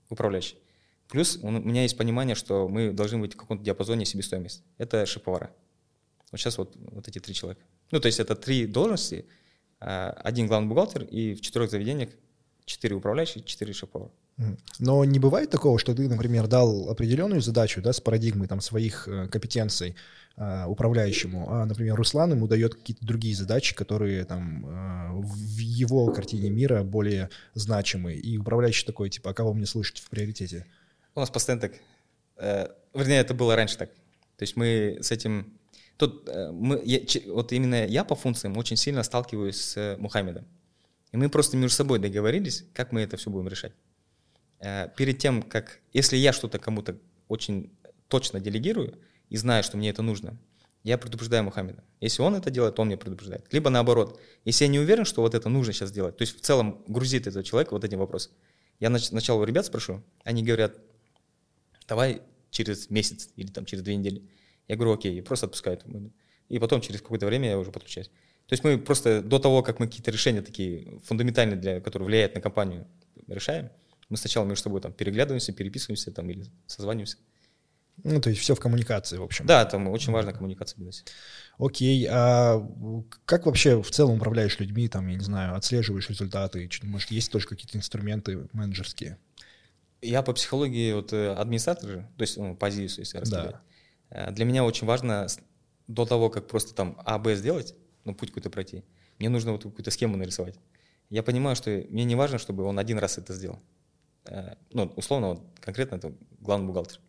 управляющий. 0.10 0.58
Плюс 1.08 1.40
у 1.42 1.50
меня 1.50 1.84
есть 1.84 1.98
понимание, 1.98 2.36
что 2.36 2.68
мы 2.68 2.92
должны 2.92 3.18
быть 3.18 3.34
в 3.34 3.38
каком-то 3.38 3.64
диапазоне 3.64 4.06
себестоимости. 4.06 4.64
Это 4.78 5.06
шеф-повара. 5.06 5.52
Вот 6.32 6.40
сейчас 6.40 6.58
вот, 6.58 6.76
вот 6.76 7.08
эти 7.08 7.20
три 7.20 7.34
человека. 7.34 7.62
Ну, 7.92 8.00
то 8.00 8.06
есть 8.06 8.20
это 8.20 8.36
три 8.36 8.68
должности, 8.68 9.26
а, 9.80 10.12
один 10.12 10.46
главный 10.46 10.70
бухгалтер 10.70 11.04
и 11.04 11.34
в 11.34 11.42
четырех 11.42 11.72
заведениях 11.72 12.12
четыре 12.66 12.96
управляющих, 12.96 13.46
четыре 13.46 13.74
шеф-повара. 13.74 14.12
Но 14.80 15.04
не 15.04 15.20
бывает 15.20 15.50
такого, 15.50 15.78
что 15.80 15.94
ты, 15.94 16.08
например, 16.08 16.48
дал 16.48 16.90
определенную 16.90 17.42
задачу 17.42 17.82
да, 17.82 17.92
с 17.92 18.00
парадигмой 18.00 18.48
там, 18.48 18.62
своих 18.62 19.08
э, 19.08 19.28
компетенций 19.28 19.96
э, 20.38 20.66
управляющему, 20.66 21.52
а, 21.52 21.66
например, 21.66 21.96
Руслан 21.96 22.32
ему 22.32 22.48
дает 22.48 22.76
какие-то 22.76 23.06
другие 23.06 23.36
задачи, 23.36 23.76
которые 23.76 24.24
там, 24.24 24.66
э, 24.66 25.12
в 25.22 25.58
его 25.58 26.12
картине 26.14 26.50
мира 26.50 26.84
более 26.84 27.30
значимы, 27.54 28.14
и 28.14 28.38
управляющий 28.38 28.86
такой, 28.86 29.10
типа, 29.10 29.32
а 29.32 29.34
кого 29.34 29.54
мне 29.54 29.66
слышать 29.66 30.00
в 30.00 30.10
приоритете? 30.10 30.66
У 31.16 31.20
нас 31.20 31.30
постоянно 31.30 31.62
так. 31.62 31.74
Вернее, 32.94 33.20
это 33.20 33.34
было 33.34 33.58
раньше 33.58 33.78
так. 33.78 33.90
То 34.38 34.44
есть 34.44 34.56
мы 34.56 35.00
с 35.02 35.12
этим... 35.12 35.52
Тут 35.98 36.30
мы, 36.54 36.82
я, 36.86 37.02
вот 37.28 37.52
именно 37.52 37.86
я 37.86 38.06
по 38.06 38.16
функциям 38.16 38.56
очень 38.56 38.78
сильно 38.78 39.04
сталкиваюсь 39.04 39.60
с 39.60 39.98
Мухаммедом. 40.00 40.46
И 41.12 41.18
мы 41.18 41.28
просто 41.28 41.58
между 41.58 41.76
собой 41.76 42.00
договорились, 42.00 42.64
как 42.74 42.94
мы 42.94 43.02
это 43.02 43.18
все 43.18 43.30
будем 43.30 43.50
решать. 43.50 43.74
Э, 44.60 44.90
перед 44.96 45.18
тем, 45.20 45.42
как, 45.44 45.80
если 45.94 46.18
я 46.18 46.34
что-то 46.34 46.60
кому-то 46.60 46.98
очень 47.28 47.72
точно 48.08 48.40
делегирую 48.40 49.00
и 49.30 49.38
знаю, 49.38 49.64
что 49.64 49.78
мне 49.78 49.90
это 49.90 50.02
нужно, 50.02 50.38
я 50.84 50.98
предупреждаю 50.98 51.44
Мухаммеда. 51.44 51.84
Если 52.00 52.22
он 52.22 52.36
это 52.36 52.50
делает, 52.50 52.80
он 52.80 52.88
меня 52.88 52.98
предупреждает. 52.98 53.52
Либо 53.52 53.70
наоборот, 53.70 54.20
если 54.46 54.66
я 54.66 54.72
не 54.72 54.80
уверен, 54.80 55.06
что 55.06 55.22
вот 55.22 55.36
это 55.36 55.50
нужно 55.50 55.74
сейчас 55.74 55.92
делать, 55.92 56.18
то 56.18 56.22
есть 56.22 56.38
в 56.38 56.42
целом 56.42 56.84
грузит 56.88 57.28
этот 57.28 57.46
человек 57.46 57.72
вот 57.72 57.84
этим 57.84 58.00
вопросом, 58.00 58.34
я 58.80 58.98
сначала 58.98 59.42
у 59.42 59.44
ребят 59.44 59.66
спрошу, 59.66 60.04
они 60.24 60.44
говорят, 60.44 60.78
давай 61.88 62.22
через 62.50 62.90
месяц 62.90 63.30
или 63.36 63.48
там 63.48 63.66
через 63.66 63.84
две 63.84 63.96
недели. 63.96 64.30
Я 64.68 64.76
говорю, 64.76 64.94
окей, 64.94 65.18
и 65.18 65.22
просто 65.22 65.48
отпускают. 65.48 65.86
и 66.48 66.60
потом 66.60 66.82
через 66.82 67.02
какое-то 67.02 67.26
время 67.26 67.50
я 67.50 67.60
уже 67.60 67.72
подключаюсь. 67.72 68.10
То 68.48 68.54
есть 68.54 68.64
мы 68.64 68.78
просто 68.78 69.22
до 69.22 69.38
того, 69.38 69.62
как 69.62 69.80
мы 69.80 69.88
какие-то 69.88 70.12
решения 70.12 70.42
такие 70.42 71.00
фундаментальные, 71.04 71.58
для, 71.58 71.82
которые 71.82 72.08
влияют 72.08 72.36
на 72.36 72.42
компанию, 72.42 72.88
решаем, 73.28 73.70
мы 74.10 74.18
сначала 74.18 74.46
между 74.46 74.64
собой 74.64 74.82
там 74.82 74.92
переглядываемся, 74.92 75.54
переписываемся 75.54 76.12
там 76.12 76.30
или 76.30 76.46
созваниваемся. 76.68 77.18
Ну, 78.04 78.22
то 78.22 78.30
есть 78.30 78.42
все 78.42 78.56
в 78.56 78.60
коммуникации, 78.60 79.18
в 79.18 79.24
общем. 79.24 79.46
Да, 79.46 79.66
там 79.66 79.88
очень 79.90 80.14
важная 80.14 80.34
коммуникация 80.34 80.78
бизнесе. 80.78 81.04
Окей, 81.58 82.08
а 82.10 82.66
как 83.26 83.46
вообще 83.46 83.82
в 83.82 83.92
целом 83.92 84.16
управляешь 84.16 84.60
людьми, 84.60 84.88
там, 84.88 85.08
я 85.08 85.16
не 85.16 85.24
знаю, 85.24 85.56
отслеживаешь 85.56 86.10
результаты, 86.10 86.70
может, 86.84 87.12
есть 87.12 87.32
тоже 87.32 87.48
какие-то 87.48 87.78
инструменты 87.78 88.48
менеджерские? 88.54 89.18
Я 90.02 90.22
по 90.22 90.32
психологии 90.32 90.94
вот 90.94 91.12
э, 91.12 91.34
администратор 91.34 91.90
же, 91.90 92.10
то 92.18 92.22
есть 92.22 92.38
ну, 92.38 92.56
позицию, 92.56 93.02
если 93.02 93.18
рассказать. 93.18 93.58
Да. 94.10 94.28
Э, 94.30 94.32
для 94.32 94.46
меня 94.46 94.64
очень 94.64 94.88
важно 94.88 95.28
до 95.88 96.06
того, 96.06 96.30
как 96.30 96.48
просто 96.48 96.74
там 96.74 97.02
А, 97.04 97.20
Б 97.20 97.36
сделать, 97.36 97.76
ну, 98.06 98.16
путь 98.16 98.30
какой-то 98.30 98.50
пройти, 98.50 98.86
мне 99.18 99.28
нужно 99.28 99.52
вот 99.52 99.64
какую-то 99.64 99.92
схему 99.92 100.16
нарисовать. 100.16 100.56
Я 101.10 101.22
понимаю, 101.22 101.58
что 101.58 101.70
мне 101.90 102.06
не 102.06 102.16
важно, 102.16 102.38
чтобы 102.38 102.64
он 102.64 102.80
один 102.80 102.98
раз 102.98 103.18
это 103.18 103.34
сделал. 103.34 103.60
Э, 104.30 104.56
ну, 104.72 104.92
условно, 104.96 105.30
вот, 105.30 105.42
конкретно 105.60 105.96
это 105.96 106.14
главный 106.40 106.68
бухгалтер 106.68 107.00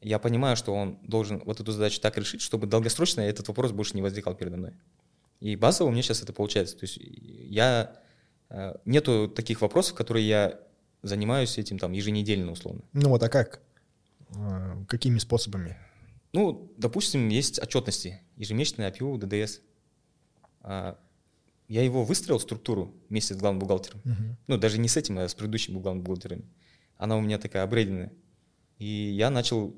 я 0.00 0.18
понимаю, 0.18 0.56
что 0.56 0.72
он 0.74 0.98
должен 1.02 1.42
вот 1.44 1.60
эту 1.60 1.72
задачу 1.72 2.00
так 2.00 2.16
решить, 2.16 2.40
чтобы 2.40 2.66
долгосрочно 2.66 3.22
этот 3.22 3.48
вопрос 3.48 3.72
больше 3.72 3.94
не 3.94 4.02
возникал 4.02 4.34
передо 4.34 4.56
мной. 4.56 4.74
И 5.40 5.56
базово 5.56 5.88
у 5.88 5.90
меня 5.90 6.02
сейчас 6.02 6.22
это 6.22 6.32
получается. 6.32 6.76
То 6.76 6.84
есть 6.84 6.98
я 6.98 8.00
э, 8.48 8.74
нету 8.84 9.28
таких 9.28 9.62
вопросов, 9.62 9.96
которые 9.96 10.26
я 10.26 10.60
занимаюсь 11.02 11.58
этим 11.58 11.78
там 11.78 11.92
еженедельно 11.92 12.52
условно. 12.52 12.82
Ну 12.92 13.10
вот, 13.10 13.22
а 13.22 13.28
как? 13.28 13.60
Э, 14.36 14.76
какими 14.88 15.18
способами? 15.18 15.76
Ну, 16.32 16.72
допустим, 16.76 17.28
есть 17.28 17.60
отчетности, 17.60 18.22
ежемесячный 18.36 18.86
APU, 18.86 19.16
ДДС. 19.18 19.60
Я 21.68 21.82
его 21.82 22.04
выстроил, 22.04 22.38
структуру, 22.38 22.94
вместе 23.08 23.34
с 23.34 23.36
главным 23.36 23.58
бухгалтером. 23.60 24.00
Угу. 24.04 24.36
Ну, 24.46 24.58
даже 24.58 24.78
не 24.78 24.88
с 24.88 24.96
этим, 24.96 25.18
а 25.18 25.28
с 25.28 25.34
предыдущим 25.34 25.80
главным 25.80 26.04
бухгалтером. 26.04 26.44
Она 26.96 27.16
у 27.16 27.20
меня 27.20 27.38
такая 27.38 27.64
обрейденная. 27.64 28.12
И 28.78 28.86
я 28.86 29.30
начал 29.30 29.74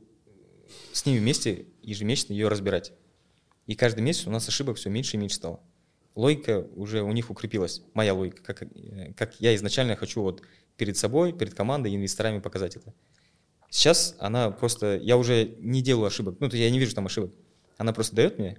с 0.92 1.06
ними 1.06 1.18
вместе 1.18 1.66
ежемесячно 1.82 2.34
ее 2.34 2.48
разбирать. 2.48 2.92
И 3.66 3.74
каждый 3.74 4.00
месяц 4.00 4.26
у 4.26 4.30
нас 4.30 4.48
ошибок 4.48 4.76
все 4.76 4.90
меньше 4.90 5.16
и 5.16 5.20
меньше 5.20 5.36
стало. 5.36 5.60
Логика 6.14 6.66
уже 6.74 7.02
у 7.02 7.12
них 7.12 7.30
укрепилась, 7.30 7.82
моя 7.94 8.12
логика, 8.12 8.42
как, 8.42 8.62
э, 8.62 9.12
как 9.14 9.40
я 9.40 9.54
изначально 9.54 9.94
хочу 9.94 10.20
вот 10.20 10.42
перед 10.76 10.96
собой, 10.96 11.32
перед 11.32 11.54
командой, 11.54 11.94
инвесторами 11.94 12.40
показать 12.40 12.76
это. 12.76 12.92
Сейчас 13.70 14.16
она 14.18 14.50
просто, 14.50 14.96
я 14.96 15.16
уже 15.16 15.54
не 15.60 15.80
делаю 15.80 16.06
ошибок, 16.06 16.36
ну, 16.40 16.48
то 16.48 16.56
я 16.56 16.70
не 16.70 16.78
вижу 16.78 16.94
там 16.94 17.06
ошибок. 17.06 17.32
Она 17.76 17.92
просто 17.92 18.16
дает 18.16 18.38
мне, 18.38 18.58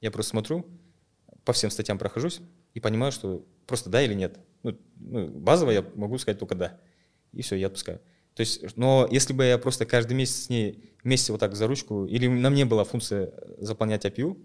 я 0.00 0.10
просто 0.10 0.30
смотрю, 0.30 0.66
по 1.44 1.52
всем 1.52 1.70
статьям 1.70 1.98
прохожусь 1.98 2.40
и 2.74 2.80
понимаю, 2.80 3.12
что 3.12 3.44
просто 3.66 3.90
да 3.90 4.02
или 4.02 4.14
нет. 4.14 4.38
Ну, 4.62 4.78
ну, 4.96 5.28
базово 5.28 5.70
я 5.70 5.84
могу 5.94 6.18
сказать 6.18 6.38
только 6.38 6.54
да. 6.54 6.78
И 7.32 7.42
все, 7.42 7.56
я 7.56 7.68
отпускаю. 7.68 8.00
То 8.34 8.40
есть, 8.40 8.76
но 8.76 9.08
если 9.10 9.32
бы 9.32 9.44
я 9.44 9.58
просто 9.58 9.86
каждый 9.86 10.14
месяц 10.14 10.44
с 10.44 10.48
ней 10.48 10.94
вместе 11.02 11.32
вот 11.32 11.40
так 11.40 11.54
за 11.54 11.66
ручку, 11.66 12.06
или 12.06 12.26
на 12.26 12.50
мне 12.50 12.64
была 12.64 12.84
функция 12.84 13.32
заполнять 13.58 14.04
APU, 14.04 14.36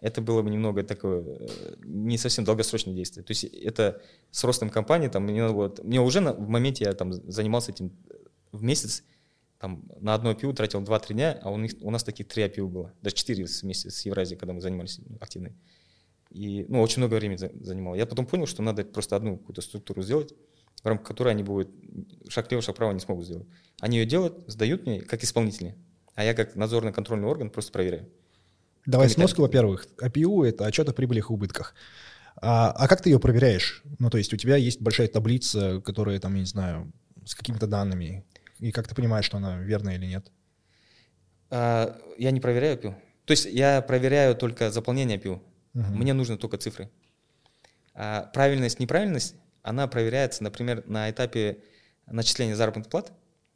это 0.00 0.20
было 0.20 0.42
бы 0.42 0.50
немного 0.50 0.82
такое, 0.82 1.24
э, 1.24 1.48
не 1.82 2.18
совсем 2.18 2.44
долгосрочное 2.44 2.94
действие. 2.94 3.24
То 3.24 3.32
есть 3.32 3.44
это 3.44 4.02
с 4.30 4.44
ростом 4.44 4.70
компании, 4.70 5.08
там, 5.08 5.24
мне, 5.24 5.46
вот, 5.48 5.82
мне 5.82 6.00
уже 6.00 6.20
на, 6.20 6.32
в 6.32 6.48
моменте 6.48 6.84
я 6.84 6.92
там 6.92 7.12
занимался 7.12 7.72
этим 7.72 7.92
в 8.52 8.62
месяц, 8.62 9.02
там, 9.58 9.90
на 10.00 10.14
одно 10.14 10.30
APU 10.32 10.52
тратил 10.52 10.82
2-3 10.82 11.14
дня, 11.14 11.40
а 11.42 11.50
у, 11.50 11.58
них, 11.58 11.72
у 11.80 11.90
нас 11.90 12.04
таких 12.04 12.28
3 12.28 12.44
APU 12.44 12.68
было, 12.68 12.92
даже 13.02 13.16
4 13.16 13.44
вместе 13.62 13.90
с 13.90 14.06
Евразией, 14.06 14.38
когда 14.38 14.52
мы 14.52 14.60
занимались 14.60 15.00
активно. 15.20 15.52
И, 16.30 16.66
ну, 16.68 16.82
очень 16.82 16.98
много 16.98 17.14
времени 17.14 17.36
занимал. 17.36 17.94
Я 17.94 18.06
потом 18.06 18.26
понял, 18.26 18.46
что 18.46 18.62
надо 18.62 18.84
просто 18.84 19.16
одну 19.16 19.38
какую-то 19.38 19.62
структуру 19.62 20.02
сделать, 20.02 20.34
в 20.82 20.86
рамках 20.86 21.08
которой 21.08 21.30
они 21.30 21.42
будут 21.42 21.70
шаг 22.28 22.50
лево, 22.50 22.62
шаг 22.62 22.74
вправо 22.74 22.92
не 22.92 23.00
смогут 23.00 23.24
сделать. 23.24 23.46
Они 23.80 23.98
ее 23.98 24.06
делают, 24.06 24.44
сдают 24.46 24.86
мне 24.86 25.00
как 25.00 25.24
исполнители, 25.24 25.74
а 26.14 26.24
я 26.24 26.34
как 26.34 26.54
надзорный 26.54 26.92
контрольный 26.92 27.28
орган 27.28 27.50
просто 27.50 27.72
проверяю. 27.72 28.08
Давай 28.86 29.08
сноску, 29.08 29.42
во-первых. 29.42 29.86
APU— 30.00 30.44
это 30.46 30.66
отчет 30.66 30.88
о 30.88 30.92
прибылях 30.92 31.30
и 31.30 31.32
убытках. 31.32 31.74
А, 32.40 32.70
а 32.70 32.88
как 32.88 33.02
ты 33.02 33.10
ее 33.10 33.18
проверяешь? 33.18 33.82
Ну, 33.98 34.10
то 34.10 34.18
есть 34.18 34.32
у 34.32 34.36
тебя 34.36 34.56
есть 34.56 34.80
большая 34.80 35.08
таблица, 35.08 35.80
которая 35.84 36.18
там, 36.20 36.34
я 36.34 36.40
не 36.40 36.46
знаю, 36.46 36.92
с 37.24 37.34
какими-то 37.34 37.66
данными, 37.66 38.24
и 38.58 38.72
как 38.72 38.88
ты 38.88 38.94
понимаешь, 38.94 39.24
что 39.24 39.36
она 39.36 39.58
верная 39.58 39.96
или 39.96 40.06
нет? 40.06 40.30
А, 41.50 41.98
я 42.16 42.30
не 42.30 42.40
проверяю 42.40 42.78
APU. 42.78 42.94
То 43.24 43.32
есть 43.32 43.44
я 43.44 43.82
проверяю 43.82 44.34
только 44.34 44.70
заполнение 44.70 45.18
APU. 45.18 45.40
Угу. 45.78 45.94
Мне 45.94 46.12
нужны 46.12 46.36
только 46.36 46.58
цифры. 46.58 46.90
А 47.94 48.30
правильность, 48.34 48.80
неправильность 48.80 49.36
она 49.62 49.86
проверяется, 49.86 50.42
например, 50.42 50.82
на 50.86 51.10
этапе 51.10 51.62
начисления 52.06 52.56
заработных 52.56 52.88
плат 52.88 53.12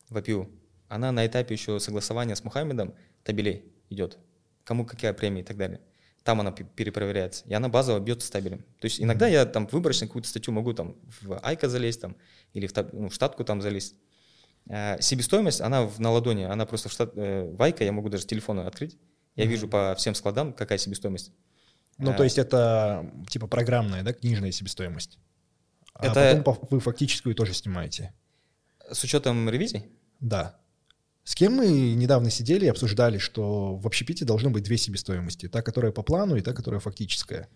в 0.09 0.17
APU, 0.17 0.49
она 0.89 1.11
на 1.11 1.27
этапе 1.27 1.55
еще 1.55 1.81
согласования 1.81 2.37
с 2.37 2.45
Мухаммедом 2.45 2.95
табелей 3.25 3.65
идет, 3.89 4.19
кому 4.65 4.85
какая 4.85 5.13
премия 5.15 5.41
и 5.41 5.45
так 5.45 5.57
далее. 5.57 5.81
Там 6.23 6.41
она 6.41 6.53
перепроверяется, 6.53 7.45
и 7.47 7.55
она 7.55 7.69
базово 7.69 7.99
бьется 7.99 8.29
стабилем. 8.29 8.59
То 8.79 8.85
есть 8.85 9.01
иногда 9.01 9.27
я 9.27 9.45
там 9.45 9.67
выборочно 9.67 10.07
какую-то 10.07 10.29
статью 10.29 10.55
могу 10.55 10.73
там 10.73 10.97
в 11.23 11.41
Айка 11.41 11.69
залезть 11.69 12.03
там, 12.03 12.17
или 12.53 12.69
в, 12.69 12.73
ну, 12.93 13.09
в 13.09 13.15
штатку 13.15 13.43
там 13.43 13.61
залезть. 13.61 13.97
А 14.69 15.01
себестоимость, 15.01 15.61
она 15.61 15.87
в, 15.87 15.99
на 15.99 16.13
ладони, 16.13 16.45
она 16.45 16.67
просто 16.67 16.89
в, 16.89 16.93
штат, 16.93 17.13
э, 17.17 17.51
в 17.51 17.61
Айка, 17.61 17.83
я 17.83 17.91
могу 17.91 18.09
даже 18.09 18.27
телефон 18.27 18.61
открыть, 18.61 18.97
я 19.35 19.45
mm-hmm. 19.45 19.49
вижу 19.49 19.67
по 19.67 19.97
всем 19.97 20.15
складам, 20.15 20.53
какая 20.53 20.79
себестоимость. 20.79 21.33
Ну, 22.03 22.17
то 22.17 22.25
есть 22.25 22.39
это 22.39 23.11
типа 23.29 23.47
программная, 23.47 24.03
да, 24.03 24.13
книжная 24.13 24.53
себестоимость? 24.53 25.19
А 25.95 26.07
это... 26.07 26.43
потом 26.43 26.69
вы 26.71 26.81
фактическую 26.81 27.35
тоже 27.35 27.55
снимаете. 27.55 28.13
С 28.91 29.05
учетом 29.05 29.49
ревизий? 29.49 29.85
Да. 30.21 30.59
С 31.25 31.35
кем 31.35 31.55
мы 31.55 31.69
недавно 31.95 32.31
сидели 32.31 32.67
и 32.67 32.69
обсуждали, 32.69 33.19
что 33.19 33.77
в 33.77 33.87
общепите 33.87 34.25
должны 34.25 34.51
быть 34.51 34.65
две 34.65 34.77
себестоимости. 34.77 35.49
Та, 35.49 35.63
которая 35.63 35.93
по 35.93 36.03
плану, 36.03 36.37
и 36.37 36.41
та, 36.41 36.53
которая 36.53 36.81
фактическая. 36.81 37.49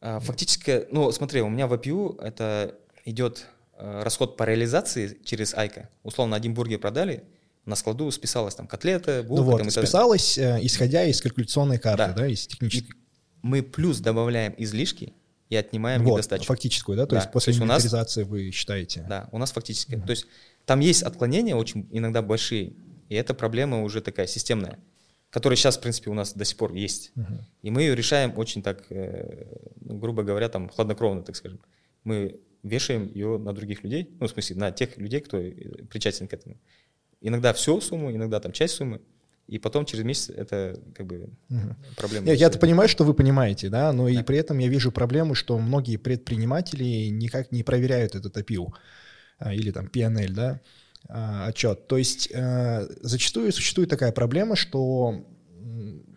А, 0.00 0.20
фактическая, 0.20 0.86
ну 0.90 1.10
смотри, 1.12 1.42
у 1.42 1.48
меня 1.48 1.66
в 1.66 1.74
APU 1.74 2.18
это 2.20 2.78
идет 3.04 3.46
э, 3.76 4.02
расход 4.02 4.36
по 4.36 4.44
реализации 4.44 5.18
через 5.24 5.54
Айка. 5.54 5.90
Условно, 6.02 6.36
один 6.36 6.54
бургер 6.54 6.78
продали, 6.78 7.24
на 7.66 7.76
складу 7.76 8.10
списалась 8.10 8.54
там 8.54 8.66
котлета, 8.66 9.22
булка. 9.22 9.42
Ну 9.42 9.50
вот, 9.50 9.58
там, 9.58 9.70
списалась, 9.70 10.38
э, 10.38 10.58
исходя 10.62 11.04
из 11.04 11.20
калькуляционной 11.20 11.78
карты, 11.78 12.08
да, 12.08 12.12
да 12.12 12.26
из 12.28 12.46
технической. 12.46 12.90
И 12.90 12.94
мы 13.42 13.62
плюс 13.62 14.00
добавляем 14.00 14.54
излишки, 14.58 15.14
и 15.50 15.56
отнимаем 15.56 16.02
вот, 16.02 16.14
недостачу. 16.14 16.44
фактическую, 16.44 16.96
да? 16.96 17.06
То 17.06 17.14
да. 17.14 17.20
есть 17.20 17.32
после 17.32 17.46
То 17.46 17.50
есть 17.50 17.62
инвентаризации 17.62 18.20
нас, 18.22 18.30
вы 18.30 18.50
считаете? 18.50 19.04
Да, 19.08 19.28
у 19.32 19.38
нас 19.38 19.52
фактически. 19.52 19.94
Mm-hmm. 19.94 20.06
То 20.06 20.10
есть 20.10 20.26
там 20.64 20.80
есть 20.80 21.02
отклонения 21.02 21.54
очень 21.54 21.88
иногда 21.90 22.22
большие, 22.22 22.72
и 23.08 23.14
эта 23.14 23.34
проблема 23.34 23.82
уже 23.82 24.00
такая 24.00 24.26
системная, 24.26 24.78
которая 25.30 25.56
сейчас, 25.56 25.76
в 25.76 25.80
принципе, 25.80 26.10
у 26.10 26.14
нас 26.14 26.32
до 26.32 26.44
сих 26.44 26.56
пор 26.56 26.72
есть. 26.72 27.12
Mm-hmm. 27.14 27.44
И 27.62 27.70
мы 27.70 27.82
ее 27.82 27.94
решаем 27.94 28.36
очень 28.36 28.62
так, 28.62 28.84
э, 28.90 29.46
ну, 29.80 29.98
грубо 29.98 30.22
говоря, 30.22 30.48
там, 30.48 30.68
хладнокровно, 30.68 31.22
так 31.22 31.36
скажем. 31.36 31.60
Мы 32.04 32.40
вешаем 32.62 33.10
ее 33.12 33.38
на 33.38 33.52
других 33.52 33.84
людей, 33.84 34.16
ну, 34.18 34.26
в 34.26 34.30
смысле, 34.30 34.56
на 34.56 34.72
тех 34.72 34.96
людей, 34.96 35.20
кто 35.20 35.38
причастен 35.90 36.26
к 36.26 36.32
этому. 36.32 36.58
Иногда 37.26 37.52
всю 37.52 37.80
сумму, 37.80 38.12
иногда 38.12 38.38
там 38.38 38.52
часть 38.52 38.74
суммы 38.74 39.00
и 39.46 39.58
потом 39.58 39.84
через 39.84 40.04
месяц 40.04 40.30
это 40.30 40.80
как 40.94 41.06
бы 41.06 41.28
угу. 41.50 41.76
проблема. 41.96 42.32
Я-то 42.32 42.58
понимаю, 42.58 42.88
что 42.88 43.04
вы 43.04 43.14
понимаете, 43.14 43.68
да, 43.68 43.92
но 43.92 44.04
да. 44.04 44.10
и 44.10 44.22
при 44.22 44.38
этом 44.38 44.58
я 44.58 44.68
вижу 44.68 44.90
проблему, 44.90 45.34
что 45.34 45.58
многие 45.58 45.96
предприниматели 45.96 47.08
никак 47.08 47.52
не 47.52 47.62
проверяют 47.62 48.14
этот 48.14 48.36
APU 48.36 48.72
а, 49.38 49.52
или 49.52 49.70
там 49.70 49.86
PNL, 49.86 50.32
да, 50.32 50.60
а, 51.08 51.46
отчет. 51.46 51.86
То 51.88 51.98
есть 51.98 52.30
э, 52.32 52.86
зачастую 53.00 53.52
существует 53.52 53.90
такая 53.90 54.12
проблема, 54.12 54.56
что 54.56 55.26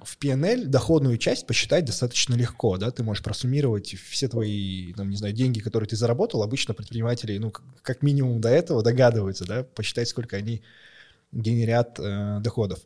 в 0.04 0.18
PNL 0.20 0.66
доходную 0.66 1.18
часть 1.18 1.48
посчитать 1.48 1.84
достаточно 1.84 2.36
легко, 2.36 2.78
да, 2.78 2.92
ты 2.92 3.04
можешь 3.04 3.24
просуммировать 3.24 3.96
все 3.96 4.30
твои, 4.30 4.94
там, 4.94 5.10
не 5.10 5.18
знаю, 5.18 5.34
деньги, 5.34 5.60
которые 5.60 5.90
ты 5.90 5.96
заработал, 5.96 6.44
обычно 6.44 6.74
предприниматели, 6.74 7.38
ну, 7.38 7.52
как 7.82 8.04
минимум 8.04 8.40
до 8.40 8.50
этого 8.50 8.84
догадываются, 8.84 9.46
да, 9.46 9.64
посчитать, 9.64 10.08
сколько 10.08 10.38
они 10.38 10.62
генерят 11.32 12.00
э, 12.00 12.40
доходов 12.42 12.80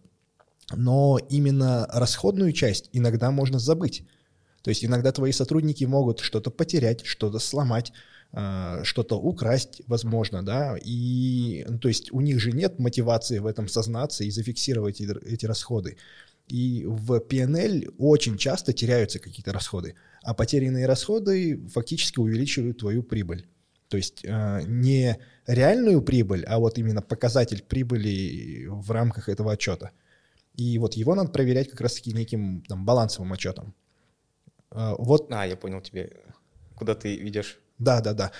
но 0.75 1.19
именно 1.29 1.87
расходную 1.89 2.51
часть 2.53 2.89
иногда 2.93 3.31
можно 3.31 3.59
забыть. 3.59 4.05
То 4.63 4.69
есть 4.69 4.85
иногда 4.85 5.11
твои 5.11 5.31
сотрудники 5.31 5.85
могут 5.85 6.19
что-то 6.19 6.51
потерять, 6.51 7.05
что-то 7.05 7.39
сломать, 7.39 7.91
а, 8.31 8.83
что-то 8.83 9.19
украсть, 9.19 9.81
возможно, 9.87 10.45
да, 10.45 10.77
и, 10.81 11.65
ну, 11.67 11.79
то 11.79 11.87
есть 11.87 12.11
у 12.11 12.21
них 12.21 12.39
же 12.39 12.51
нет 12.51 12.77
мотивации 12.77 13.39
в 13.39 13.47
этом 13.47 13.67
сознаться 13.67 14.23
и 14.23 14.29
зафиксировать 14.29 15.01
эти 15.01 15.45
расходы. 15.45 15.97
И 16.47 16.85
в 16.85 17.19
PNL 17.19 17.93
очень 17.97 18.37
часто 18.37 18.73
теряются 18.73 19.19
какие-то 19.19 19.51
расходы, 19.51 19.95
а 20.21 20.33
потерянные 20.33 20.85
расходы 20.85 21.59
фактически 21.73 22.19
увеличивают 22.19 22.77
твою 22.77 23.03
прибыль. 23.03 23.47
То 23.91 23.97
есть 23.97 24.23
э, 24.23 24.61
не 24.67 25.17
реальную 25.45 26.01
прибыль, 26.01 26.45
а 26.45 26.59
вот 26.59 26.77
именно 26.77 27.01
показатель 27.01 27.61
прибыли 27.61 28.67
в 28.67 28.89
рамках 28.89 29.27
этого 29.27 29.51
отчета. 29.51 29.91
И 30.55 30.77
вот 30.77 30.93
его 30.93 31.13
надо 31.13 31.29
проверять 31.29 31.69
как 31.69 31.81
раз-таки 31.81 32.13
неким 32.13 32.63
там, 32.69 32.85
балансовым 32.85 33.33
отчетом. 33.33 33.75
А, 34.69 34.95
вот. 34.97 35.27
А, 35.29 35.45
я 35.45 35.57
понял 35.57 35.81
тебе, 35.81 36.09
куда 36.75 36.95
ты 36.95 37.17
ведешь. 37.17 37.59
Да, 37.79 37.99
да, 37.99 38.13
да. 38.13 38.31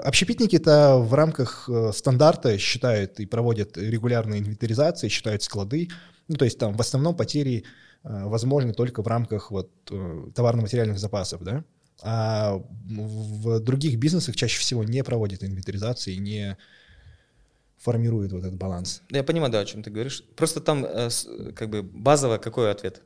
Общепитники-то 0.00 0.98
в 0.98 1.14
рамках 1.14 1.68
э, 1.68 1.92
стандарта 1.94 2.58
считают 2.58 3.20
и 3.20 3.26
проводят 3.26 3.78
регулярные 3.78 4.40
инвентаризации, 4.40 5.06
считают 5.06 5.44
склады. 5.44 5.90
Ну, 6.26 6.34
то 6.34 6.44
есть 6.44 6.58
там 6.58 6.76
в 6.76 6.80
основном 6.80 7.16
потери 7.16 7.64
возможны 8.02 8.72
только 8.72 9.04
в 9.04 9.06
рамках 9.06 9.52
вот 9.52 9.70
э, 9.92 10.30
товарно-материальных 10.34 10.98
запасов, 10.98 11.44
да. 11.44 11.64
А 12.02 12.62
в 12.86 13.60
других 13.60 13.98
бизнесах 13.98 14.36
чаще 14.36 14.60
всего 14.60 14.84
не 14.84 15.02
проводят 15.02 15.42
инвентаризации, 15.42 16.14
не 16.14 16.56
формируют 17.78 18.32
вот 18.32 18.40
этот 18.40 18.56
баланс. 18.56 19.02
Я 19.10 19.24
понимаю, 19.24 19.52
да, 19.52 19.60
о 19.60 19.64
чем 19.64 19.82
ты 19.82 19.90
говоришь. 19.90 20.24
Просто 20.36 20.60
там 20.60 20.86
как 21.54 21.70
бы 21.70 21.82
базово 21.82 22.38
какой 22.38 22.70
ответ? 22.70 23.02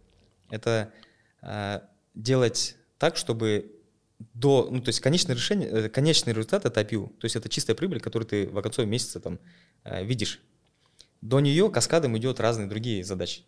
Это 0.51 0.93
делать 2.15 2.77
так, 2.99 3.17
чтобы 3.17 3.73
до, 4.35 4.69
ну, 4.71 4.81
то 4.81 4.89
есть 4.89 5.01
конечное 5.01 5.35
решение, 5.35 5.69
э, 5.69 5.89
конечный 5.89 6.33
результат 6.33 6.65
это 6.65 6.81
IPU, 6.81 7.09
то 7.19 7.25
есть 7.25 7.37
это 7.37 7.49
чистая 7.49 7.75
прибыль, 7.75 8.01
которую 8.01 8.29
ты 8.29 8.47
в 8.47 8.61
конце 8.61 8.85
месяца 8.85 9.21
там 9.21 9.39
э, 9.85 10.05
видишь. 10.05 10.41
До 11.21 11.41
нее 11.41 11.71
каскадом 11.71 12.17
идет 12.19 12.41
разные 12.41 12.69
другие 12.69 13.05
задачи. 13.05 13.45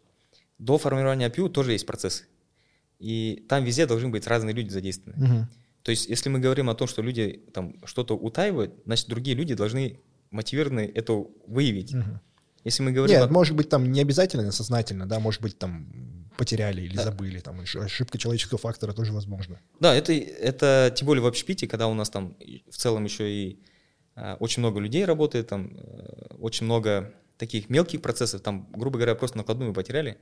До 0.58 0.78
формирования 0.78 1.28
IPU 1.28 1.48
тоже 1.48 1.72
есть 1.72 1.86
процессы. 1.86 2.24
И 3.04 3.44
там 3.50 3.64
везде 3.64 3.84
должны 3.84 4.08
быть 4.08 4.26
разные 4.26 4.54
люди 4.54 4.70
задействованы. 4.70 5.26
Угу. 5.26 5.48
То 5.82 5.90
есть, 5.90 6.08
если 6.08 6.30
мы 6.30 6.38
говорим 6.38 6.70
о 6.70 6.74
том, 6.74 6.88
что 6.88 7.02
люди 7.02 7.42
там 7.52 7.74
что-то 7.84 8.16
утаивают, 8.16 8.72
значит, 8.86 9.08
другие 9.08 9.36
люди 9.36 9.54
должны 9.54 10.00
мотивированы 10.30 10.90
это 10.94 11.12
выявить. 11.46 11.94
Угу. 11.94 12.20
Если 12.64 12.82
мы 12.82 12.92
говорим... 12.92 13.14
Нет, 13.14 13.28
о... 13.28 13.32
может 13.32 13.54
быть, 13.54 13.68
там 13.68 13.92
не 13.92 14.00
обязательно 14.00 14.50
сознательно, 14.52 15.06
да, 15.06 15.20
может 15.20 15.42
быть, 15.42 15.58
там 15.58 15.86
потеряли 16.38 16.80
или 16.80 16.96
да. 16.96 17.02
забыли, 17.02 17.40
там 17.40 17.60
ошибка 17.60 18.16
человеческого 18.16 18.58
фактора 18.58 18.94
тоже 18.94 19.12
возможна. 19.12 19.60
Да, 19.80 19.94
это, 19.94 20.14
это 20.14 20.90
тем 20.96 21.06
более 21.06 21.22
в 21.22 21.26
общепите, 21.26 21.68
когда 21.68 21.88
у 21.88 21.94
нас 21.94 22.08
там 22.08 22.38
в 22.70 22.76
целом 22.76 23.04
еще 23.04 23.30
и 23.30 23.60
а, 24.14 24.36
очень 24.40 24.60
много 24.60 24.80
людей 24.80 25.04
работает, 25.04 25.48
там 25.48 25.76
а, 25.76 26.36
очень 26.38 26.64
много 26.64 27.12
таких 27.36 27.68
мелких 27.68 28.00
процессов, 28.00 28.40
там, 28.40 28.66
грубо 28.72 28.96
говоря, 28.96 29.14
просто 29.14 29.36
накладную 29.36 29.74
потеряли, 29.74 30.16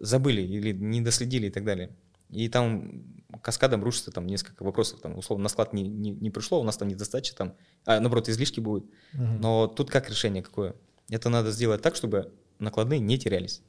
забыли 0.00 0.42
или 0.42 0.72
не 0.72 1.00
доследили 1.00 1.46
и 1.46 1.50
так 1.50 1.64
далее. 1.64 1.90
И 2.30 2.48
там 2.48 3.04
каскадом 3.42 3.84
рушится 3.84 4.10
там 4.10 4.26
несколько 4.26 4.64
вопросов, 4.64 5.00
там, 5.00 5.16
условно, 5.16 5.44
на 5.44 5.48
склад 5.48 5.72
не, 5.72 5.82
не, 5.86 6.10
не 6.10 6.30
пришло, 6.30 6.60
у 6.60 6.64
нас 6.64 6.76
там 6.76 6.88
недостача, 6.88 7.34
там, 7.34 7.54
а 7.84 8.00
наоборот, 8.00 8.28
излишки 8.28 8.60
будут. 8.60 8.84
Угу. 9.14 9.22
Но 9.22 9.66
тут 9.68 9.90
как 9.90 10.08
решение 10.10 10.42
какое? 10.42 10.74
Это 11.08 11.28
надо 11.28 11.50
сделать 11.52 11.82
так, 11.82 11.94
чтобы 11.94 12.32
накладные 12.58 12.98
не 12.98 13.18
терялись 13.18 13.62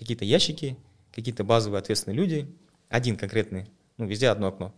какие-то 0.00 0.24
ящики, 0.24 0.78
какие-то 1.12 1.44
базовые 1.44 1.80
ответственные 1.80 2.16
люди, 2.16 2.56
один 2.88 3.16
конкретный, 3.16 3.70
ну, 3.98 4.06
везде 4.06 4.28
одно 4.28 4.48
окно. 4.48 4.74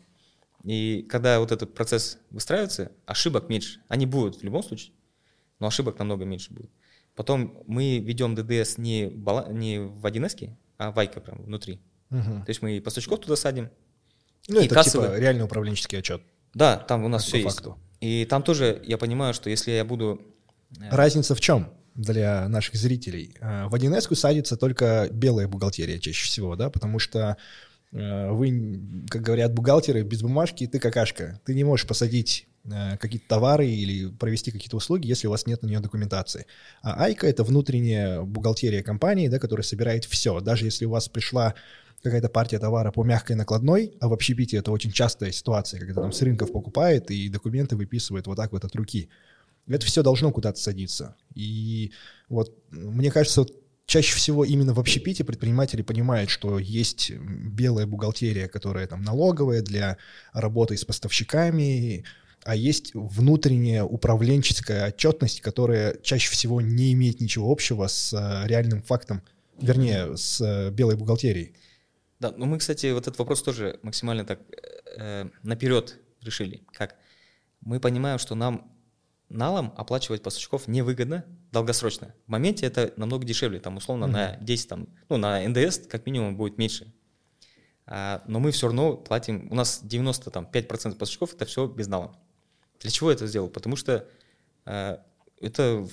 И 0.64 1.06
когда 1.08 1.38
вот 1.38 1.52
этот 1.52 1.74
процесс 1.74 2.18
выстраивается, 2.30 2.92
ошибок 3.06 3.48
меньше. 3.48 3.80
Они 3.88 4.06
будут 4.06 4.36
в 4.36 4.42
любом 4.42 4.62
случае, 4.62 4.94
но 5.58 5.68
ошибок 5.68 5.98
намного 5.98 6.24
меньше 6.24 6.52
будет. 6.52 6.70
Потом 7.14 7.62
мы 7.66 7.98
ведем 7.98 8.34
ДДС 8.34 8.78
не, 8.78 9.10
не 9.50 9.78
в 9.78 10.04
1С, 10.04 10.56
а 10.88 10.92
в 10.92 10.98
Айка 10.98 11.20
прям 11.20 11.42
внутри. 11.42 11.80
Угу. 12.10 12.44
То 12.44 12.48
есть 12.48 12.62
мы 12.62 12.76
и 12.76 12.80
поставщиков 12.80 13.20
туда 13.20 13.36
садим. 13.36 13.70
Ну, 14.48 14.60
и 14.60 14.66
это 14.66 14.74
кассовый. 14.74 15.08
типа 15.08 15.18
реальный 15.18 15.44
управленческий 15.44 15.98
отчет. 15.98 16.22
Да, 16.54 16.76
там 16.76 17.04
у 17.04 17.08
нас 17.08 17.24
все 17.24 17.38
есть. 17.38 17.48
Факту. 17.48 17.78
И 18.00 18.26
там 18.28 18.42
тоже 18.42 18.82
я 18.84 18.98
понимаю, 18.98 19.32
что 19.34 19.48
если 19.48 19.70
я 19.70 19.84
буду... 19.84 20.20
Э, 20.80 20.94
Разница 20.94 21.34
в 21.34 21.40
чем? 21.40 21.72
для 21.94 22.48
наших 22.48 22.74
зрителей. 22.76 23.36
Э, 23.40 23.66
в 23.66 23.74
1С 23.74 24.14
садится 24.14 24.56
только 24.56 25.08
белая 25.12 25.46
бухгалтерия 25.46 25.98
чаще 25.98 26.24
всего, 26.24 26.56
да, 26.56 26.70
потому 26.70 26.98
что 26.98 27.36
э, 27.92 28.30
вы, 28.30 28.80
как 29.10 29.22
говорят 29.22 29.52
бухгалтеры, 29.52 30.02
без 30.02 30.22
бумажки 30.22 30.66
ты 30.66 30.78
какашка. 30.78 31.40
Ты 31.44 31.54
не 31.54 31.64
можешь 31.64 31.86
посадить 31.86 32.48
какие-то 32.64 33.26
товары 33.28 33.68
или 33.68 34.08
провести 34.08 34.50
какие-то 34.50 34.76
услуги, 34.76 35.08
если 35.08 35.26
у 35.26 35.30
вас 35.30 35.46
нет 35.46 35.62
на 35.62 35.66
нее 35.66 35.80
документации. 35.80 36.46
А 36.82 37.04
Айка— 37.04 37.26
это 37.28 37.42
внутренняя 37.44 38.22
бухгалтерия 38.22 38.82
компании, 38.82 39.28
да, 39.28 39.38
которая 39.38 39.64
собирает 39.64 40.04
все. 40.04 40.40
Даже 40.40 40.66
если 40.66 40.84
у 40.84 40.90
вас 40.90 41.08
пришла 41.08 41.54
какая-то 42.02 42.28
партия 42.28 42.58
товара 42.58 42.90
по 42.90 43.04
мягкой 43.04 43.36
накладной, 43.36 43.94
а 44.00 44.08
в 44.08 44.12
общепите 44.12 44.56
это 44.56 44.72
очень 44.72 44.92
частая 44.92 45.32
ситуация, 45.32 45.80
когда 45.80 46.02
там 46.02 46.12
с 46.12 46.22
рынков 46.22 46.52
покупает 46.52 47.10
и 47.10 47.28
документы 47.28 47.76
выписывает 47.76 48.26
вот 48.26 48.36
так 48.36 48.52
вот 48.52 48.64
от 48.64 48.74
руки— 48.76 49.08
это 49.68 49.86
все 49.86 50.02
должно 50.02 50.32
куда-то 50.32 50.58
садиться. 50.60 51.16
И 51.34 51.92
вот 52.28 52.56
мне 52.70 53.10
кажется, 53.10 53.46
чаще 53.86 54.16
всего 54.16 54.44
именно 54.44 54.74
в 54.74 54.80
общепите 54.80 55.24
предприниматели 55.24 55.82
понимают, 55.82 56.30
что 56.30 56.58
есть 56.58 57.10
белая 57.10 57.86
бухгалтерия, 57.86 58.48
которая 58.48 58.86
там 58.86 59.02
налоговая 59.02 59.62
для 59.62 59.98
работы 60.32 60.76
с 60.76 60.84
поставщиками, 60.84 62.04
а 62.44 62.56
есть 62.56 62.92
внутренняя 62.94 63.84
управленческая 63.84 64.88
отчетность, 64.88 65.40
которая 65.40 65.96
чаще 66.02 66.30
всего 66.30 66.60
не 66.60 66.92
имеет 66.92 67.20
ничего 67.20 67.50
общего 67.50 67.86
с 67.86 68.12
э, 68.12 68.48
реальным 68.48 68.82
фактом, 68.82 69.22
вернее, 69.60 70.16
с 70.16 70.40
э, 70.40 70.70
белой 70.70 70.96
бухгалтерией. 70.96 71.54
Да, 72.18 72.32
ну 72.36 72.46
мы, 72.46 72.58
кстати, 72.58 72.90
вот 72.92 73.02
этот 73.02 73.18
вопрос 73.18 73.42
тоже 73.42 73.78
максимально 73.82 74.24
так 74.24 74.40
э, 74.96 75.28
наперед 75.42 75.98
решили. 76.20 76.62
Как? 76.72 76.96
Мы 77.60 77.80
понимаем, 77.80 78.18
что 78.18 78.34
нам 78.34 78.72
налом 79.28 79.72
оплачивать 79.76 80.22
поставщиков 80.22 80.68
невыгодно 80.68 81.24
долгосрочно. 81.52 82.14
В 82.26 82.30
моменте 82.30 82.66
это 82.66 82.92
намного 82.96 83.24
дешевле, 83.24 83.60
там 83.60 83.76
условно 83.76 84.04
mm-hmm. 84.04 84.08
на 84.08 84.36
10, 84.36 84.68
там, 84.68 84.88
ну 85.08 85.16
на 85.16 85.46
НДС 85.48 85.78
как 85.86 86.06
минимум 86.06 86.36
будет 86.36 86.58
меньше. 86.58 86.92
А, 87.86 88.22
но 88.26 88.40
мы 88.40 88.50
все 88.50 88.66
равно 88.66 88.96
платим, 88.96 89.48
у 89.50 89.54
нас 89.54 89.82
95% 89.84 90.92
поставщиков 90.92 91.34
это 91.34 91.44
все 91.44 91.66
без 91.66 91.88
налом. 91.88 92.16
Для 92.82 92.90
чего 92.90 93.10
это 93.10 93.26
сделал? 93.26 93.48
Потому 93.48 93.76
что 93.76 94.06
а, 94.64 95.02
это 95.40 95.86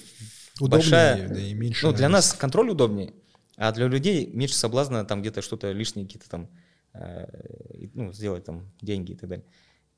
удобнее, 0.60 0.70
большая... 0.70 1.30
Да, 1.30 1.40
и 1.40 1.54
меньше 1.54 1.86
ну, 1.88 1.94
для 1.94 2.10
нас 2.10 2.34
контроль 2.34 2.70
удобнее, 2.70 3.14
а 3.56 3.72
для 3.72 3.88
людей 3.88 4.28
меньше 4.28 4.56
соблазна 4.56 5.06
там 5.06 5.22
где-то 5.22 5.42
что-то 5.42 5.72
лишнее, 5.72 6.06
какие-то 6.06 6.30
там, 6.30 6.50
а, 6.94 7.30
ну, 7.94 8.12
сделать 8.12 8.44
там 8.46 8.72
деньги 8.82 9.14
и 9.14 9.16
так 9.16 9.30
далее. 9.30 9.46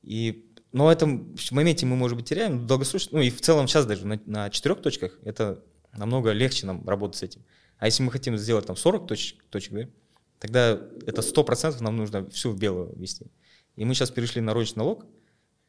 И 0.02 0.48
но 0.72 0.86
в 0.86 1.50
моменте 1.52 1.84
мы, 1.84 1.96
может 1.96 2.16
быть, 2.16 2.26
теряем, 2.26 2.66
долгосрочно, 2.66 3.18
ну 3.18 3.22
и 3.22 3.28
в 3.28 3.42
целом 3.42 3.68
сейчас 3.68 3.84
даже 3.84 4.06
на, 4.06 4.18
на 4.24 4.48
четырех 4.48 4.80
точках 4.80 5.18
это 5.22 5.62
намного 5.92 6.32
легче 6.32 6.66
нам 6.66 6.88
работать 6.88 7.18
с 7.18 7.22
этим. 7.22 7.42
А 7.78 7.86
если 7.86 8.02
мы 8.02 8.10
хотим 8.10 8.38
сделать 8.38 8.66
там 8.66 8.76
40 8.76 9.06
точек, 9.06 9.44
точек 9.50 9.74
да, 9.74 9.88
тогда 10.38 10.80
это 11.06 11.20
100% 11.20 11.82
нам 11.82 11.96
нужно 11.96 12.28
всю 12.30 12.52
в 12.52 12.58
белую 12.58 12.96
вести. 12.96 13.26
И 13.76 13.84
мы 13.84 13.94
сейчас 13.94 14.10
перешли 14.10 14.40
на 14.40 14.54
розничный 14.54 14.78
налог. 14.78 15.04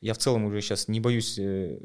Я 0.03 0.13
в 0.13 0.17
целом 0.17 0.43
уже 0.43 0.59
сейчас 0.59 0.89
не 0.89 0.99
боюсь 0.99 1.39
э, 1.39 1.79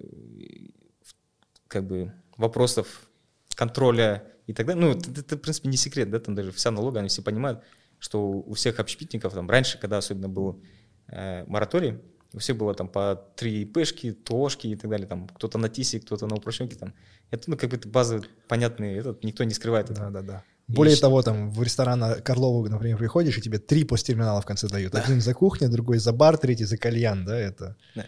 как 1.68 1.86
бы 1.86 2.12
вопросов 2.36 3.08
контроля 3.54 4.24
и 4.48 4.52
так 4.52 4.66
далее. 4.66 4.86
Ну, 4.86 4.98
это, 4.98 5.20
это, 5.20 5.36
в 5.36 5.40
принципе, 5.40 5.68
не 5.68 5.76
секрет, 5.76 6.10
да, 6.10 6.18
там 6.18 6.34
даже 6.34 6.50
вся 6.50 6.72
налога, 6.72 6.98
они 6.98 7.10
все 7.10 7.22
понимают, 7.22 7.62
что 8.00 8.28
у 8.28 8.54
всех 8.54 8.80
общепитников, 8.80 9.34
там, 9.34 9.48
раньше, 9.48 9.78
когда 9.78 9.98
особенно 9.98 10.28
был 10.28 10.60
э, 11.06 11.44
мораторий, 11.46 12.00
у 12.32 12.38
всех 12.40 12.56
было 12.56 12.74
там 12.74 12.88
по 12.88 13.14
три 13.36 13.62
ИПшки, 13.62 14.10
ТОшки 14.10 14.66
и 14.66 14.74
так 14.74 14.90
далее, 14.90 15.06
там 15.06 15.28
кто-то 15.28 15.56
на 15.58 15.68
ТИСе, 15.68 16.00
кто-то 16.00 16.26
на 16.26 16.34
упрощенке, 16.34 16.74
там. 16.74 16.94
Это, 17.30 17.48
ну, 17.48 17.56
как 17.56 17.70
бы 17.70 17.78
базы 17.88 18.22
понятные, 18.48 18.96
этот, 18.98 19.22
никто 19.22 19.44
не 19.44 19.54
скрывает 19.54 19.90
это. 19.90 20.00
Да, 20.00 20.10
да, 20.10 20.22
да. 20.22 20.44
Более 20.68 20.96
и 20.96 21.00
того, 21.00 21.22
там 21.22 21.50
в 21.50 21.62
ресторан 21.62 22.22
Карлову, 22.22 22.68
например, 22.68 22.98
приходишь, 22.98 23.38
и 23.38 23.40
тебе 23.40 23.58
три 23.58 23.84
посттерминала 23.84 24.42
в 24.42 24.46
конце 24.46 24.68
дают. 24.68 24.92
Да. 24.92 25.00
Один 25.00 25.20
за 25.20 25.32
кухню, 25.32 25.70
другой 25.70 25.98
за 25.98 26.12
бар, 26.12 26.36
третий 26.36 26.64
за 26.64 26.76
кальян, 26.76 27.24
да, 27.24 27.38
это... 27.38 27.76
Да. 27.94 28.06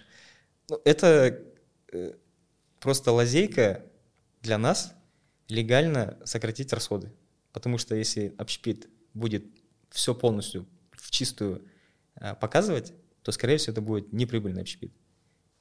Ну, 0.68 0.80
это 0.84 1.40
э, 1.92 2.12
просто 2.78 3.12
лазейка 3.12 3.82
для 4.42 4.58
нас 4.58 4.92
легально 5.48 6.18
сократить 6.24 6.72
расходы. 6.72 7.12
Потому 7.52 7.78
что 7.78 7.94
если 7.96 8.34
общепит 8.38 8.88
будет 9.14 9.44
все 9.90 10.14
полностью 10.14 10.66
в 10.92 11.10
чистую 11.10 11.62
э, 12.16 12.34
показывать, 12.34 12.92
то, 13.22 13.32
скорее 13.32 13.56
всего, 13.56 13.72
это 13.72 13.80
будет 13.80 14.12
неприбыльный 14.12 14.62
общепит. 14.62 14.92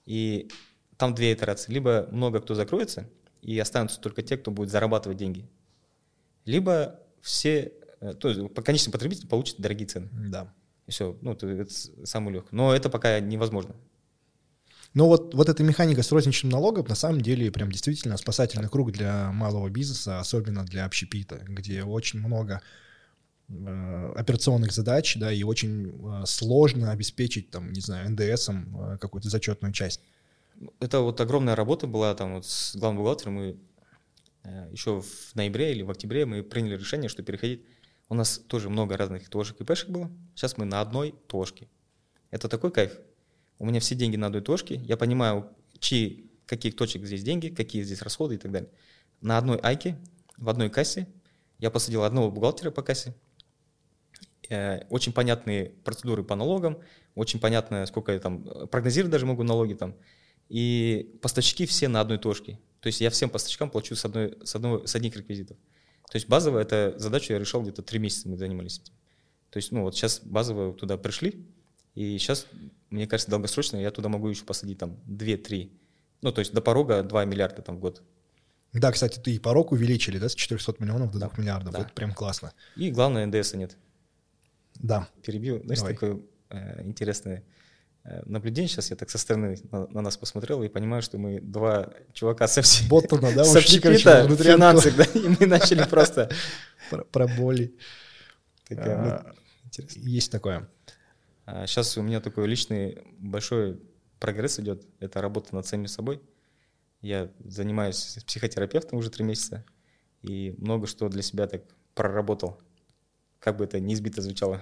И 0.06 0.50
там 0.98 1.16
две 1.16 1.34
итерации. 1.34 1.72
Либо 1.72 2.08
много 2.12 2.42
кто 2.42 2.56
закроется, 2.56 3.10
и 3.42 3.58
останутся 3.58 4.00
только 4.02 4.22
те, 4.22 4.38
кто 4.38 4.52
будет 4.52 4.70
зарабатывать 4.70 5.18
деньги. 5.18 5.50
Либо 6.50 7.00
все, 7.22 7.74
э, 8.02 8.14
то 8.14 8.30
есть 8.30 8.42
конечный 8.66 8.92
потребитель 8.92 9.28
получит 9.28 9.60
дорогие 9.60 9.88
цены. 9.88 10.10
Да. 10.12 10.54
И 10.88 10.92
все, 10.92 11.18
ну, 11.22 11.34
это, 11.34 11.66
самое 12.06 12.36
легкое. 12.36 12.58
Но 12.58 12.74
это 12.74 12.90
пока 12.90 13.20
невозможно. 13.20 13.76
Но 14.94 15.08
вот, 15.08 15.36
вот 15.36 15.50
эта 15.50 15.64
механика 15.64 16.02
с 16.02 16.12
розничным 16.12 16.52
налогом 16.52 16.86
на 16.88 16.96
самом 16.96 17.22
деле 17.22 17.52
прям 17.52 17.72
действительно 17.72 18.18
спасательный 18.18 18.70
круг 18.70 18.92
для 18.92 19.32
малого 19.32 19.70
бизнеса, 19.70 20.20
особенно 20.20 20.66
для 20.66 20.86
общепита, 20.86 21.38
где 21.48 21.84
очень 21.84 22.20
много 22.20 22.62
Э, 23.50 24.14
операционных 24.16 24.72
задач, 24.72 25.16
да, 25.16 25.32
и 25.32 25.42
очень 25.42 25.88
э, 25.88 26.26
сложно 26.28 26.92
обеспечить, 26.92 27.50
там, 27.50 27.74
не 27.74 27.82
знаю, 27.82 28.12
НДСом 28.12 28.78
э, 28.80 28.98
какую-то 29.00 29.28
зачетную 29.28 29.74
часть. 29.74 30.02
Это 30.80 31.00
вот 31.00 31.20
огромная 31.20 31.56
работа 31.56 31.88
была 31.88 32.14
там 32.14 32.36
вот 32.36 32.46
с 32.46 32.76
главным 32.76 33.02
бухгалтером, 33.02 33.34
мы 33.34 33.44
э, 33.48 33.56
еще 34.72 35.02
в 35.02 35.36
ноябре 35.36 35.72
или 35.72 35.84
в 35.84 35.92
октябре 35.92 36.26
мы 36.26 36.44
приняли 36.44 36.78
решение, 36.78 37.10
что 37.10 37.24
переходить. 37.24 37.66
У 38.10 38.16
нас 38.16 38.40
тоже 38.40 38.70
много 38.70 38.98
разных 38.98 39.30
тошек 39.30 39.60
и 39.62 39.64
пешек 39.64 39.90
было. 39.90 40.12
Сейчас 40.36 40.58
мы 40.58 40.66
на 40.66 40.82
одной 40.82 41.14
тошке. 41.28 41.68
Это 42.32 42.48
такой 42.50 42.72
кайф. 42.72 42.98
У 43.60 43.66
меня 43.66 43.80
все 43.80 43.96
деньги 43.96 44.16
на 44.16 44.28
одной 44.28 44.42
тошке. 44.42 44.76
Я 44.76 44.98
понимаю, 44.98 45.50
чьи, 45.80 46.32
каких 46.46 46.76
точек 46.76 47.06
здесь 47.06 47.24
деньги, 47.24 47.50
какие 47.50 47.84
здесь 47.84 48.02
расходы 48.02 48.36
и 48.36 48.38
так 48.38 48.52
далее. 48.52 48.70
На 49.22 49.38
одной 49.38 49.58
айке, 49.58 49.98
в 50.38 50.50
одной 50.50 50.70
кассе. 50.70 51.08
Я 51.60 51.70
посадил 51.70 52.04
одного 52.04 52.32
бухгалтера 52.32 52.72
по 52.72 52.82
кассе. 52.82 53.14
Э, 54.50 54.86
очень 54.90 55.14
понятные 55.14 55.70
процедуры 55.84 56.24
по 56.24 56.36
налогам, 56.36 56.80
очень 57.14 57.40
понятно, 57.40 57.86
сколько 57.86 58.14
я 58.14 58.20
там, 58.20 58.68
прогнозировать 58.70 59.12
даже 59.12 59.26
могу 59.26 59.44
налоги 59.44 59.74
там. 59.74 59.96
И 60.48 61.20
поставщики 61.22 61.66
все 61.68 61.88
на 61.88 62.02
одной 62.02 62.18
точке. 62.18 62.60
То 62.82 62.88
есть 62.88 63.02
я 63.02 63.10
всем 63.10 63.30
поставщикам 63.30 63.70
плачу 63.70 63.96
с, 63.96 64.06
одной, 64.06 64.38
с, 64.44 64.56
одного, 64.56 64.86
с 64.86 64.96
одних 64.96 65.16
реквизитов. 65.16 65.58
То 66.10 66.16
есть 66.16 66.28
базово 66.28 66.60
эту 66.60 66.98
задачу 66.98 67.34
я 67.34 67.40
решал 67.40 67.62
где-то 67.62 67.82
три 67.82 68.00
месяца 68.00 68.30
мы 68.30 68.38
занимались 68.38 68.80
этим. 68.80 68.94
То 69.50 69.58
есть, 69.58 69.72
ну 69.72 69.84
вот 69.84 69.96
сейчас 69.96 70.22
базово 70.24 70.74
туда 70.74 70.98
пришли, 70.98 71.46
и 71.96 72.18
сейчас, 72.18 72.48
мне 72.90 73.08
кажется, 73.08 73.32
долгосрочно 73.32 73.78
я 73.78 73.92
туда 73.92 74.10
могу 74.10 74.28
еще 74.28 74.46
посадить 74.46 74.78
там 74.78 74.98
2-3. 75.08 75.72
Ну, 76.22 76.32
то 76.32 76.40
есть 76.40 76.54
до 76.54 76.62
порога 76.62 77.04
2 77.04 77.26
миллиарда 77.26 77.62
там 77.62 77.78
в 77.78 77.80
год. 77.80 78.02
Да, 78.74 78.92
кстати, 78.92 79.20
ты 79.20 79.36
и 79.36 79.40
порог 79.40 79.72
увеличили, 79.72 80.20
да, 80.20 80.30
с 80.30 80.36
400 80.36 80.76
миллионов 80.80 81.12
до 81.12 81.20
2 81.20 81.30
да, 81.30 81.42
миллиардов. 81.42 81.74
Да. 81.74 81.82
Это 81.82 81.94
прям 81.94 82.14
классно. 82.14 82.54
И 82.76 82.92
главное, 82.92 83.26
НДСа 83.26 83.58
нет. 83.58 83.78
Да. 84.76 85.10
Перебил. 85.24 85.62
Знаешь, 85.64 85.80
Давай. 85.80 85.94
такое 85.94 86.20
э, 86.50 86.84
интересное 86.86 87.44
наблюдение. 88.26 88.68
Сейчас 88.68 88.90
я 88.90 88.96
так 88.96 89.10
со 89.10 89.18
стороны 89.18 89.58
на, 89.72 89.88
на 89.88 90.02
нас 90.02 90.18
посмотрел 90.18 90.64
и 90.64 90.70
понимаю, 90.70 91.02
что 91.02 91.18
мы 91.18 91.40
два 91.40 91.90
чувака 92.14 92.48
совсем... 92.48 92.88
Боттона, 92.88 93.34
да? 93.34 93.44
С 93.46 93.56
общепита, 93.56 94.28
финансах, 94.36 94.96
да? 94.96 95.04
И 95.04 95.28
мы 95.40 95.46
начали 95.46 95.84
просто... 95.90 96.30
Про 97.12 97.28
боли. 97.28 97.76
А, 98.72 99.24
ну, 99.78 99.86
есть 99.96 100.32
такое. 100.32 100.68
Сейчас 101.46 101.98
а 101.98 102.00
у 102.00 102.04
меня 102.04 102.20
такой 102.20 102.48
личный 102.48 103.04
большой 103.20 103.80
прогресс 104.20 104.60
идет. 104.60 104.84
Это 105.00 105.22
работа 105.22 105.56
над 105.56 105.66
самим 105.66 105.88
собой. 105.88 106.22
Я 107.02 107.32
занимаюсь 107.46 108.18
психотерапевтом 108.26 109.00
уже 109.00 109.10
три 109.10 109.24
месяца 109.24 109.64
и 110.22 110.54
много 110.58 110.88
что 110.88 111.08
для 111.10 111.22
себя 111.22 111.48
так 111.48 111.64
проработал 111.94 112.60
как 113.40 113.58
бы 113.58 113.66
это 113.66 113.80
неизбито 113.80 114.22
звучало. 114.22 114.62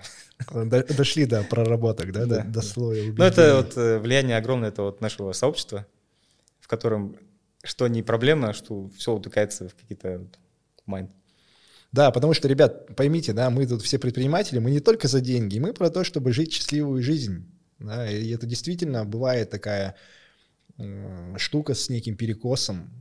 Дошли 0.54 1.26
до 1.26 1.44
проработок, 1.44 2.12
да, 2.12 2.26
да 2.26 2.44
до, 2.44 2.50
до 2.50 2.62
слоя 2.62 3.04
убеждений. 3.04 3.18
Ну, 3.18 3.26
это 3.26 3.56
вот 3.58 3.78
э, 3.78 4.00
влияние 4.00 4.38
огромное 4.38 4.70
это 4.70 4.84
вот 4.84 5.02
нашего 5.02 5.32
сообщества, 5.34 5.86
в 6.60 6.68
котором 6.68 7.18
что 7.64 7.88
не 7.88 8.02
проблема, 8.02 8.54
что 8.54 8.90
все 8.98 9.14
утыкается 9.14 9.68
в 9.68 9.76
какие-то 9.76 10.20
вот, 10.20 10.40
майнд. 10.86 11.12
Да, 11.92 12.12
потому 12.12 12.34
что, 12.34 12.48
ребят, 12.48 12.96
поймите, 12.96 13.34
да, 13.34 13.50
мы 13.50 13.66
тут 13.66 13.82
все 13.82 13.98
предприниматели, 13.98 14.60
мы 14.60 14.72
не 14.72 14.80
только 14.80 15.08
за 15.08 15.22
деньги, 15.22 15.60
мы 15.60 15.74
про 15.74 15.90
то, 15.90 16.04
чтобы 16.04 16.32
жить 16.32 16.54
счастливую 16.54 17.02
жизнь. 17.02 17.46
Да, 17.80 18.10
и 18.10 18.30
это 18.32 18.46
действительно 18.46 19.06
бывает 19.06 19.50
такая 19.50 19.96
штука 21.38 21.74
с 21.74 21.90
неким 21.90 22.16
перекосом, 22.16 22.92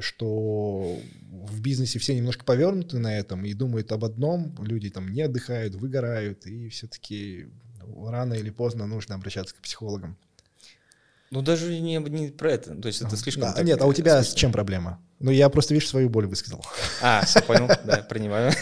что 0.00 0.98
в 1.30 1.60
бизнесе 1.60 1.98
все 1.98 2.14
немножко 2.14 2.44
повернуты 2.44 2.98
на 2.98 3.18
этом 3.18 3.44
и 3.44 3.54
думают 3.54 3.92
об 3.92 4.04
одном, 4.04 4.54
люди 4.60 4.90
там 4.90 5.12
не 5.12 5.22
отдыхают, 5.22 5.74
выгорают, 5.74 6.46
и 6.46 6.68
все-таки 6.68 7.46
рано 8.06 8.34
или 8.34 8.50
поздно 8.50 8.86
нужно 8.86 9.14
обращаться 9.14 9.54
к 9.54 9.58
психологам. 9.58 10.16
Ну, 11.30 11.42
даже 11.42 11.78
не, 11.78 11.96
не 11.96 12.28
про 12.28 12.52
это. 12.52 12.74
То 12.74 12.88
есть 12.88 13.02
это 13.02 13.16
слишком... 13.16 13.42
Да, 13.42 13.52
так, 13.52 13.64
нет, 13.64 13.80
а 13.80 13.86
у 13.86 13.92
тебя 13.92 14.16
слишком. 14.16 14.36
с 14.36 14.40
чем 14.40 14.52
проблема? 14.52 15.00
Ну, 15.20 15.30
я 15.30 15.48
просто, 15.48 15.74
видишь, 15.74 15.88
свою 15.88 16.08
боль 16.08 16.26
высказал. 16.26 16.64
А, 17.00 17.24
все 17.24 17.40
понял, 17.40 17.68
да, 17.84 17.98
принимаю. 17.98 18.52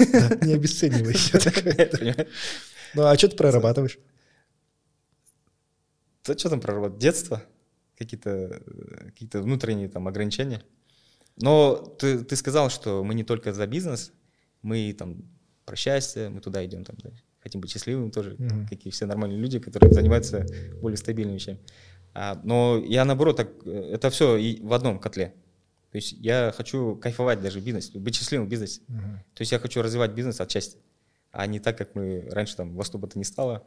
Не 0.42 0.54
обесценивай. 0.54 1.16
Ну, 2.94 3.04
а 3.04 3.18
что 3.18 3.28
ты 3.28 3.36
прорабатываешь? 3.36 3.98
Да 6.24 6.38
что 6.38 6.48
там 6.48 6.60
прорабатывать? 6.60 7.02
Детство? 7.02 7.42
Какие-то 7.98 8.62
какие 9.06 9.28
внутренние 9.42 9.88
там 9.88 10.06
ограничения? 10.06 10.62
Но 11.36 11.76
ты, 11.98 12.24
ты 12.24 12.36
сказал, 12.36 12.70
что 12.70 13.02
мы 13.04 13.14
не 13.14 13.24
только 13.24 13.52
за 13.52 13.66
бизнес, 13.66 14.12
мы 14.62 14.94
там 14.96 15.22
про 15.64 15.76
счастье, 15.76 16.28
мы 16.28 16.40
туда 16.40 16.64
идем, 16.64 16.84
там, 16.84 16.96
да, 17.02 17.10
хотим 17.40 17.60
быть 17.60 17.70
счастливыми 17.70 18.10
тоже, 18.10 18.34
mm-hmm. 18.34 18.68
какие 18.68 18.92
все 18.92 19.06
нормальные 19.06 19.38
люди, 19.38 19.58
которые 19.58 19.92
занимаются 19.92 20.46
более 20.80 20.96
стабильными 20.96 21.36
вещами. 21.36 21.58
А, 22.14 22.40
но 22.42 22.82
я 22.84 23.04
наоборот, 23.04 23.36
так, 23.36 23.66
это 23.66 24.10
все 24.10 24.36
и 24.36 24.60
в 24.62 24.72
одном 24.72 24.98
котле. 24.98 25.34
То 25.90 25.96
есть 25.96 26.12
я 26.12 26.52
хочу 26.56 26.96
кайфовать 26.96 27.40
даже 27.40 27.60
в 27.60 27.64
бизнесе, 27.64 27.98
быть 27.98 28.14
счастливым 28.14 28.46
в 28.46 28.50
бизнесе. 28.50 28.82
Uh-huh. 28.88 29.18
То 29.34 29.40
есть 29.40 29.52
я 29.52 29.58
хочу 29.58 29.80
развивать 29.80 30.12
бизнес 30.12 30.40
отчасти, 30.40 30.78
а 31.30 31.46
не 31.46 31.60
так, 31.60 31.78
как 31.78 31.94
мы 31.94 32.28
раньше 32.30 32.56
там 32.56 32.74
во 32.74 32.84
что 32.84 32.98
бы 32.98 33.06
то 33.08 33.18
ни 33.18 33.22
стало, 33.22 33.66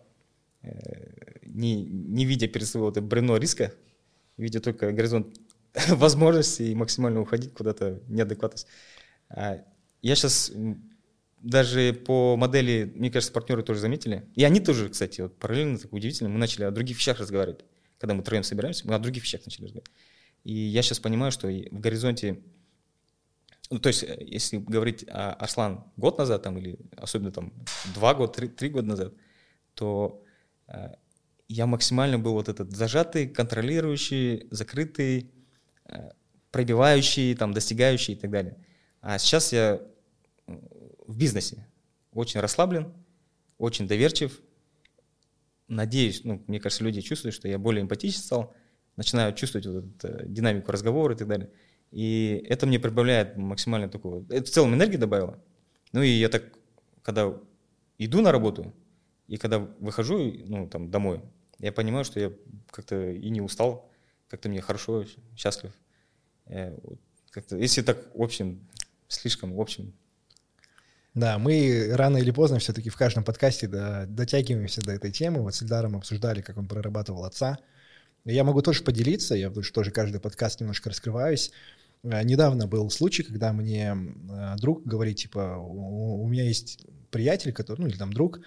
э, 0.62 1.40
не, 1.46 1.84
не 1.84 2.26
видя 2.26 2.48
перед 2.48 2.68
собой 2.68 2.92
это 2.92 3.02
бревно 3.02 3.38
риска, 3.38 3.74
видя 4.42 4.60
только 4.60 4.92
горизонт 4.92 5.38
возможности 5.90 6.64
и 6.64 6.76
максимально 6.76 7.22
уходить 7.22 7.54
куда-то 7.54 8.02
неадекватность. 8.08 8.68
А 9.30 9.64
я 10.02 10.16
сейчас 10.16 10.52
даже 11.42 11.94
по 11.94 12.36
модели, 12.38 12.92
мне 12.96 13.10
кажется, 13.10 13.34
партнеры 13.34 13.64
тоже 13.64 13.80
заметили. 13.80 14.28
И 14.36 14.44
они 14.44 14.60
тоже, 14.60 14.90
кстати, 14.90 15.22
вот 15.22 15.38
параллельно, 15.38 15.78
так 15.78 15.92
удивительно, 15.92 16.30
мы 16.30 16.38
начали 16.38 16.66
о 16.66 16.72
других 16.72 16.98
вещах 16.98 17.20
разговаривать. 17.20 17.66
Когда 17.98 18.14
мы 18.14 18.24
троем 18.24 18.44
собираемся, 18.44 18.88
мы 18.88 18.96
о 18.96 19.00
других 19.00 19.24
вещах 19.24 19.42
начали 19.46 19.66
разговаривать. 19.66 19.92
И 20.44 20.54
я 20.54 20.82
сейчас 20.82 21.00
понимаю, 21.00 21.32
что 21.32 21.48
в 21.48 21.80
горизонте, 21.80 22.42
ну, 23.70 23.80
то 23.80 23.88
есть, 23.88 24.04
э, 24.04 24.18
если 24.22 24.58
говорить 24.58 25.06
о 25.08 25.34
Арслан 25.34 25.86
год 25.98 26.18
назад, 26.18 26.44
там, 26.44 26.58
или 26.58 26.80
особенно 26.98 27.32
там 27.32 27.54
два 27.94 28.14
года, 28.14 28.34
три, 28.34 28.48
три 28.48 28.70
года 28.70 28.88
назад, 28.88 29.14
то 29.74 30.24
э, 30.68 30.94
я 31.52 31.66
максимально 31.68 32.18
был 32.18 32.34
вот 32.34 32.50
этот 32.50 32.72
зажатый, 32.72 33.28
контролирующий, 33.28 34.48
закрытый, 34.52 35.32
э, 35.86 36.12
пробивающий, 36.52 37.36
там, 37.36 37.54
достигающий 37.54 38.14
и 38.14 38.18
так 38.18 38.32
далее. 38.32 38.58
А 39.02 39.18
сейчас 39.20 39.52
я 39.52 39.82
в 40.48 41.18
бизнесе 41.18 41.68
очень 42.14 42.40
расслаблен, 42.40 42.94
очень 43.58 43.88
доверчив. 43.88 44.42
Надеюсь, 45.68 46.24
ну, 46.24 46.44
мне 46.48 46.60
кажется, 46.60 46.84
люди 46.84 47.02
чувствуют, 47.02 47.36
что 47.36 47.48
я 47.48 47.58
более 47.58 47.82
эмпатичен 47.82 48.20
стал, 48.20 48.54
начинаю 48.96 49.34
чувствовать 49.34 49.66
вот 49.68 49.86
эту 50.04 50.08
э, 50.08 50.28
динамику 50.28 50.72
разговора 50.72 51.16
и 51.16 51.18
так 51.18 51.28
далее. 51.28 51.50
И 51.92 52.46
это 52.48 52.66
мне 52.66 52.80
прибавляет 52.80 53.36
максимально 53.36 53.90
такого... 53.90 54.26
Это 54.30 54.46
в 54.46 54.50
целом 54.50 54.74
энергии 54.74 54.98
добавило. 54.98 55.42
Ну 55.92 56.02
и 56.02 56.10
я 56.10 56.30
так, 56.30 56.44
когда 57.02 57.38
иду 57.98 58.22
на 58.22 58.32
работу, 58.32 58.74
и 59.28 59.38
когда 59.38 59.60
выхожу 59.60 60.18
ну, 60.46 60.68
там, 60.70 60.90
домой, 60.90 61.22
я 61.62 61.72
понимаю, 61.72 62.04
что 62.04 62.20
я 62.20 62.32
как-то 62.72 63.12
и 63.12 63.30
не 63.30 63.42
устал, 63.42 63.90
как-то 64.30 64.50
мне 64.50 64.62
хорошо, 64.62 65.06
счастлив. 65.36 65.72
Э, 66.48 66.78
как-то, 67.30 67.56
если 67.58 67.82
так 67.82 68.14
в 68.16 68.22
общем, 68.22 68.68
слишком 69.08 69.54
в 69.54 69.62
общем. 69.62 69.94
Да, 71.14 71.38
мы 71.38 71.90
рано 71.92 72.18
или 72.18 72.32
поздно 72.32 72.60
все-таки 72.60 72.90
в 72.90 72.96
каждом 72.96 73.24
подкасте 73.24 73.68
дотягиваемся 73.68 74.82
до 74.82 74.94
этой 74.94 75.12
темы. 75.12 75.42
Вот 75.42 75.54
с 75.54 75.62
Ильдаром 75.62 75.98
обсуждали, 75.98 76.42
как 76.42 76.58
он 76.58 76.68
прорабатывал 76.68 77.26
отца. 77.26 77.60
Я 78.24 78.44
могу 78.44 78.62
тоже 78.62 78.84
поделиться, 78.84 79.36
я 79.36 79.50
тоже 79.50 79.92
каждый 79.92 80.22
подкаст 80.22 80.62
немножко 80.62 80.90
раскрываюсь. 80.90 81.52
Э, 82.04 82.24
недавно 82.24 82.68
был 82.68 82.90
случай, 82.90 83.24
когда 83.24 83.54
мне 83.54 83.96
э, 83.96 84.56
друг 84.58 84.84
говорит, 84.86 85.18
типа, 85.18 85.58
у 85.58 86.28
меня 86.28 86.44
есть 86.44 86.86
приятель, 87.12 87.54
который, 87.54 87.82
ну 87.82 87.88
или 87.88 87.98
там 87.98 88.14
друг, 88.14 88.40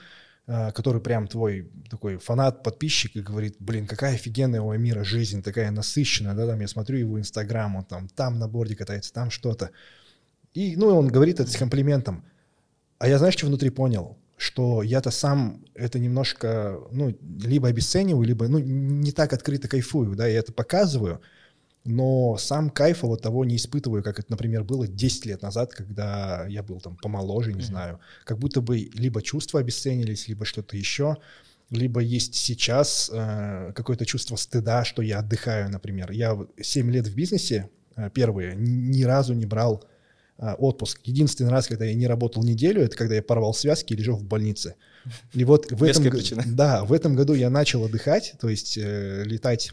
который 0.47 1.01
прям 1.01 1.27
твой 1.27 1.71
такой 1.91 2.19
фанат, 2.19 2.63
подписчик, 2.63 3.17
и 3.17 3.21
говорит, 3.21 3.57
блин, 3.59 3.87
какая 3.87 4.15
офигенная 4.15 4.61
у 4.61 4.73
мира 4.77 5.05
жизнь, 5.05 5.43
такая 5.43 5.71
насыщенная, 5.71 6.35
да, 6.35 6.47
там 6.47 6.61
я 6.61 6.69
смотрю 6.69 6.99
его 6.99 7.19
инстаграм, 7.19 7.77
он 7.77 7.85
там, 7.85 8.09
там 8.09 8.39
на 8.39 8.49
борде 8.49 8.77
катается, 8.77 9.13
там 9.13 9.31
что-то. 9.31 9.71
И, 10.53 10.77
ну, 10.77 10.89
он 10.89 11.09
говорит 11.09 11.41
это 11.41 11.51
с 11.51 11.57
комплиментом. 11.57 12.25
А 12.99 13.09
я, 13.09 13.19
знаешь, 13.19 13.35
что 13.35 13.47
внутри 13.47 13.71
понял? 13.71 14.19
что 14.37 14.83
я-то 14.83 15.11
сам 15.11 15.65
это 15.75 15.99
немножко, 15.99 16.81
ну, 16.91 17.17
либо 17.41 17.69
обесцениваю, 17.69 18.27
либо, 18.27 18.49
ну, 18.49 18.59
не 18.59 19.13
так 19.13 19.33
открыто 19.33 19.69
кайфую, 19.69 20.17
да, 20.17 20.27
я 20.27 20.41
это 20.41 20.53
показываю, 20.53 21.21
но 21.85 22.37
сам 22.39 22.71
кайфа 22.71 23.07
вот 23.07 23.21
того 23.23 23.45
не 23.45 23.57
испытываю, 23.57 24.03
как 24.03 24.19
это, 24.19 24.31
например, 24.31 24.65
было 24.65 24.89
10 24.89 25.27
лет 25.27 25.43
назад, 25.43 25.75
когда 25.75 26.47
я 26.49 26.63
был 26.63 26.81
там 26.81 26.97
помоложе, 26.97 27.53
не 27.53 27.61
mm-hmm. 27.61 27.65
знаю, 27.65 28.01
как 28.25 28.39
будто 28.39 28.63
бы 28.63 28.79
либо 28.95 29.21
чувства 29.21 29.61
обесценились, 29.61 30.27
либо 30.29 30.47
что-то 30.47 30.77
еще, 30.77 31.19
либо 31.71 32.01
есть 32.01 32.35
сейчас 32.35 33.11
э, 33.13 33.73
какое-то 33.75 34.07
чувство 34.07 34.37
стыда, 34.37 34.85
что 34.85 35.03
я 35.03 35.19
отдыхаю, 35.19 35.71
например. 35.71 36.11
Я 36.11 36.39
7 36.61 36.91
лет 36.91 37.07
в 37.07 37.15
бизнесе, 37.15 37.69
э, 37.97 38.09
первые, 38.15 38.55
ни, 38.57 39.03
разу 39.03 39.35
не 39.35 39.47
брал 39.47 39.85
а, 40.37 40.55
отпуск. 40.55 41.01
Единственный 41.05 41.51
раз, 41.51 41.67
когда 41.67 41.85
я 41.85 41.95
не 41.95 42.07
работал 42.07 42.43
неделю, 42.43 42.83
это 42.83 42.97
когда 42.97 43.15
я 43.15 43.23
порвал 43.23 43.55
связки 43.55 43.93
и 43.93 43.97
лежал 43.97 44.17
в 44.17 44.25
больнице. 44.25 44.75
И 45.33 45.45
вот 45.45 45.71
в 45.71 45.83
этом, 45.83 46.05
да, 46.57 46.85
в 46.85 46.93
этом 46.93 47.15
году 47.15 47.35
я 47.35 47.51
начал 47.51 47.85
отдыхать, 47.85 48.35
то 48.41 48.49
есть 48.49 48.79
э, 48.79 49.23
летать 49.25 49.73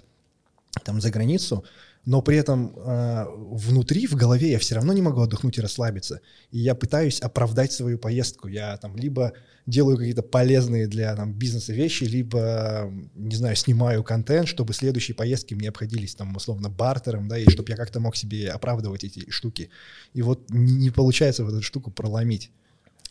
там 0.83 1.01
за 1.01 1.09
границу, 1.09 1.63
но 2.05 2.21
при 2.21 2.37
этом 2.37 2.75
э, 2.75 3.25
внутри, 3.29 4.07
в 4.07 4.15
голове 4.15 4.51
я 4.51 4.59
все 4.59 4.75
равно 4.75 4.91
не 4.93 5.01
могу 5.01 5.21
отдохнуть 5.21 5.57
и 5.57 5.61
расслабиться. 5.61 6.21
И 6.49 6.57
я 6.57 6.73
пытаюсь 6.73 7.21
оправдать 7.21 7.71
свою 7.73 7.99
поездку. 7.99 8.47
Я 8.47 8.75
там 8.77 8.95
либо 8.95 9.33
делаю 9.67 9.97
какие-то 9.97 10.23
полезные 10.23 10.87
для 10.87 11.15
там, 11.15 11.33
бизнеса 11.33 11.73
вещи, 11.73 12.05
либо, 12.05 12.91
не 13.13 13.35
знаю, 13.35 13.55
снимаю 13.55 14.03
контент, 14.03 14.47
чтобы 14.47 14.73
следующие 14.73 15.13
поездки 15.13 15.53
мне 15.53 15.69
обходились 15.69 16.15
там 16.15 16.35
условно 16.35 16.69
бартером, 16.69 17.27
да, 17.27 17.37
и 17.37 17.47
чтобы 17.49 17.69
я 17.69 17.75
как-то 17.75 17.99
мог 17.99 18.15
себе 18.15 18.49
оправдывать 18.49 19.03
эти 19.03 19.29
штуки. 19.29 19.69
И 20.13 20.23
вот 20.23 20.49
не, 20.49 20.89
получается 20.89 21.45
в 21.45 21.49
эту 21.49 21.61
штуку 21.61 21.91
проломить. 21.91 22.51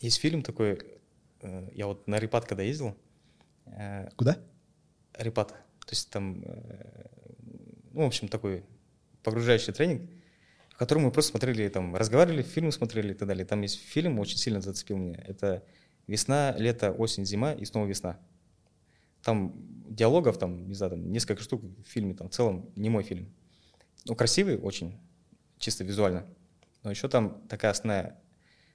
Есть 0.01 0.19
фильм 0.19 0.43
такой, 0.43 0.81
э, 1.43 1.69
я 1.75 1.87
вот 1.87 2.09
на 2.09 2.19
Рипат 2.19 2.45
когда 2.45 2.65
ездил. 2.65 2.97
Э, 3.67 4.09
Куда? 4.17 4.39
Рипат. 5.17 5.51
То 5.51 5.93
есть 5.93 6.11
там, 6.11 6.43
э, 6.45 7.07
ну, 7.93 8.03
в 8.03 8.07
общем, 8.07 8.27
такой 8.27 8.65
погружающий 9.23 9.73
тренинг, 9.73 10.11
в 10.71 10.77
котором 10.77 11.03
мы 11.03 11.11
просто 11.11 11.33
смотрели, 11.33 11.69
там, 11.69 11.95
разговаривали, 11.95 12.43
фильмы 12.43 12.73
смотрели 12.73 13.13
и 13.13 13.15
так 13.15 13.29
далее. 13.29 13.45
Там 13.45 13.61
есть 13.63 13.81
фильм, 13.81 14.19
очень 14.19 14.39
сильно 14.39 14.61
зацепил 14.61 14.97
меня. 14.97 15.23
Это 15.27 15.63
«Весна, 16.07 16.55
лето, 16.57 16.93
осень, 16.93 17.25
зима 17.25 17.53
и 17.53 17.65
снова 17.65 17.87
весна». 17.87 18.19
Там 19.23 19.55
диалогов, 19.89 20.39
там, 20.39 20.67
не 20.67 20.75
знаю, 20.75 20.93
там 20.93 21.13
несколько 21.13 21.43
штук 21.43 21.63
в 21.63 21.83
фильме, 21.85 22.15
там, 22.15 22.29
в 22.29 22.33
целом 22.33 22.71
не 22.77 22.89
мой 22.89 23.03
фильм. 23.03 23.33
Ну, 24.07 24.15
красивый 24.15 24.57
очень, 24.59 24.99
чисто 25.59 25.85
визуально. 25.85 26.27
Но 26.83 26.91
еще 26.91 27.09
там 27.09 27.47
такая 27.49 27.73
основная 27.73 28.19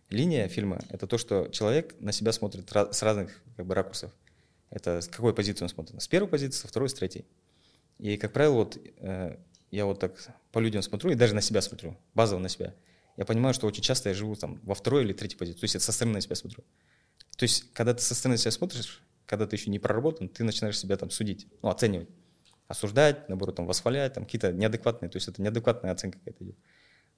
линия 0.09 0.47
фильма— 0.47 0.81
это 0.89 1.07
то, 1.07 1.17
что 1.17 1.47
человек 1.47 1.95
на 1.99 2.11
себя 2.11 2.31
смотрит 2.31 2.69
с 2.69 3.01
разных 3.01 3.41
как 3.55 3.65
бы, 3.65 3.73
ракурсов. 3.73 4.11
Это 4.69 5.01
с 5.01 5.07
какой 5.07 5.33
позиции 5.33 5.63
он 5.63 5.69
смотрит? 5.69 6.01
С 6.01 6.07
первой 6.07 6.27
позиции, 6.27 6.59
со 6.59 6.67
второй, 6.67 6.89
с 6.89 6.93
третьей. 6.93 7.25
И, 7.97 8.17
как 8.17 8.33
правило, 8.33 8.55
вот 8.55 8.77
э, 8.97 9.37
я 9.71 9.85
вот 9.85 9.99
так 9.99 10.13
по 10.51 10.59
людям 10.59 10.81
смотрю 10.81 11.11
и 11.11 11.15
даже 11.15 11.35
на 11.35 11.41
себя 11.41 11.61
смотрю, 11.61 11.97
базово 12.13 12.39
на 12.39 12.49
себя. 12.49 12.73
Я 13.17 13.25
понимаю, 13.25 13.53
что 13.53 13.67
очень 13.67 13.83
часто 13.83 14.09
я 14.09 14.15
живу 14.15 14.35
там 14.35 14.59
во 14.63 14.75
второй 14.75 15.03
или 15.03 15.13
третьей 15.13 15.37
позиции, 15.37 15.59
то 15.59 15.63
есть 15.63 15.73
я 15.75 15.79
со 15.79 15.91
стороны 15.91 16.15
на 16.15 16.21
себя 16.21 16.35
смотрю. 16.35 16.63
То 17.37 17.43
есть, 17.43 17.73
когда 17.73 17.93
ты 17.93 18.01
со 18.01 18.15
стороны 18.15 18.35
на 18.35 18.37
себя 18.37 18.51
смотришь, 18.51 19.01
когда 19.25 19.47
ты 19.47 19.55
еще 19.55 19.69
не 19.69 19.79
проработан, 19.79 20.29
ты 20.29 20.43
начинаешь 20.43 20.77
себя 20.77 20.97
там 20.97 21.09
судить, 21.09 21.47
ну, 21.61 21.69
оценивать, 21.69 22.09
осуждать, 22.67 23.27
наоборот, 23.29 23.55
там, 23.55 23.65
восхвалять, 23.65 24.13
там, 24.13 24.25
какие-то 24.25 24.51
неадекватные, 24.51 25.09
то 25.09 25.17
есть 25.17 25.27
это 25.27 25.41
неадекватная 25.41 25.91
оценка 25.91 26.19
какая-то 26.19 26.43
идет. 26.43 26.57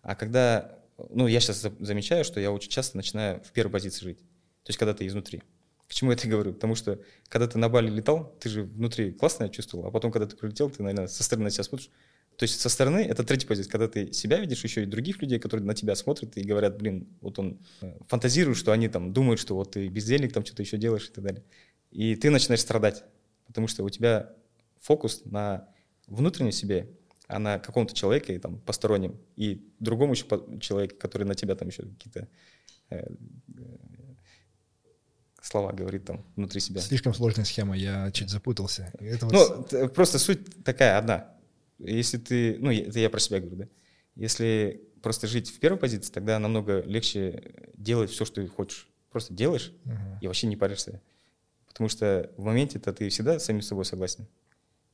А 0.02 0.16
когда, 0.16 0.80
ну, 1.10 1.28
я 1.28 1.40
сейчас 1.40 1.66
замечаю, 1.80 2.24
что 2.24 2.40
я 2.40 2.52
очень 2.52 2.70
часто 2.70 2.98
начинаю 2.98 3.42
в 3.44 3.52
первой 3.52 3.72
позиции 3.72 4.06
жить, 4.06 4.20
то 4.20 4.70
есть 4.70 4.78
когда 4.78 4.94
ты 4.94 5.06
изнутри. 5.08 5.44
К 5.88 5.94
чему 5.94 6.12
я 6.12 6.18
это 6.18 6.28
говорю? 6.28 6.54
Потому 6.54 6.76
что 6.76 7.00
когда 7.30 7.48
ты 7.48 7.58
на 7.58 7.70
Бали 7.70 7.90
летал, 7.90 8.36
ты 8.42 8.50
же 8.50 8.64
внутри 8.64 9.14
классно 9.14 9.48
чувствовал, 9.48 9.88
а 9.88 9.92
потом, 9.92 10.12
когда 10.12 10.28
ты 10.28 10.36
прилетел, 10.36 10.70
ты, 10.70 10.84
наверное, 10.84 11.08
со 11.08 11.24
стороны 11.24 11.46
на 11.46 11.50
себя 11.50 11.64
смотришь, 11.64 11.90
то 12.38 12.44
есть 12.44 12.62
со 12.62 12.70
стороны 12.70 13.00
это 13.00 13.24
третья 13.24 13.48
позиция, 13.48 13.72
когда 13.72 13.88
ты 13.88 14.14
себя 14.14 14.40
видишь, 14.40 14.64
еще 14.64 14.84
и 14.84 14.86
других 14.86 15.20
людей, 15.24 15.40
которые 15.40 15.66
на 15.66 15.74
тебя 15.74 15.96
смотрят 15.96 16.38
и 16.38 16.44
говорят, 16.44 16.78
блин, 16.78 17.08
вот 17.20 17.40
он 17.40 17.60
э, 17.82 17.98
фантазирует, 18.08 18.60
что 18.60 18.72
они 18.72 18.88
там 18.90 19.12
думают, 19.12 19.40
что 19.40 19.56
вот 19.56 19.72
ты 19.72 19.88
бездельник, 19.88 20.34
там 20.34 20.46
что-то 20.46 20.62
еще 20.62 20.78
делаешь 20.78 21.08
и 21.08 21.12
так 21.12 21.24
далее. 21.24 21.44
И 21.90 22.16
ты 22.16 22.30
начинаешь 22.30 22.62
страдать, 22.62 23.04
потому 23.48 23.68
что 23.68 23.84
у 23.84 23.90
тебя 23.90 24.34
фокус 24.80 25.24
на 25.26 25.68
внутреннем 26.06 26.52
себе, 26.52 26.92
а 27.28 27.40
на 27.40 27.58
каком-то 27.58 27.96
человеке, 27.96 28.38
там, 28.38 28.60
постороннем, 28.60 29.20
и 29.36 29.68
другому 29.80 30.14
еще 30.14 30.26
человеку, 30.62 30.96
который 30.98 31.24
на 31.24 31.34
тебя 31.34 31.56
там 31.56 31.70
еще 31.70 31.84
какие-то 31.84 32.28
э, 32.92 32.98
э, 33.00 33.14
слова 35.42 35.72
говорит 35.72 36.06
там 36.06 36.24
внутри 36.36 36.62
себя. 36.62 36.82
Слишком 36.82 37.16
сложная 37.16 37.46
схема, 37.46 37.76
я 37.76 38.12
чуть 38.12 38.30
запутался. 38.30 38.94
Это 39.00 39.26
вот... 39.26 39.72
Ну, 39.72 39.90
просто 39.90 40.20
суть 40.20 40.64
такая 40.64 41.00
одна. 41.00 41.34
Если 41.80 42.18
ты, 42.18 42.58
ну, 42.60 42.72
это 42.72 43.00
я 43.00 43.10
про 43.10 43.20
себя 43.20 43.40
говорю, 43.40 43.58
да. 43.58 43.68
Если 44.16 44.82
просто 45.02 45.28
жить 45.28 45.50
в 45.50 45.60
первой 45.60 45.78
позиции, 45.78 46.12
тогда 46.12 46.40
намного 46.40 46.82
легче 46.82 47.70
делать 47.76 48.10
все, 48.10 48.26
что 48.26 48.42
ты 48.42 48.48
хочешь. 48.48 48.90
Просто 49.12 49.34
делаешь 49.34 49.74
uh-huh. 49.86 50.18
и 50.22 50.28
вообще 50.28 50.48
не 50.48 50.58
паришься. 50.58 51.02
Потому 51.68 51.88
что 51.90 52.32
в 52.38 52.44
моменте-то 52.44 52.92
ты 52.94 53.10
всегда 53.10 53.40
с 53.40 53.46
самим 53.46 53.62
собой 53.62 53.86
согласен. 53.86 54.28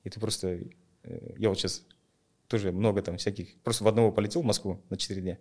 И 0.03 0.09
ты 0.09 0.19
просто... 0.19 0.59
Э, 1.03 1.33
я 1.37 1.49
вот 1.49 1.57
сейчас 1.57 1.85
тоже 2.47 2.71
много 2.71 3.01
там 3.01 3.17
всяких... 3.17 3.55
Просто 3.63 3.85
в 3.85 3.87
одного 3.87 4.11
полетел 4.11 4.41
в 4.41 4.45
Москву 4.45 4.81
на 4.89 4.97
4 4.97 5.21
дня 5.21 5.39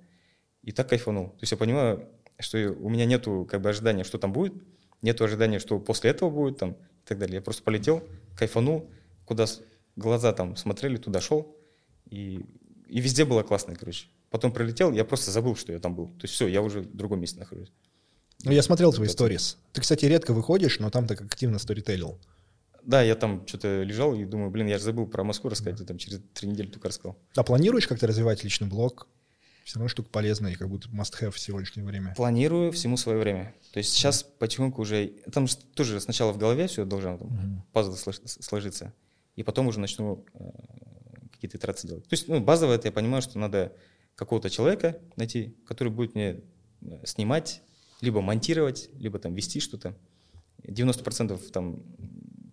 и 0.63 0.73
так 0.73 0.89
кайфанул. 0.89 1.29
То 1.31 1.39
есть 1.41 1.53
я 1.53 1.59
понимаю, 1.59 2.09
что 2.39 2.59
у 2.81 2.89
меня 2.89 3.05
нету 3.05 3.47
как 3.51 3.61
бы 3.61 3.69
ожидания, 3.69 4.05
что 4.05 4.19
там 4.19 4.33
будет, 4.33 4.55
нету 5.03 5.25
ожидания, 5.25 5.59
что 5.59 5.79
после 5.79 6.11
этого 6.11 6.31
будет 6.31 6.59
там 6.59 6.73
и 6.73 7.07
так 7.07 7.19
далее. 7.19 7.37
Я 7.37 7.43
просто 7.43 7.63
полетел, 7.63 8.03
кайфанул, 8.37 8.89
куда 9.25 9.47
глаза 9.97 10.33
там 10.33 10.57
смотрели, 10.57 10.97
туда 10.97 11.21
шел, 11.21 11.57
и, 12.09 12.45
и 12.89 13.01
везде 13.01 13.25
было 13.25 13.43
классно, 13.43 13.75
короче. 13.75 14.07
Потом 14.31 14.53
прилетел, 14.53 14.93
я 14.93 15.05
просто 15.05 15.31
забыл, 15.31 15.57
что 15.57 15.73
я 15.73 15.79
там 15.79 15.95
был. 15.95 16.09
То 16.09 16.23
есть 16.23 16.35
все, 16.35 16.47
я 16.47 16.63
уже 16.63 16.81
в 16.81 16.97
другом 16.97 17.21
месте 17.21 17.39
нахожусь. 17.39 17.73
Ну, 18.45 18.51
я 18.51 18.63
смотрел 18.63 18.93
твои 18.93 19.09
сторис. 19.09 19.59
Ты, 19.73 19.83
кстати, 19.83 20.07
редко 20.07 20.33
выходишь, 20.33 20.81
но 20.81 20.91
там 20.91 21.07
так 21.07 21.21
активно 21.21 21.59
сторителил. 21.59 22.19
Да, 22.83 23.03
я 23.03 23.15
там 23.15 23.47
что-то 23.47 23.83
лежал 23.83 24.15
и 24.15 24.25
думаю, 24.25 24.51
блин, 24.51 24.67
я 24.67 24.79
же 24.79 24.85
забыл 24.85 25.07
про 25.07 25.23
Москву 25.23 25.51
рассказать, 25.51 25.79
я 25.79 25.87
там 25.87 25.99
через 25.99 26.21
три 26.35 26.49
недели 26.49 26.67
только 26.67 26.89
рассказал. 26.89 27.17
А 27.37 27.45
планируешь 27.45 27.87
как-то 27.87 28.07
развивать 28.07 28.43
личный 28.43 28.67
блог? 28.67 29.07
Все 29.65 29.77
равно 29.77 29.89
штука 29.89 30.09
полезная 30.11 30.53
и 30.53 30.55
как 30.57 30.69
будто 30.69 30.89
must-have 30.89 31.31
в 31.31 31.39
сегодняшнее 31.39 31.87
время. 31.87 32.15
Планирую 32.17 32.73
всему 32.73 32.97
свое 32.97 33.19
время. 33.19 33.55
То 33.73 33.79
есть 33.79 33.93
сейчас 33.93 34.25
потихоньку 34.25 34.83
уже... 34.83 35.13
Там 35.33 35.47
тоже 35.75 36.01
сначала 36.01 36.33
в 36.33 36.39
голове 36.39 36.67
все 36.67 36.85
должно 36.85 37.19
там, 37.19 37.29
угу. 37.29 37.65
пазл 37.73 37.95
сложиться 38.25 38.93
и 39.37 39.43
потом 39.43 39.67
уже 39.67 39.81
начну 39.81 40.25
э, 40.35 40.51
какие-то 41.33 41.59
итерации 41.59 41.89
делать. 41.89 42.09
То 42.09 42.15
есть, 42.15 42.29
ну, 42.29 42.41
базово 42.41 42.73
это 42.75 42.89
я 42.89 42.93
понимаю, 42.93 43.23
что 43.23 43.39
надо 43.39 43.75
какого-то 44.15 44.51
человека 44.51 44.99
найти, 45.17 45.57
который 45.67 45.93
будет 45.93 46.15
мне 46.15 46.41
э, 46.83 47.07
снимать, 47.07 47.63
либо 48.01 48.21
монтировать, 48.21 48.91
либо 48.95 49.19
там 49.19 49.35
вести 49.35 49.61
что-то. 49.61 49.97
90% 50.63 51.51
там 51.51 51.83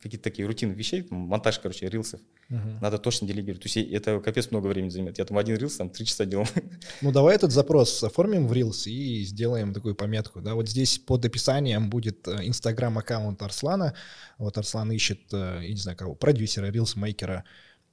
какие-то 0.02 0.24
такие 0.24 0.48
рутинные 0.48 0.76
вещей, 0.76 1.06
монтаж, 1.10 1.60
короче, 1.60 1.90
рилсов, 1.90 2.20
uh-huh. 2.50 2.80
надо 2.82 2.98
точно 2.98 3.28
делегировать. 3.28 3.62
То 3.62 3.68
есть 3.68 3.78
это 3.78 4.20
капец 4.20 4.52
много 4.52 4.68
времени 4.68 4.90
займет. 4.90 5.18
Я 5.18 5.26
там 5.26 5.38
один 5.38 5.58
рилс 5.58 5.76
там 5.78 5.90
три 5.90 6.06
часа 6.06 6.26
делал. 6.26 6.48
Ну 7.02 7.12
давай 7.12 7.36
этот 7.36 7.52
запрос 7.52 8.04
оформим 8.04 8.48
в 8.48 8.54
рилс 8.54 8.88
и 8.88 9.24
сделаем 9.24 9.74
такую 9.74 9.96
пометку. 9.96 10.42
Да, 10.42 10.56
вот 10.56 10.70
здесь 10.70 10.98
под 10.98 11.26
описанием 11.26 11.90
будет 11.90 12.28
э, 12.28 12.48
инстаграм 12.48 12.98
аккаунт 12.98 13.42
Арслана. 13.42 13.94
Вот 14.38 14.58
Арслан 14.58 14.92
ищет, 14.92 15.22
э, 15.32 15.60
я 15.64 15.70
не 15.70 15.76
знаю 15.76 15.98
кого, 15.98 16.16
продюсера, 16.16 16.72
рилс-мейкера, 16.72 17.44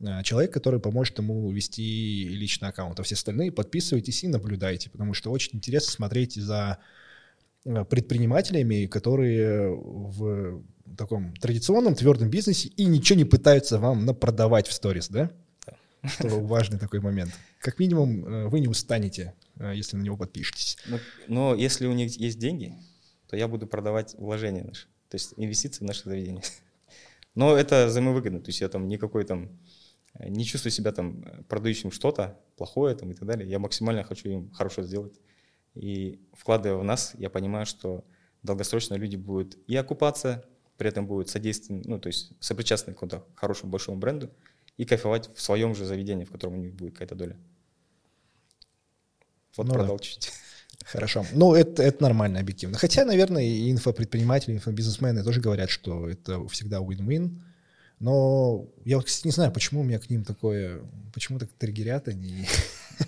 э, 0.01 0.23
человек, 0.23 0.53
который 0.53 0.81
поможет 0.81 1.19
ему 1.19 1.51
вести 1.51 2.29
личный 2.29 2.69
аккаунт. 2.69 2.99
А 3.01 3.03
все 3.03 3.15
остальные 3.15 3.53
подписывайтесь 3.53 4.25
и 4.25 4.29
наблюдайте, 4.29 4.91
потому 4.91 5.15
что 5.15 5.31
очень 5.31 5.57
интересно 5.57 5.93
смотреть 5.93 6.35
за 6.35 6.79
предпринимателями, 7.89 8.87
которые 8.87 9.75
в 9.75 10.63
таком 10.97 11.35
традиционном 11.35 11.95
твердом 11.95 12.31
бизнесе 12.31 12.69
и 12.69 12.85
ничего 12.85 13.19
не 13.19 13.25
пытаются 13.25 13.79
вам 13.79 14.05
напродавать 14.05 14.69
в 14.69 14.73
сторис, 14.73 15.09
да? 15.09 15.31
Что 16.05 16.41
важный 16.41 16.79
такой 16.79 17.01
момент. 17.01 17.33
Как 17.61 17.79
минимум, 17.79 18.25
э, 18.25 18.49
вы 18.49 18.61
не 18.61 18.69
устанете, 18.69 19.35
э, 19.57 19.73
если 19.75 19.97
на 19.97 20.03
него 20.03 20.17
подпишетесь. 20.17 20.79
Но, 20.87 20.99
но 21.27 21.55
если 21.55 21.87
у 21.87 21.93
них 21.93 22.17
есть 22.17 22.39
деньги, 22.39 22.75
то 23.29 23.37
я 23.37 23.49
буду 23.49 23.67
продавать 23.67 24.15
вложения 24.19 24.63
наши, 24.63 24.87
то 25.09 25.17
есть 25.17 25.35
инвестиции 25.37 25.85
в 25.85 25.87
наше 25.87 26.05
заведение. 26.05 26.43
Но 27.35 27.57
это 27.57 27.87
взаимовыгодно, 27.87 28.41
то 28.41 28.51
есть 28.51 28.61
я 28.61 28.69
там 28.69 28.89
никакой 28.89 29.25
там 29.25 29.51
э, 30.15 30.29
не 30.29 30.45
чувствую 30.45 30.71
себя 30.71 30.93
там 30.93 31.25
продающим 31.49 31.91
что-то 31.91 32.39
плохое 32.57 32.95
там 32.95 33.11
и 33.11 33.15
так 33.15 33.27
далее. 33.27 33.49
Я 33.49 33.59
максимально 33.59 34.05
хочу 34.05 34.29
им 34.29 34.51
хорошо 34.53 34.83
сделать. 34.83 35.19
И 35.77 36.21
вкладывая 36.33 36.79
в 36.79 36.85
нас, 36.85 37.13
я 37.19 37.31
понимаю, 37.31 37.67
что 37.67 38.05
долгосрочно 38.43 38.95
люди 38.95 39.17
будут 39.17 39.59
и 39.67 39.77
окупаться, 39.77 40.45
при 40.77 40.89
этом 40.89 41.07
будут 41.07 41.29
содействовать, 41.29 41.87
ну, 41.87 41.99
то 41.99 42.09
есть 42.09 42.33
сопричастны 42.41 42.93
к 42.93 42.97
какому-то 42.97 43.25
хорошему 43.35 43.71
большому 43.71 43.99
бренду 43.99 44.31
и 44.77 44.85
кайфовать 44.85 45.31
в 45.35 45.41
своем 45.41 45.75
же 45.75 45.85
заведении, 45.85 46.25
в 46.25 46.33
котором 46.33 46.55
у 46.55 46.57
них 46.57 46.75
будет 46.75 46.95
какая-то 46.95 47.15
доля. 47.15 47.37
Вот 49.57 49.67
ну, 49.67 49.75
продал 49.75 49.97
да. 49.97 50.03
чуть-чуть. 50.03 50.33
Хорошо. 50.85 51.25
Ну, 51.33 51.55
это, 51.55 51.83
это 51.83 52.03
нормально, 52.03 52.41
объективно. 52.41 52.79
Хотя, 52.79 53.05
наверное, 53.05 53.43
и 53.43 53.71
инфопредприниматели, 53.71 54.55
инфобизнесмены 54.55 55.25
тоже 55.25 55.41
говорят, 55.41 55.71
что 55.71 56.09
это 56.09 56.47
всегда 56.49 56.79
win-win. 56.79 57.41
Но 57.99 58.67
я 58.85 59.01
кстати, 59.01 59.27
не 59.27 59.33
знаю, 59.33 59.53
почему 59.53 59.81
у 59.81 59.85
меня 59.85 59.99
к 59.99 60.11
ним 60.11 60.25
такое, 60.25 60.83
почему 61.15 61.39
так 61.39 61.49
триггерят 61.59 62.09
они. 62.09 62.47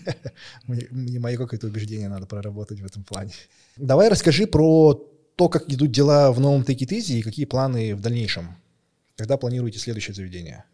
мне, 0.66 0.86
мне 0.90 1.18
мое 1.18 1.36
какое-то 1.36 1.66
убеждение 1.66 2.08
надо 2.08 2.26
проработать 2.26 2.80
в 2.80 2.86
этом 2.86 3.04
плане. 3.04 3.32
Давай 3.76 4.08
расскажи 4.08 4.46
про 4.46 4.94
то, 5.36 5.48
как 5.48 5.70
идут 5.70 5.92
дела 5.92 6.32
в 6.32 6.40
новом 6.40 6.62
Take 6.62 6.78
It 6.78 6.98
Easy 6.98 7.18
и 7.18 7.22
какие 7.22 7.44
планы 7.44 7.94
в 7.94 8.00
дальнейшем? 8.00 8.56
Когда 9.16 9.36
планируете 9.36 9.78
следующее 9.78 10.14
заведение? 10.14 10.64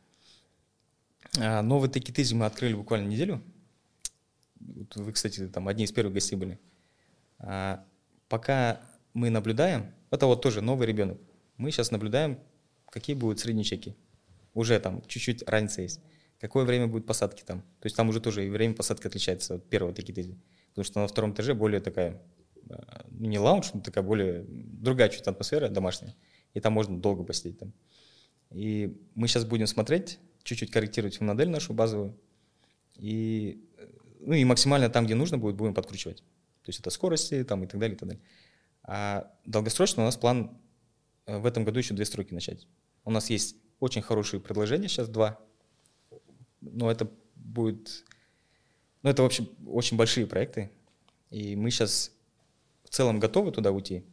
А, 1.38 1.62
новый 1.62 1.90
Take 1.90 2.12
It 2.12 2.14
Easy 2.14 2.34
мы 2.34 2.46
открыли 2.46 2.74
буквально 2.74 3.08
неделю. 3.08 3.42
Вы, 4.94 5.12
кстати, 5.12 5.48
там 5.48 5.68
одни 5.68 5.84
из 5.84 5.92
первых 5.92 6.14
гостей 6.14 6.36
были. 6.36 6.58
А, 7.38 7.84
пока 8.28 8.80
мы 9.12 9.28
наблюдаем, 9.30 9.92
это 10.10 10.26
вот 10.26 10.40
тоже 10.40 10.60
новый 10.60 10.86
ребенок, 10.86 11.18
мы 11.56 11.70
сейчас 11.70 11.90
наблюдаем, 11.90 12.38
какие 12.90 13.16
будут 13.16 13.40
средние 13.40 13.64
чеки. 13.64 13.94
Уже 14.54 14.78
там 14.78 15.02
чуть-чуть 15.06 15.42
разница 15.46 15.82
есть. 15.82 16.00
какое 16.38 16.64
время 16.64 16.86
будет 16.86 17.06
посадки 17.06 17.42
там. 17.42 17.62
То 17.80 17.86
есть 17.86 17.96
там 17.96 18.08
уже 18.08 18.20
тоже 18.20 18.46
и 18.46 18.50
время 18.50 18.74
посадки 18.74 19.06
отличается 19.06 19.56
от 19.56 19.68
первого 19.68 19.94
Текитези. 19.94 20.38
Потому 20.70 20.84
что 20.84 21.00
на 21.00 21.06
втором 21.06 21.32
этаже 21.32 21.54
более 21.54 21.80
такая, 21.80 22.22
э, 22.68 22.74
не 23.10 23.38
лаунж, 23.38 23.72
но 23.72 23.80
такая 23.80 24.04
более 24.04 24.44
другая 24.48 25.08
чуть 25.08 25.26
атмосфера 25.26 25.68
домашняя. 25.68 26.14
И 26.52 26.60
там 26.60 26.72
можно 26.72 26.98
долго 26.98 27.24
посидеть 27.24 27.58
там. 27.58 27.72
И 28.50 28.96
мы 29.14 29.26
сейчас 29.26 29.44
будем 29.44 29.66
смотреть, 29.66 30.18
чуть-чуть 30.42 30.70
корректировать 30.70 31.20
модель 31.20 31.48
нашу 31.48 31.72
базовую. 31.72 32.16
И, 32.96 33.66
э, 33.78 33.86
ну 34.20 34.34
и 34.34 34.44
максимально 34.44 34.88
там, 34.90 35.06
где 35.06 35.14
нужно 35.14 35.38
будет, 35.38 35.56
будем 35.56 35.74
подкручивать. 35.74 36.18
То 36.62 36.68
есть 36.68 36.80
это 36.80 36.90
скорости 36.90 37.42
там 37.44 37.64
и 37.64 37.66
так 37.66 37.80
далее, 37.80 37.96
и 37.96 37.98
так 37.98 38.08
далее. 38.08 38.24
А 38.82 39.32
долгосрочно 39.44 40.02
у 40.02 40.06
нас 40.06 40.16
план 40.16 40.58
э, 41.26 41.38
в 41.38 41.46
этом 41.46 41.64
году 41.64 41.78
еще 41.78 41.94
две 41.94 42.04
стройки 42.04 42.34
начать. 42.34 42.66
У 43.04 43.10
нас 43.10 43.30
есть 43.30 43.56
очень 43.80 44.02
хорошие 44.02 44.40
предложения, 44.40 44.88
сейчас 44.88 45.08
два. 45.08 45.38
Но 46.60 46.90
это 46.90 47.10
будет... 47.34 48.04
Ну, 49.02 49.10
это, 49.10 49.22
в 49.22 49.26
общем, 49.26 49.48
очень 49.66 49.96
большие 49.96 50.26
проекты. 50.26 50.70
И 51.30 51.56
мы 51.56 51.70
сейчас 51.70 52.12
в 52.84 52.88
целом 52.90 53.20
готовы 53.20 53.50
туда 53.52 53.70
уйти. 53.70 54.04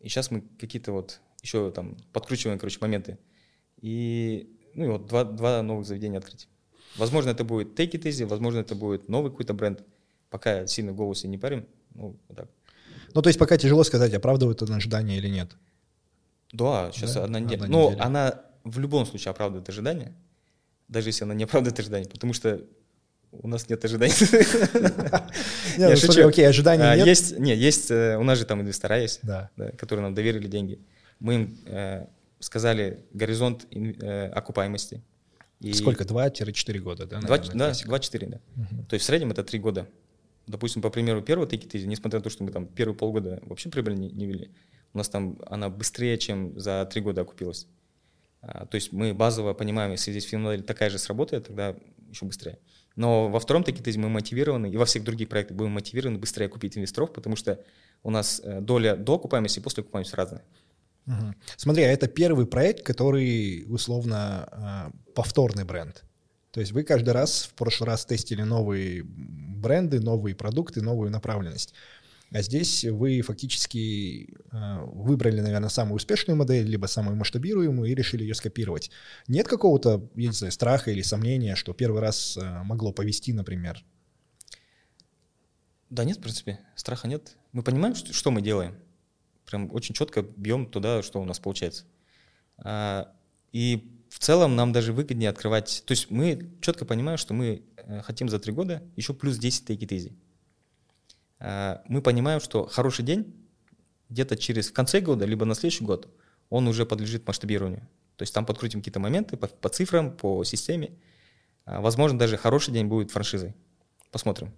И 0.00 0.08
сейчас 0.08 0.30
мы 0.30 0.42
какие-то 0.58 0.92
вот 0.92 1.20
еще 1.42 1.70
там 1.70 1.96
подкручиваем, 2.12 2.58
короче, 2.58 2.78
моменты. 2.80 3.18
И, 3.80 4.56
ну, 4.74 4.84
и 4.84 4.88
вот 4.88 5.06
два, 5.06 5.24
два 5.24 5.62
новых 5.62 5.86
заведения 5.86 6.18
открыть. 6.18 6.48
Возможно, 6.96 7.30
это 7.30 7.44
будет 7.44 7.78
Take 7.78 7.92
It 7.92 8.02
Easy, 8.02 8.26
возможно, 8.26 8.60
это 8.60 8.74
будет 8.74 9.08
новый 9.08 9.30
какой-то 9.30 9.54
бренд. 9.54 9.82
Пока 10.30 10.66
сильно 10.66 10.92
в 10.92 10.96
голосе 10.96 11.28
не 11.28 11.38
парим. 11.38 11.66
Ну, 11.94 12.16
вот 12.28 12.36
так. 12.36 12.48
Ну, 13.14 13.20
то 13.20 13.28
есть 13.28 13.38
пока 13.38 13.58
тяжело 13.58 13.84
сказать, 13.84 14.14
оправдывает 14.14 14.62
это 14.62 14.74
ожидание 14.74 15.18
или 15.18 15.28
нет. 15.28 15.56
Да, 16.52 16.90
сейчас 16.92 17.14
Да? 17.14 17.24
одна 17.24 17.40
неделя. 17.40 17.64
Одна 17.64 17.84
неделя. 17.84 18.02
она 18.02 18.44
в 18.64 18.78
любом 18.78 19.06
случае 19.06 19.30
оправдывает 19.30 19.68
ожидания, 19.68 20.14
даже 20.88 21.08
если 21.08 21.24
она 21.24 21.34
не 21.34 21.44
оправдывает 21.44 21.78
ожидания, 21.78 22.06
потому 22.08 22.32
что 22.32 22.64
у 23.32 23.48
нас 23.48 23.68
нет 23.68 23.84
ожиданий. 23.84 24.12
Не, 25.78 25.88
ну, 25.88 25.96
смотри, 25.96 26.22
окей, 26.22 26.46
ожиданий 26.46 26.84
А, 26.84 26.94
нет. 26.96 27.06
Есть, 27.06 27.38
не, 27.38 27.56
есть, 27.56 27.90
э, 27.90 28.18
у 28.18 28.22
нас 28.24 28.38
же 28.38 28.44
там 28.44 28.60
инвестора 28.60 29.00
есть, 29.00 29.20
Да. 29.22 29.50
да, 29.56 29.70
которые 29.70 30.02
нам 30.02 30.14
доверили 30.14 30.46
деньги. 30.48 30.78
Мы 31.18 31.34
им 31.34 31.58
э, 31.64 32.06
сказали 32.40 33.06
горизонт 33.14 33.66
э, 33.70 34.28
окупаемости. 34.28 35.02
И 35.60 35.72
Сколько? 35.72 36.04
2-4 36.04 36.78
года, 36.80 37.06
да? 37.06 37.20
Два, 37.20 37.38
наверное, 37.38 37.58
да, 37.58 37.84
классика? 37.86 38.18
2-4, 38.18 38.28
да. 38.28 38.40
То 38.88 38.94
есть 38.94 39.04
в 39.04 39.06
среднем 39.06 39.30
это 39.30 39.44
3 39.44 39.58
года. 39.60 39.88
Допустим, 40.46 40.82
по 40.82 40.90
примеру 40.90 41.22
первого 41.22 41.46
Easy, 41.46 41.86
несмотря 41.86 42.18
на 42.18 42.24
то, 42.24 42.30
что 42.30 42.42
мы 42.42 42.50
там 42.50 42.66
первые 42.66 42.96
полгода 42.96 43.40
вообще 43.46 43.70
прибыль 43.70 43.94
не, 43.94 44.10
не 44.10 44.26
вели, 44.26 44.50
у 44.92 44.98
нас 44.98 45.08
там 45.08 45.38
она 45.46 45.70
быстрее, 45.70 46.18
чем 46.18 46.58
за 46.58 46.84
3 46.84 47.00
года 47.00 47.22
окупилась. 47.22 47.66
А, 48.42 48.66
то 48.66 48.74
есть 48.74 48.92
мы 48.92 49.14
базово 49.14 49.54
понимаем, 49.54 49.92
если 49.92 50.10
здесь 50.10 50.24
финмодель 50.24 50.62
такая 50.62 50.90
же 50.90 50.98
сработает, 50.98 51.46
тогда 51.46 51.76
еще 52.10 52.26
быстрее. 52.26 52.58
Но 52.96 53.28
во 53.30 53.40
втором 53.40 53.62
Easy 53.62 53.98
мы 53.98 54.08
мотивированы, 54.08 54.70
и 54.70 54.76
во 54.76 54.84
всех 54.84 55.04
других 55.04 55.28
проектах 55.28 55.56
будем 55.56 55.70
мотивированы 55.70 56.18
быстрее 56.18 56.48
купить 56.48 56.76
инвесторов, 56.76 57.12
потому 57.12 57.36
что 57.36 57.58
у 58.02 58.10
нас 58.10 58.40
э, 58.44 58.60
доля 58.60 58.96
до 58.96 59.14
окупаемости 59.14 59.60
и 59.60 59.62
после 59.62 59.82
окупаемости 59.82 60.14
разная. 60.14 60.42
Мгм. 61.06 61.34
Смотри, 61.56 61.84
а 61.84 61.88
это 61.88 62.06
первый 62.08 62.46
проект, 62.46 62.84
который 62.84 63.64
условно 63.68 64.48
а, 64.52 64.90
повторный 65.14 65.64
бренд. 65.64 66.04
То 66.52 66.60
есть 66.60 66.72
вы 66.72 66.84
каждый 66.84 67.10
раз, 67.10 67.44
в 67.44 67.54
прошлый 67.54 67.88
раз 67.88 68.04
тестили 68.04 68.42
новые 68.42 69.02
бренды, 69.04 70.00
новые 70.00 70.36
продукты, 70.36 70.82
новую 70.82 71.10
направленность. 71.10 71.74
А 72.32 72.40
здесь 72.40 72.84
вы 72.84 73.20
фактически 73.20 74.34
а, 74.50 74.84
выбрали, 74.84 75.40
наверное, 75.40 75.68
самую 75.68 75.96
успешную 75.96 76.36
модель, 76.36 76.66
либо 76.66 76.86
самую 76.86 77.16
масштабируемую 77.16 77.90
и 77.90 77.94
решили 77.94 78.22
ее 78.22 78.34
скопировать. 78.34 78.90
Нет 79.28 79.48
какого-то, 79.48 80.10
я 80.14 80.28
не 80.28 80.34
знаю, 80.34 80.52
страха 80.52 80.90
или 80.90 81.02
сомнения, 81.02 81.56
что 81.56 81.74
первый 81.74 82.00
раз 82.00 82.38
а, 82.40 82.64
могло 82.64 82.92
повести, 82.92 83.32
например? 83.32 83.84
Да 85.90 86.04
нет, 86.04 86.18
в 86.18 86.20
принципе, 86.22 86.60
страха 86.74 87.06
нет. 87.06 87.36
Мы 87.52 87.62
понимаем, 87.62 87.94
что, 87.94 88.14
что 88.14 88.30
мы 88.30 88.40
делаем. 88.40 88.76
Прям 89.44 89.70
очень 89.74 89.94
четко 89.94 90.22
бьем 90.22 90.66
туда, 90.66 91.02
что 91.02 91.20
у 91.20 91.24
нас 91.26 91.38
получается. 91.38 91.84
А, 92.56 93.12
и 93.52 93.92
в 94.08 94.18
целом 94.18 94.56
нам 94.56 94.72
даже 94.72 94.94
выгоднее 94.94 95.28
открывать. 95.28 95.82
То 95.86 95.92
есть 95.92 96.10
мы 96.10 96.50
четко 96.62 96.86
понимаем, 96.86 97.18
что 97.18 97.34
мы 97.34 97.62
э, 97.76 98.00
хотим 98.02 98.28
за 98.28 98.38
три 98.38 98.52
года 98.52 98.82
еще 98.96 99.12
плюс 99.12 99.36
10 99.36 99.68
take 99.68 99.80
it 99.80 99.88
easy. 99.88 100.12
А, 101.44 101.82
мы 101.88 102.02
понимаем, 102.02 102.38
что 102.40 102.66
хороший 102.66 103.04
день 103.04 103.34
где-то 104.08 104.36
через 104.36 104.68
в 104.68 104.72
конце 104.72 105.00
года, 105.00 105.24
либо 105.24 105.44
на 105.44 105.54
следующий 105.56 105.84
год, 105.84 106.08
он 106.50 106.68
уже 106.68 106.86
подлежит 106.86 107.26
масштабированию. 107.26 107.80
То 108.16 108.22
есть 108.22 108.32
там 108.32 108.46
подкрутим 108.46 108.80
какие-то 108.80 109.00
моменты 109.00 109.36
по, 109.36 109.48
по 109.48 109.68
цифрам, 109.68 110.16
по 110.16 110.44
системе. 110.44 110.92
А, 111.64 111.80
возможно, 111.80 112.16
даже 112.16 112.36
хороший 112.36 112.72
день 112.72 112.86
будет 112.86 113.10
франшизой. 113.10 113.56
Посмотрим. 114.12 114.52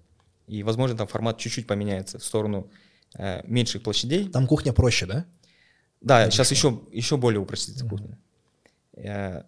И, 0.46 0.62
возможно, 0.62 0.94
там 0.94 1.06
формат 1.06 1.38
чуть-чуть 1.38 1.66
поменяется 1.66 2.18
в 2.18 2.24
сторону 2.24 2.70
э, 3.16 3.40
меньших 3.46 3.82
площадей. 3.82 4.28
Там 4.28 4.46
кухня 4.46 4.74
проще, 4.74 5.06
да? 5.06 5.24
Да, 6.02 6.18
Хорошо. 6.18 6.30
сейчас 6.32 6.50
еще, 6.50 6.82
еще 6.92 7.16
более 7.16 7.40
упростится 7.40 7.86
Мгм. 7.86 7.90
кухня. 7.96 8.18
Э, 8.92 9.44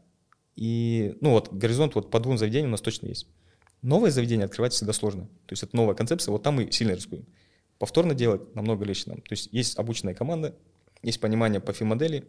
И, 0.54 1.18
ну 1.20 1.32
вот, 1.32 1.52
горизонт 1.52 1.94
вот 1.96 2.10
по 2.10 2.18
двум 2.18 2.38
заведениям 2.38 2.68
у 2.68 2.72
нас 2.72 2.80
точно 2.80 3.08
есть. 3.08 3.26
Новое 3.82 4.10
заведение 4.10 4.46
открывать 4.46 4.72
всегда 4.72 4.92
сложно. 4.92 5.26
То 5.46 5.52
есть 5.52 5.62
это 5.62 5.76
новая 5.76 5.94
концепция, 5.94 6.32
вот 6.32 6.42
там 6.42 6.56
мы 6.56 6.72
сильно 6.72 6.92
рискуем. 6.92 7.26
Повторно 7.78 8.14
делать 8.14 8.54
намного 8.54 8.84
легче 8.84 9.10
нам. 9.10 9.20
То 9.20 9.32
есть 9.32 9.48
есть 9.52 9.78
обученная 9.78 10.14
команда, 10.14 10.56
есть 11.02 11.20
понимание 11.20 11.60
по 11.60 11.72
фи-модели, 11.72 12.26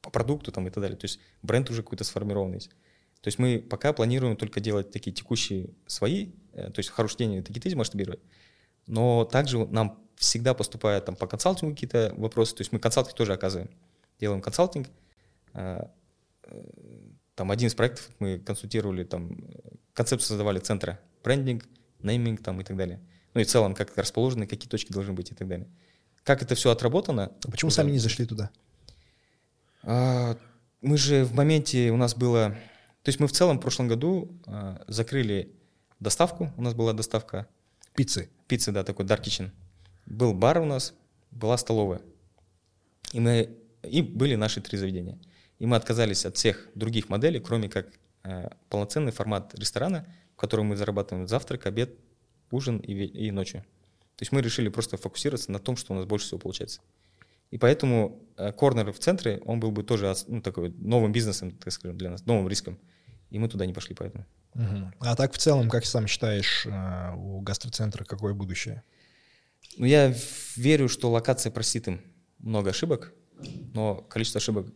по 0.00 0.10
продукту 0.10 0.50
там 0.50 0.66
и 0.66 0.70
так 0.70 0.82
далее. 0.82 0.96
То 0.96 1.04
есть 1.04 1.20
бренд 1.42 1.70
уже 1.70 1.82
какой-то 1.82 2.04
сформированный 2.04 2.56
есть. 2.56 2.70
То 3.20 3.28
есть 3.28 3.38
мы 3.38 3.60
пока 3.60 3.92
планируем 3.92 4.36
только 4.36 4.60
делать 4.60 4.90
такие 4.90 5.12
текущие 5.12 5.70
свои, 5.86 6.32
э, 6.52 6.70
то 6.70 6.80
есть 6.80 6.90
хорошие 6.90 7.18
деньги, 7.18 7.44
такие 7.44 7.76
масштабировать. 7.76 8.20
Но 8.86 9.24
также 9.24 9.64
нам 9.66 10.02
всегда 10.16 10.54
поступают 10.54 11.04
там 11.04 11.14
по 11.14 11.26
консалтингу 11.26 11.74
какие-то 11.74 12.12
вопросы. 12.16 12.54
То 12.56 12.62
есть 12.62 12.72
мы 12.72 12.80
консалтинг 12.80 13.14
тоже 13.14 13.32
оказываем. 13.32 13.70
Делаем 14.18 14.40
консалтинг. 14.40 14.88
А, 15.52 15.90
э, 16.44 16.62
Там 17.36 17.50
один 17.50 17.68
из 17.68 17.74
проектов 17.74 18.10
мы 18.18 18.38
консультировали, 18.38 19.04
там 19.04 19.32
э, 19.32 19.76
концепцию 19.94 20.28
создавали 20.28 20.58
центра, 20.58 20.98
брендинг, 21.24 21.64
нейминг 22.02 22.42
там 22.42 22.60
и 22.60 22.64
так 22.64 22.76
далее. 22.76 23.00
Ну 23.34 23.40
и 23.40 23.44
в 23.44 23.48
целом, 23.48 23.74
как 23.74 23.90
это 23.90 24.02
расположено, 24.02 24.46
какие 24.46 24.68
точки 24.68 24.92
должны 24.92 25.12
быть 25.12 25.30
и 25.30 25.34
так 25.34 25.48
далее. 25.48 25.68
Как 26.24 26.42
это 26.42 26.54
все 26.54 26.70
отработано? 26.70 27.32
А 27.44 27.50
почему 27.50 27.68
уже- 27.68 27.76
сами 27.76 27.90
не 27.90 27.98
зашли 27.98 28.26
туда? 28.26 28.50
а, 29.82 30.36
Мы 30.80 30.96
же 30.96 31.24
в 31.24 31.34
моменте, 31.34 31.90
у 31.90 31.96
нас 31.96 32.14
было... 32.14 32.50
То 33.02 33.08
есть 33.08 33.18
мы 33.20 33.26
в 33.26 33.32
целом 33.32 33.58
в 33.58 33.60
прошлом 33.60 33.88
году 33.88 34.30
а, 34.46 34.82
закрыли 34.88 35.52
доставку, 36.00 36.52
у 36.56 36.62
нас 36.62 36.74
была 36.74 36.92
доставка 36.92 37.46
Пиццы. 37.94 38.28
пиццы, 38.48 38.72
да, 38.72 38.84
такой 38.84 39.04
dark 39.06 39.22
kitchen. 39.22 39.50
Был 40.06 40.32
бар 40.34 40.58
у 40.58 40.64
нас, 40.64 40.94
была 41.30 41.56
столовая. 41.58 42.00
И 43.12 43.20
мы 43.20 43.50
и 43.82 44.00
были 44.02 44.34
наши 44.36 44.60
три 44.60 44.78
заведения. 44.78 45.18
И 45.58 45.66
мы 45.66 45.76
отказались 45.76 46.24
от 46.24 46.36
всех 46.36 46.68
других 46.74 47.08
моделей, 47.08 47.40
кроме 47.40 47.68
как 47.68 47.86
полноценный 48.68 49.12
формат 49.12 49.54
ресторана, 49.58 50.06
в 50.34 50.36
котором 50.36 50.66
мы 50.66 50.76
зарабатываем 50.76 51.26
завтрак, 51.26 51.66
обед, 51.66 51.96
ужин 52.50 52.78
и, 52.78 52.92
и 52.92 53.30
ночью. 53.30 53.62
То 54.16 54.22
есть 54.22 54.32
мы 54.32 54.40
решили 54.42 54.68
просто 54.68 54.96
фокусироваться 54.96 55.50
на 55.50 55.58
том, 55.58 55.76
что 55.76 55.92
у 55.92 55.96
нас 55.96 56.04
больше 56.04 56.26
всего 56.26 56.38
получается. 56.38 56.80
И 57.50 57.58
поэтому 57.58 58.22
э, 58.36 58.52
корнер 58.52 58.92
в 58.92 58.98
центре, 58.98 59.42
он 59.44 59.60
был 59.60 59.70
бы 59.70 59.82
тоже 59.82 60.14
ну, 60.26 60.40
такой 60.40 60.70
новым 60.70 61.12
бизнесом, 61.12 61.52
так 61.52 61.72
скажем, 61.72 61.98
для 61.98 62.10
нас, 62.10 62.24
новым 62.24 62.48
риском. 62.48 62.78
И 63.30 63.38
мы 63.38 63.48
туда 63.48 63.66
не 63.66 63.72
пошли 63.72 63.94
поэтому. 63.94 64.26
Мгм. 64.54 64.94
А 65.00 65.16
так 65.16 65.32
в 65.32 65.38
целом, 65.38 65.68
как 65.68 65.84
сам 65.84 66.06
считаешь, 66.06 66.66
э, 66.66 67.14
у 67.14 67.40
гастроцентра 67.40 68.04
какое 68.04 68.32
будущее? 68.32 68.82
Ну, 69.76 69.86
я 69.86 70.14
верю, 70.56 70.88
что 70.88 71.10
локация 71.10 71.50
простит 71.50 71.88
им 71.88 72.00
много 72.38 72.70
ошибок, 72.70 73.12
но 73.74 73.96
количество 73.96 74.38
ошибок 74.38 74.66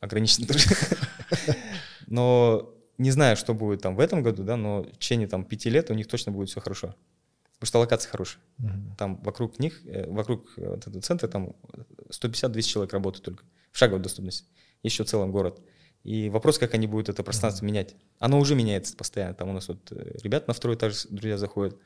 ограничено. 0.00 0.46
Но 2.06 2.74
не 2.98 3.10
знаю, 3.10 3.36
что 3.36 3.54
будет 3.54 3.82
там 3.82 3.96
в 3.96 4.00
этом 4.00 4.22
году, 4.22 4.44
да, 4.44 4.56
но 4.56 4.82
в 4.82 4.92
течение 4.98 5.28
там 5.28 5.44
пяти 5.44 5.70
лет 5.70 5.90
у 5.90 5.94
них 5.94 6.06
точно 6.08 6.32
будет 6.32 6.48
все 6.48 6.60
хорошо. 6.60 6.94
Потому 7.54 7.68
что 7.68 7.78
локация 7.78 8.10
хорошая. 8.10 8.42
Мгм. 8.58 8.96
Там 8.96 9.22
вокруг 9.22 9.58
них, 9.58 9.86
э, 9.86 10.10
вокруг 10.10 10.52
э, 10.56 10.68
вот 10.68 10.86
этого 10.86 11.00
центра, 11.00 11.28
там 11.28 11.54
150-200 12.10 12.62
человек 12.62 12.92
работают 12.92 13.24
только 13.24 13.44
в 13.70 13.78
шаговой 13.78 14.02
доступности. 14.02 14.46
Еще 14.82 15.04
целый 15.04 15.28
город. 15.28 15.60
И 16.02 16.28
вопрос, 16.28 16.58
как 16.58 16.74
они 16.74 16.88
будут 16.88 17.08
это 17.08 17.22
пространство 17.22 17.64
менять. 17.64 17.94
Оно 18.18 18.40
уже 18.40 18.56
меняется 18.56 18.96
постоянно. 18.96 19.34
Там 19.34 19.48
у 19.50 19.52
нас 19.52 19.68
вот 19.68 19.92
э, 19.92 20.18
ребят 20.24 20.48
на 20.48 20.54
второй 20.54 20.76
этаж, 20.76 21.06
друзья, 21.08 21.38
заходят. 21.38 21.78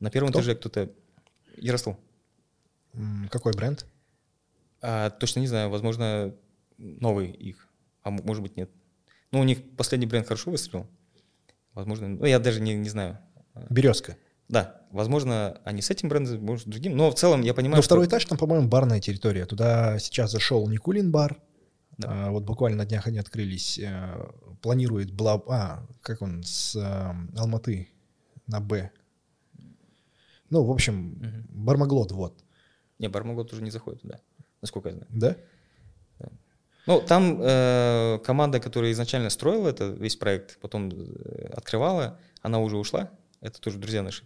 На 0.00 0.10
первом 0.10 0.30
Кто? 0.30 0.40
этаже 0.40 0.54
кто-то... 0.54 0.90
Ярослав. 1.56 1.96
М, 2.92 3.28
Какой 3.30 3.52
бренд? 3.54 3.86
А, 4.82 5.10
точно 5.10 5.40
не 5.40 5.46
знаю, 5.46 5.70
возможно, 5.70 6.34
новый 6.76 7.30
их, 7.30 7.68
а 8.02 8.10
может 8.10 8.42
быть 8.42 8.56
нет. 8.56 8.70
Ну, 9.32 9.40
у 9.40 9.44
них 9.44 9.58
последний 9.76 10.06
бренд 10.06 10.26
хорошо 10.26 10.50
выстрелил. 10.50 10.86
Возможно, 11.74 12.08
ну, 12.08 12.26
я 12.26 12.38
даже 12.38 12.60
не, 12.60 12.74
не 12.74 12.88
знаю. 12.88 13.18
Березка. 13.70 14.16
Да, 14.48 14.82
возможно, 14.90 15.60
они 15.64 15.80
с 15.80 15.90
этим 15.90 16.10
брендом, 16.10 16.44
может, 16.44 16.68
другим, 16.68 16.96
но 16.96 17.10
в 17.10 17.14
целом 17.14 17.40
я 17.40 17.54
понимаю, 17.54 17.76
Но 17.76 17.82
что- 17.82 17.88
второй 17.94 18.06
этаж 18.06 18.24
там, 18.26 18.36
по-моему, 18.36 18.68
барная 18.68 19.00
территория. 19.00 19.46
Туда 19.46 19.98
сейчас 19.98 20.30
зашел 20.30 20.68
Никулин 20.68 21.10
бар. 21.10 21.40
Да. 21.96 22.26
А, 22.26 22.30
вот 22.30 22.44
буквально 22.44 22.78
на 22.78 22.86
днях 22.86 23.06
они 23.06 23.18
открылись. 23.18 23.80
А, 23.82 24.30
планирует 24.60 25.10
Бла... 25.10 25.42
А, 25.48 25.86
как 26.02 26.20
он, 26.20 26.42
с 26.42 26.76
а, 26.76 27.16
Алматы 27.36 27.88
на 28.46 28.60
Б. 28.60 28.90
Ну, 30.50 30.64
в 30.64 30.70
общем, 30.70 31.12
угу. 31.12 31.62
Бармаглот, 31.62 32.12
вот. 32.12 32.44
Не, 32.98 33.08
Бармаглот 33.08 33.52
уже 33.52 33.62
не 33.62 33.70
заходит 33.70 34.02
туда, 34.02 34.20
насколько 34.60 34.90
я 34.90 34.96
знаю. 34.96 35.08
Да. 35.10 35.36
Ну, 36.86 37.00
там 37.00 37.38
э, 37.40 38.18
команда, 38.24 38.60
которая 38.60 38.90
изначально 38.92 39.30
строила 39.30 39.68
это, 39.68 39.88
весь 39.88 40.16
проект, 40.16 40.58
потом 40.60 40.90
э, 40.90 41.50
открывала, 41.54 42.18
она 42.40 42.58
уже 42.58 42.76
ушла. 42.76 43.10
Это 43.40 43.60
тоже 43.60 43.78
друзья 43.78 44.02
наши. 44.02 44.24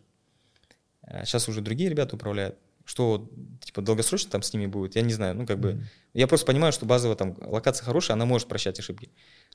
Сейчас 1.25 1.49
уже 1.49 1.61
другие 1.61 1.89
ребята 1.89 2.17
управляют. 2.17 2.57
Что, 2.85 3.29
типа, 3.61 3.83
долгосрочно 3.83 4.31
там 4.31 4.43
с 4.43 4.53
ними 4.53 4.67
будет, 4.67 4.95
я 4.95 5.03
не 5.03 5.13
знаю. 5.13 5.35
Ну, 5.35 5.45
как 5.45 5.59
бы, 5.59 5.71
mm-hmm. 5.71 5.83
я 6.15 6.27
просто 6.29 6.47
понимаю, 6.47 6.73
что 6.73 6.87
базовая 6.87 7.17
там 7.17 7.37
локация 7.41 7.85
хорошая, 7.85 8.15
она 8.15 8.27
может 8.27 8.49
прощать 8.49 8.79
ошибки. 8.79 9.11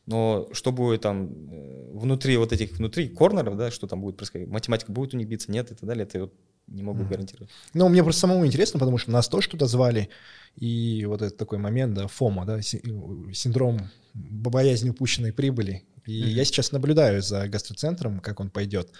Но 0.06 0.50
что 0.52 0.72
будет 0.72 1.02
там 1.02 1.28
э, 1.28 1.92
внутри 1.94 2.36
вот 2.38 2.52
этих, 2.52 2.74
внутри 2.74 3.08
корнеров, 3.08 3.56
да, 3.56 3.72
что 3.72 3.88
там 3.88 4.02
будет 4.02 4.18
происходить, 4.18 4.50
математика 4.50 4.92
будет 4.92 5.14
у 5.14 5.18
них 5.18 5.28
биться, 5.28 5.52
нет 5.52 5.72
и 5.72 5.76
так 5.76 5.88
далее, 5.88 6.04
это 6.04 6.20
вот 6.20 6.34
не 6.72 6.84
могу 6.84 7.04
mm-hmm. 7.04 7.10
гарантировать. 7.10 7.50
Ну, 7.74 7.90
мне 7.90 8.04
просто 8.04 8.22
самому 8.22 8.46
интересно, 8.46 8.80
потому 8.80 8.98
что 8.98 9.12
нас 9.12 9.28
тоже 9.28 9.50
туда 9.50 9.68
звали, 9.68 10.10
и 10.56 11.06
вот 11.08 11.22
этот 11.22 11.38
такой 11.38 11.58
момент, 11.58 11.94
да, 11.94 12.08
ФОМа, 12.08 12.46
да, 12.46 12.62
синдром 12.62 13.90
боязни 14.14 14.90
упущенной 14.90 15.34
прибыли. 15.34 15.84
И 16.06 16.22
mm-hmm. 16.22 16.30
я 16.30 16.46
сейчас 16.46 16.72
наблюдаю 16.72 17.22
за 17.22 17.48
гастроцентром, 17.48 18.20
как 18.20 18.40
он 18.40 18.50
пойдет. 18.50 18.92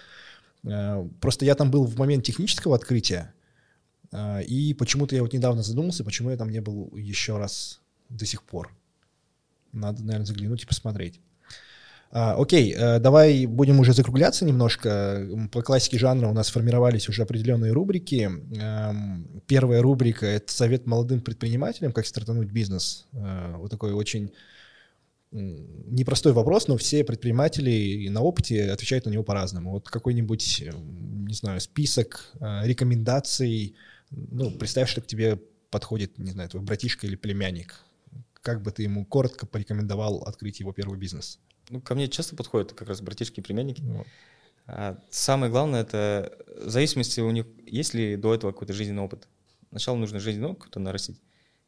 Э, 0.64 1.06
просто 1.20 1.44
я 1.44 1.54
там 1.54 1.70
был 1.70 1.84
в 1.84 1.98
момент 1.98 2.24
технического 2.24 2.76
открытия, 2.76 3.34
э, 4.12 4.44
и 4.44 4.74
почему-то 4.74 5.16
я 5.16 5.22
вот 5.22 5.32
недавно 5.32 5.62
задумался, 5.62 6.04
почему 6.04 6.30
я 6.30 6.36
там 6.36 6.50
не 6.50 6.60
был 6.60 6.94
еще 6.96 7.38
раз 7.38 7.80
до 8.08 8.26
сих 8.26 8.42
пор. 8.42 8.74
Надо, 9.72 10.02
наверное, 10.02 10.26
заглянуть 10.26 10.62
и 10.62 10.66
посмотреть. 10.66 11.20
А, 12.14 12.34
окей, 12.34 12.76
давай 12.76 13.46
будем 13.46 13.80
уже 13.80 13.94
закругляться 13.94 14.44
немножко. 14.44 15.26
По 15.50 15.62
классике 15.62 15.98
жанра 15.98 16.28
у 16.28 16.34
нас 16.34 16.48
сформировались 16.48 17.08
уже 17.08 17.22
определенные 17.22 17.72
рубрики. 17.72 18.28
Эм, 18.60 19.42
первая 19.46 19.80
рубрика— 19.80 20.26
это 20.28 20.52
совет 20.52 20.86
молодым 20.86 21.22
предпринимателям, 21.22 21.92
как 21.92 22.06
стартануть 22.06 22.50
бизнес. 22.50 23.06
Вот 23.12 23.70
такой 23.70 23.92
очень 23.92 24.30
непростой 25.32 26.32
вопрос, 26.32 26.68
но 26.68 26.76
все 26.76 27.04
предприниматели 27.04 28.08
на 28.08 28.20
опыте 28.20 28.70
отвечают 28.70 29.06
на 29.06 29.10
него 29.10 29.22
по-разному. 29.22 29.70
Вот 29.72 29.88
какой-нибудь, 29.88 30.62
э, 30.66 30.72
не 30.74 31.34
знаю, 31.34 31.60
список 31.60 32.32
э, 32.38 32.60
рекомендаций, 32.64 33.74
ну, 34.10 34.50
представь, 34.50 34.90
что 34.90 35.00
к 35.00 35.06
тебе 35.06 35.40
подходит, 35.70 36.18
не 36.18 36.32
знаю, 36.32 36.50
твой 36.50 36.62
братишка 36.62 37.06
или 37.06 37.16
племянник. 37.16 37.80
Как 38.42 38.60
бы 38.62 38.70
ты 38.72 38.82
ему 38.82 39.06
коротко 39.06 39.46
порекомендовал 39.46 40.22
открыть 40.24 40.60
его 40.60 40.72
первый 40.72 40.98
бизнес? 40.98 41.38
Ну, 41.70 41.80
ко 41.80 41.94
мне 41.94 42.08
часто 42.08 42.36
подходят 42.36 42.72
как 42.72 42.88
раз 42.88 43.00
братишки 43.00 43.40
и 43.40 43.42
племянники. 43.42 43.80
Вот. 43.82 44.06
А 44.66 44.98
самое 45.10 45.50
главное, 45.50 45.82
это 45.82 46.36
в 46.64 46.68
зависимости 46.68 47.20
у 47.20 47.30
них, 47.30 47.46
есть 47.66 47.94
ли 47.94 48.16
до 48.16 48.34
этого 48.34 48.52
какой-то 48.52 48.72
жизненный 48.72 49.02
опыт. 49.02 49.28
Сначала 49.70 49.96
нужно 49.96 50.20
жизненный 50.20 50.48
опыт 50.48 50.64
какой-то 50.64 50.80
нарастить. 50.80 51.20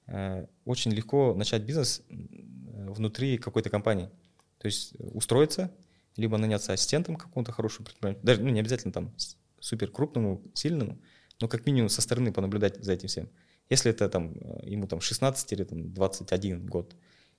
Э, 0.07 0.47
очень 0.65 0.93
легко 0.93 1.35
начать 1.35 1.63
бизнес 1.63 2.03
внутри 2.09 3.39
какой-то 3.39 3.71
компании. 3.71 4.11
То 4.59 4.67
есть 4.67 4.95
устроиться, 4.99 5.71
либо 6.17 6.39
наняться 6.39 6.73
ассистентом 6.73 7.17
какому-то 7.17 7.53
хорошему 7.53 7.87
предпринимателю, 7.87 8.25
даже 8.25 8.43
ну, 8.43 8.51
не 8.51 8.61
обязательно 8.61 8.93
там 8.93 9.15
супер 9.61 9.91
крупному, 9.91 10.43
сильному, 10.55 10.99
но 11.41 11.49
как 11.49 11.67
минимум 11.67 11.89
со 11.89 12.03
стороны 12.03 12.33
понаблюдать 12.33 12.83
за 12.83 12.93
этим 12.93 13.09
всем. 13.09 13.29
Если 13.75 13.91
это 13.91 14.09
там 14.09 14.33
э, 14.35 14.71
ему 14.71 14.87
там 14.87 15.01
16 15.01 15.53
или 15.53 15.65
там 15.65 15.93
21 15.93 16.67
год, 16.67 16.95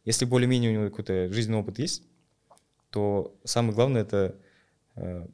если 0.06 0.26
более-менее 0.26 0.72
у 0.72 0.74
него 0.74 0.90
какой-то 0.90 1.32
жизненный 1.32 1.60
опыт 1.60 1.80
есть, 1.80 2.04
то 2.90 3.36
самое 3.44 3.74
главное 3.74 4.02
это 4.02 4.36
э, 4.96 5.28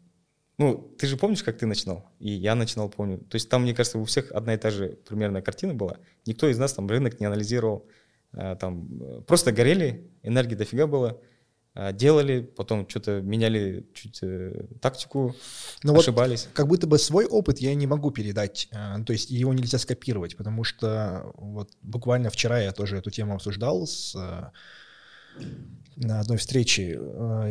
ну, 0.57 0.77
ты 0.99 1.07
же 1.07 1.17
помнишь, 1.17 1.43
как 1.43 1.57
ты 1.57 1.65
начинал? 1.65 2.11
И 2.19 2.29
я 2.29 2.53
начинал, 2.53 2.89
помню. 2.89 3.17
То 3.17 3.35
есть 3.35 3.49
там, 3.49 3.63
мне 3.63 3.73
кажется, 3.73 3.97
у 3.97 4.05
всех 4.05 4.31
одна 4.31 4.53
и 4.53 4.57
та 4.57 4.69
же 4.69 4.99
примерная 5.07 5.41
картина 5.41 5.73
была. 5.73 5.97
Никто 6.27 6.47
из 6.47 6.59
нас 6.59 6.73
там 6.73 6.87
рынок 6.87 7.19
не 7.19 7.25
анализировал, 7.25 7.87
Э, 8.33 8.55
там 8.59 9.23
просто 9.27 9.51
горели, 9.51 10.09
энергии 10.23 10.55
дофига 10.55 10.87
было, 10.87 11.19
делали, 11.93 12.41
потом 12.41 12.87
что-то 12.89 13.21
меняли 13.21 13.85
чуть 13.93 14.19
э, 14.23 14.65
тактику, 14.81 15.35
Но 15.83 15.93
ну 15.93 15.99
ошибались. 15.99 16.45
Вот 16.45 16.53
как 16.53 16.67
будто 16.67 16.85
бы 16.85 16.99
свой 16.99 17.25
опыт 17.25 17.59
я 17.59 17.73
не 17.75 17.87
могу 17.87 18.11
передать, 18.11 18.67
э, 18.71 19.03
то 19.05 19.13
есть 19.13 19.29
его 19.29 19.53
нельзя 19.53 19.77
скопировать, 19.77 20.35
потому 20.35 20.65
что 20.65 21.31
вот 21.37 21.71
буквально 21.81 22.29
вчера 22.29 22.59
я 22.59 22.73
тоже 22.73 22.97
эту 22.97 23.09
тему 23.09 23.35
обсуждал 23.35 23.87
с 23.87 24.13
э, 24.15 25.39
на 25.95 26.19
одной 26.19 26.37
встрече. 26.37 26.99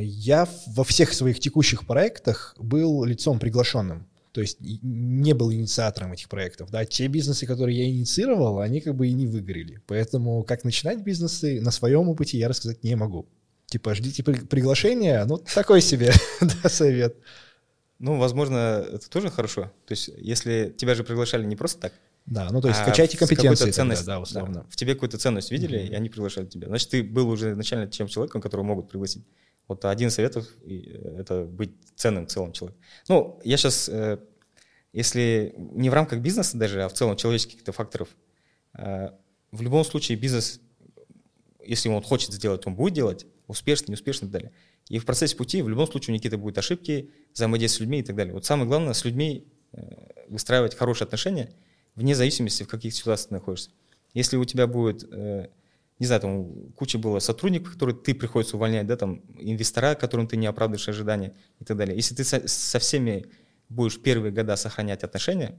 Я 0.00 0.46
во 0.66 0.84
всех 0.84 1.14
своих 1.14 1.40
текущих 1.40 1.86
проектах 1.86 2.54
был 2.58 3.04
лицом 3.04 3.38
приглашенным 3.38 4.06
то 4.32 4.40
есть 4.40 4.58
не 4.60 5.34
был 5.34 5.52
инициатором 5.52 6.12
этих 6.12 6.28
проектов. 6.28 6.70
Да? 6.70 6.84
Те 6.84 7.08
бизнесы, 7.08 7.46
которые 7.46 7.78
я 7.78 7.90
инициировал, 7.90 8.60
они 8.60 8.80
как 8.80 8.94
бы 8.94 9.08
и 9.08 9.12
не 9.12 9.26
выгорели. 9.26 9.82
Поэтому 9.86 10.44
как 10.44 10.62
начинать 10.62 11.02
бизнесы 11.02 11.60
на 11.60 11.70
своем 11.70 12.08
опыте 12.08 12.38
я 12.38 12.48
рассказать 12.48 12.84
не 12.84 12.94
могу. 12.94 13.28
Типа 13.70 13.94
ждите 13.94 14.24
приглашения, 14.24 15.24
ну 15.24 15.38
такой 15.38 15.80
себе 15.80 16.12
да, 16.40 16.68
совет. 16.68 17.16
Ну, 18.00 18.18
возможно, 18.18 18.84
это 18.92 19.08
тоже 19.08 19.30
хорошо. 19.30 19.70
То 19.86 19.92
есть 19.92 20.10
если 20.16 20.74
тебя 20.76 20.94
же 20.94 21.04
приглашали 21.04 21.44
не 21.44 21.54
просто 21.54 21.80
так, 21.80 21.92
да, 22.26 22.48
ну 22.50 22.60
то 22.60 22.68
есть 22.68 22.80
а 22.80 22.84
скачайте 22.84 23.16
компетенции 23.16 23.70
ценность, 23.70 24.02
тогда, 24.02 24.16
да, 24.16 24.20
условно. 24.20 24.54
Да, 24.54 24.66
в 24.68 24.76
тебе 24.76 24.94
какую-то 24.94 25.18
ценность 25.18 25.50
видели, 25.50 25.78
mm-hmm. 25.78 25.88
и 25.88 25.94
они 25.94 26.08
приглашали 26.08 26.46
тебя. 26.46 26.66
Значит, 26.68 26.90
ты 26.90 27.02
был 27.02 27.28
уже 27.28 27.52
изначально 27.52 27.86
тем 27.86 28.08
человеком, 28.08 28.40
которого 28.40 28.64
могут 28.64 28.88
пригласить. 28.88 29.24
Вот 29.68 29.84
один 29.84 30.08
из 30.08 30.14
советов– 30.14 30.46
это 31.18 31.44
быть 31.44 31.70
ценным 31.94 32.26
в 32.26 32.30
целом 32.30 32.52
человеком. 32.52 32.82
Ну, 33.08 33.40
я 33.44 33.56
сейчас, 33.56 33.88
э, 33.88 34.18
если 34.92 35.54
не 35.56 35.90
в 35.90 35.94
рамках 35.94 36.18
бизнеса 36.18 36.58
даже, 36.58 36.82
а 36.82 36.88
в 36.88 36.92
целом 36.92 37.16
человеческих 37.16 37.52
каких-то 37.52 37.72
факторов, 37.72 38.08
э, 38.74 39.10
в 39.52 39.62
любом 39.62 39.84
случае 39.84 40.18
бизнес, 40.18 40.60
если 41.64 41.88
он 41.88 42.02
хочет 42.02 42.32
сделать, 42.32 42.66
он 42.66 42.74
будет 42.74 42.94
делать, 42.94 43.26
успешно, 43.50 43.92
неуспешно 43.92 44.26
и 44.26 44.28
так 44.28 44.32
далее. 44.32 44.52
И 44.88 44.98
в 44.98 45.04
процессе 45.04 45.36
пути 45.36 45.62
в 45.62 45.68
любом 45.68 45.86
случае 45.86 46.12
у 46.12 46.12
них 46.12 46.20
какие-то 46.20 46.38
будут 46.38 46.58
ошибки, 46.58 47.10
взаимодействие 47.34 47.78
с 47.78 47.80
людьми 47.80 48.00
и 48.00 48.02
так 48.02 48.16
далее. 48.16 48.34
Вот 48.34 48.44
самое 48.44 48.68
главное 48.68 48.92
с 48.92 49.04
людьми 49.04 49.46
э, 49.72 49.80
выстраивать 50.28 50.74
хорошие 50.74 51.06
отношения 51.06 51.52
вне 51.94 52.14
зависимости, 52.14 52.62
в 52.62 52.68
каких 52.68 52.94
ситуациях 52.94 53.28
ты 53.28 53.34
находишься. 53.34 53.70
Если 54.14 54.36
у 54.36 54.44
тебя 54.44 54.66
будет 54.66 55.04
не 56.00 56.06
знаю, 56.06 56.22
там 56.22 56.72
куча 56.72 56.98
было 56.98 57.18
сотрудников, 57.18 57.74
которые 57.74 57.94
ты 57.94 58.14
приходится 58.14 58.56
увольнять, 58.56 58.86
да, 58.86 58.96
там 58.96 59.22
инвестора, 59.38 59.94
которым 59.94 60.26
ты 60.26 60.38
не 60.38 60.46
оправдываешь 60.46 60.88
ожидания 60.88 61.34
и 61.60 61.64
так 61.64 61.76
далее. 61.76 61.94
Если 61.94 62.14
ты 62.14 62.24
со 62.24 62.78
всеми 62.78 63.26
будешь 63.68 64.00
первые 64.00 64.32
года 64.32 64.56
сохранять 64.56 65.04
отношения, 65.04 65.58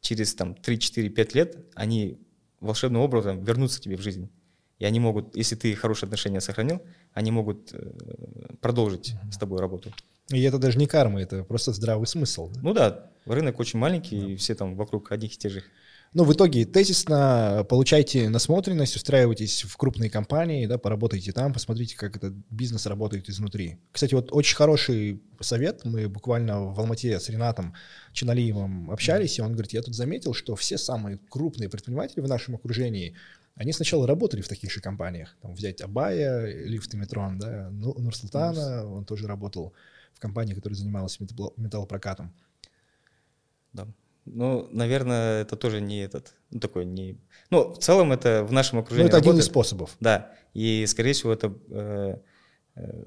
через 0.00 0.34
там 0.34 0.54
3-4-5 0.54 1.30
лет 1.34 1.56
они 1.74 2.18
волшебным 2.60 3.02
образом 3.02 3.44
вернутся 3.44 3.82
тебе 3.82 3.98
в 3.98 4.00
жизнь. 4.00 4.30
И 4.82 4.84
они 4.84 4.98
могут, 4.98 5.36
если 5.36 5.54
ты 5.54 5.76
хорошие 5.76 6.08
отношения 6.08 6.40
сохранил, 6.40 6.82
они 7.12 7.30
могут 7.30 7.72
э, 7.72 8.56
продолжить 8.60 9.14
с 9.30 9.38
тобой 9.38 9.60
работу. 9.60 9.94
И 10.28 10.42
это 10.42 10.58
даже 10.58 10.76
не 10.76 10.88
карма, 10.88 11.22
это 11.22 11.44
просто 11.44 11.72
здравый 11.72 12.08
смысл. 12.08 12.50
Да? 12.50 12.60
Ну 12.64 12.74
да, 12.74 13.10
рынок 13.24 13.60
очень 13.60 13.78
маленький, 13.78 14.20
да. 14.20 14.26
и 14.26 14.34
все 14.34 14.56
там 14.56 14.74
вокруг 14.74 15.12
одних 15.12 15.34
и 15.34 15.38
тех 15.38 15.52
же 15.52 15.62
ну, 16.14 16.24
в 16.24 16.32
итоге 16.34 16.66
тезисно 16.66 17.64
получайте 17.70 18.28
насмотренность, 18.28 18.96
устраивайтесь 18.96 19.62
в 19.62 19.74
крупные 19.78 20.10
компании, 20.10 20.66
да, 20.66 20.76
поработайте 20.76 21.32
там, 21.32 21.54
посмотрите, 21.54 21.96
как 21.96 22.16
этот 22.16 22.34
бизнес 22.50 22.84
работает 22.84 23.30
изнутри. 23.30 23.78
Кстати, 23.92 24.14
вот 24.14 24.28
очень 24.30 24.54
хороший 24.54 25.22
совет. 25.40 25.86
Мы 25.86 26.10
буквально 26.10 26.70
в 26.70 26.78
Алмате 26.78 27.18
с 27.18 27.30
Ренатом 27.30 27.72
Чиналиевым 28.12 28.90
общались, 28.90 29.38
и 29.38 29.42
он 29.42 29.52
говорит, 29.52 29.72
я 29.72 29.80
тут 29.80 29.94
заметил, 29.94 30.34
что 30.34 30.54
все 30.54 30.76
самые 30.76 31.18
крупные 31.30 31.70
предприниматели 31.70 32.20
в 32.20 32.28
нашем 32.28 32.56
окружении, 32.56 33.14
они 33.54 33.72
сначала 33.72 34.06
работали 34.06 34.40
в 34.40 34.48
таких 34.48 34.70
же 34.70 34.80
компаниях. 34.80 35.36
Там 35.42 35.54
взять 35.54 35.80
Абая, 35.82 36.64
Лифт 36.64 36.94
и 36.94 36.96
Метрон, 36.96 37.38
да, 37.38 37.68
Нурсултана, 37.70 38.86
он 38.86 39.04
тоже 39.04 39.26
работал 39.26 39.74
в 40.14 40.20
компании, 40.20 40.54
которая 40.54 40.76
занималась 40.76 41.18
металлопрокатом. 41.20 42.34
Да. 43.72 43.86
Ну, 44.24 44.68
наверное, 44.70 45.42
это 45.42 45.56
тоже 45.56 45.80
не 45.80 46.00
этот, 46.00 46.34
ну, 46.50 46.60
такой 46.60 46.84
не... 46.84 47.18
Ну, 47.50 47.72
в 47.72 47.78
целом 47.78 48.12
это 48.12 48.44
в 48.44 48.52
нашем 48.52 48.78
окружении 48.78 49.04
Ну, 49.04 49.08
это 49.08 49.16
работает. 49.16 49.34
один 49.34 49.40
из 49.40 49.46
способов. 49.46 49.96
Да, 50.00 50.32
и, 50.54 50.86
скорее 50.86 51.12
всего, 51.12 51.32
это, 51.32 51.52
э, 51.70 52.18
э, 52.76 53.04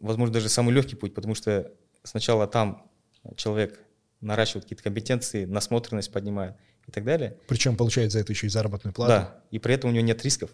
возможно, 0.00 0.32
даже 0.32 0.48
самый 0.48 0.74
легкий 0.74 0.96
путь, 0.96 1.14
потому 1.14 1.34
что 1.34 1.72
сначала 2.02 2.48
там 2.48 2.90
человек 3.36 3.80
наращивает 4.20 4.64
какие-то 4.64 4.82
компетенции, 4.82 5.44
насмотренность 5.44 6.10
поднимает 6.12 6.56
и 6.86 6.90
так 6.90 7.04
далее. 7.04 7.36
Причем 7.46 7.76
получает 7.76 8.12
за 8.12 8.20
это 8.20 8.32
еще 8.32 8.46
и 8.46 8.50
заработную 8.50 8.92
плату. 8.92 9.10
Да, 9.10 9.40
и 9.50 9.58
при 9.58 9.74
этом 9.74 9.90
у 9.90 9.92
него 9.92 10.04
нет 10.04 10.22
рисков. 10.24 10.50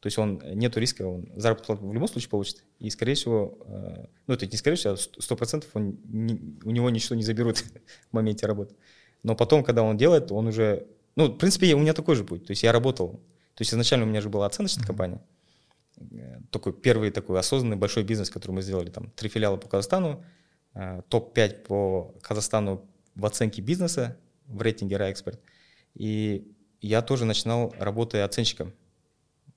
То 0.00 0.08
есть 0.08 0.18
он 0.18 0.40
нету 0.54 0.78
риска, 0.78 1.02
он 1.02 1.26
заработную 1.34 1.78
плату 1.78 1.88
в 1.88 1.94
любом 1.94 2.08
случае 2.08 2.30
получит. 2.30 2.62
И, 2.78 2.90
скорее 2.90 3.14
всего, 3.14 3.58
э, 3.66 4.06
ну, 4.26 4.34
это 4.34 4.46
не 4.46 4.56
скорее 4.56 4.76
всего, 4.76 4.92
а 4.92 4.96
сто 4.96 5.36
процентов 5.36 5.70
он 5.74 5.98
не, 6.04 6.58
у 6.62 6.70
него 6.70 6.90
ничего 6.90 7.16
не 7.16 7.22
заберут 7.22 7.58
в 8.10 8.12
моменте 8.12 8.46
работы. 8.46 8.74
Но 9.22 9.34
потом, 9.34 9.64
когда 9.64 9.82
он 9.82 9.96
делает, 9.96 10.30
он 10.30 10.46
уже... 10.46 10.86
Ну, 11.16 11.26
в 11.26 11.38
принципе, 11.38 11.74
у 11.74 11.78
меня 11.78 11.94
такой 11.94 12.14
же 12.14 12.24
путь. 12.24 12.46
То 12.46 12.52
есть 12.52 12.62
я 12.62 12.72
работал. 12.72 13.20
То 13.54 13.62
есть 13.62 13.72
изначально 13.72 14.04
у 14.04 14.08
меня 14.08 14.20
же 14.20 14.28
была 14.28 14.46
оценочная 14.46 14.84
mm-hmm. 14.84 14.86
компания. 14.86 15.22
э, 15.98 16.40
такой 16.50 16.74
первый 16.74 17.10
такой 17.10 17.38
осознанный 17.38 17.76
большой 17.76 18.04
бизнес, 18.04 18.28
который 18.28 18.52
мы 18.52 18.62
сделали, 18.62 18.90
там 18.90 19.10
три 19.16 19.30
филиала 19.30 19.56
по 19.56 19.68
Казахстану, 19.68 20.22
э, 20.74 21.00
топ-5 21.08 21.62
по 21.64 22.14
Казахстану 22.20 22.86
в 23.14 23.24
оценке 23.24 23.62
бизнеса 23.62 24.18
в 24.46 24.60
рейтинге 24.62 24.96
RAExpert. 24.96 25.38
И 25.94 26.52
я 26.80 27.02
тоже 27.02 27.24
начинал 27.24 27.74
работая 27.78 28.24
оценщиком. 28.24 28.72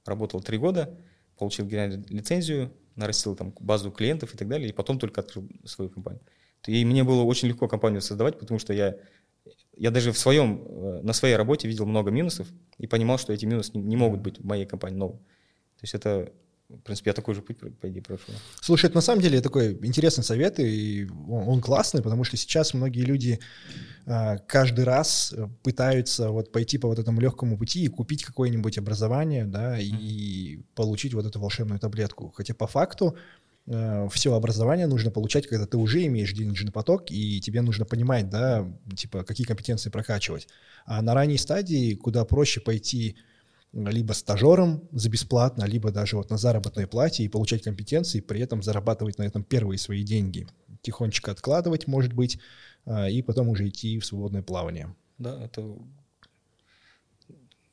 Работал 0.06 0.42
три 0.42 0.58
года, 0.58 0.98
получил 1.38 1.66
генеральную 1.66 2.04
лицензию, 2.10 2.72
нарастил 2.96 3.36
там 3.36 3.54
базу 3.60 3.92
клиентов 3.92 4.34
и 4.34 4.38
так 4.38 4.48
далее, 4.48 4.70
и 4.70 4.74
потом 4.74 5.00
только 5.00 5.22
открыл 5.22 5.50
свою 5.66 5.90
компанию. 5.90 6.22
И 6.68 6.84
мне 6.86 7.04
было 7.04 7.24
очень 7.24 7.48
легко 7.48 7.68
компанию 7.68 8.02
создавать, 8.02 8.38
потому 8.38 8.60
что 8.60 8.74
я, 8.74 8.98
я 9.78 9.92
даже 9.92 10.12
в 10.12 10.18
своем, 10.18 10.66
э, 10.68 11.02
на 11.02 11.14
своей 11.14 11.36
работе 11.36 11.68
видел 11.68 11.86
много 11.86 12.12
минусов 12.12 12.48
и 12.78 12.88
понимал, 12.88 13.18
что 13.18 13.32
эти 13.32 13.46
минусы 13.46 13.78
не, 13.78 13.96
могут 13.96 14.20
быть 14.20 14.40
в 14.40 14.46
моей 14.46 14.66
компании 14.66 14.98
новой. 14.98 15.18
То 15.18 15.84
есть 15.84 15.94
это 15.94 16.34
в 16.70 16.82
принципе, 16.82 17.10
я 17.10 17.14
такой 17.14 17.34
же 17.34 17.42
путь, 17.42 17.58
по 17.58 17.90
идее, 17.90 18.02
прошел. 18.02 18.34
Слушай, 18.62 18.86
это 18.86 18.96
на 18.96 19.02
самом 19.02 19.22
деле 19.22 19.42
такой 19.42 19.74
интересный 19.84 20.24
совет, 20.24 20.60
и 20.60 21.08
он 21.28 21.62
классный, 21.62 22.04
потому 22.04 22.24
что 22.24 22.38
сейчас 22.38 22.76
многие 22.76 23.02
люди 23.02 23.40
а, 24.06 24.38
каждый 24.38 24.86
раз 24.86 25.34
пытаются 25.64 26.30
вот 26.30 26.52
пойти 26.52 26.78
по 26.78 26.88
вот 26.88 27.00
этому 27.00 27.22
легкому 27.22 27.58
пути 27.58 27.84
и 27.84 27.88
купить 27.88 28.24
какое-нибудь 28.24 28.78
образование, 28.78 29.46
да, 29.46 29.80
и 29.80 30.60
получить 30.76 31.16
вот 31.16 31.26
эту 31.26 31.40
волшебную 31.40 31.80
таблетку. 31.80 32.32
Хотя 32.36 32.54
по 32.54 32.68
факту 32.68 33.18
а, 33.68 34.08
все 34.10 34.36
образование 34.36 34.86
нужно 34.86 35.10
получать, 35.10 35.48
когда 35.48 35.66
ты 35.66 35.78
уже 35.78 36.06
имеешь 36.06 36.34
денежный 36.34 36.72
поток, 36.72 37.10
и 37.10 37.42
тебе 37.42 37.62
нужно 37.62 37.86
понимать, 37.86 38.30
да, 38.30 38.72
типа, 38.96 39.24
какие 39.24 39.48
компетенции 39.48 39.90
прокачивать. 39.90 40.48
А 40.86 41.02
на 41.02 41.16
ранней 41.16 41.40
стадии 41.40 41.96
куда 41.96 42.26
проще 42.26 42.62
пойти 42.62 43.18
либо 43.74 44.14
стажером 44.14 44.88
за 44.92 45.10
бесплатно, 45.10 45.66
либо 45.66 45.92
даже 45.92 46.18
вот 46.18 46.30
на 46.30 46.38
заработной 46.38 46.88
плате 46.88 47.24
и 47.24 47.28
получать 47.28 47.64
компетенции, 47.64 48.20
при 48.20 48.42
этом 48.42 48.64
зарабатывать 48.64 49.18
на 49.18 49.24
этом 49.24 49.44
первые 49.44 49.78
свои 49.78 50.04
деньги. 50.04 50.48
Тихонечко 50.82 51.32
откладывать, 51.32 51.88
может 51.88 52.14
быть, 52.14 52.40
а, 52.86 53.10
и 53.10 53.22
потом 53.22 53.50
уже 53.50 53.68
идти 53.68 54.00
в 54.00 54.06
свободное 54.06 54.42
плавание. 54.42 54.96
Да, 55.18 55.44
это... 55.44 55.78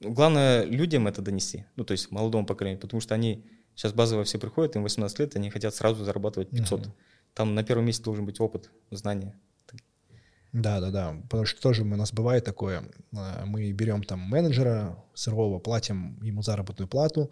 Главное 0.01 0.65
людям 0.65 1.07
это 1.07 1.23
донести, 1.23 1.65
ну, 1.77 1.85
то 1.85 1.93
есть 1.93 2.11
молодому 2.11 2.45
поколению, 2.45 2.79
потому 2.79 3.01
что 3.01 3.15
они 3.15 3.47
сейчас 3.75 3.95
базово 3.95 4.25
все 4.25 4.39
приходят, 4.39 4.77
им 4.77 4.83
18 4.83 5.19
лет, 5.21 5.37
они 5.37 5.49
хотят 5.49 5.75
сразу 5.75 6.05
зарабатывать 6.05 6.51
500. 6.51 6.81
Uh-huh. 6.81 6.91
Там 7.33 7.55
на 7.55 7.65
первом 7.65 7.87
месте 7.87 8.05
должен 8.05 8.27
быть 8.27 8.39
опыт, 8.39 8.71
знания. 8.91 9.39
Да, 10.53 10.81
да, 10.81 10.91
да. 10.91 11.17
Потому 11.29 11.45
что 11.45 11.61
тоже 11.61 11.83
у 11.83 11.87
нас 11.87 12.13
бывает 12.13 12.45
такое. 12.45 12.85
А, 13.15 13.45
мы 13.47 13.73
берем 13.73 14.03
там 14.03 14.21
менеджера 14.21 15.03
сырого, 15.15 15.59
платим 15.59 16.19
ему 16.23 16.43
заработную 16.43 16.89
плату, 16.89 17.31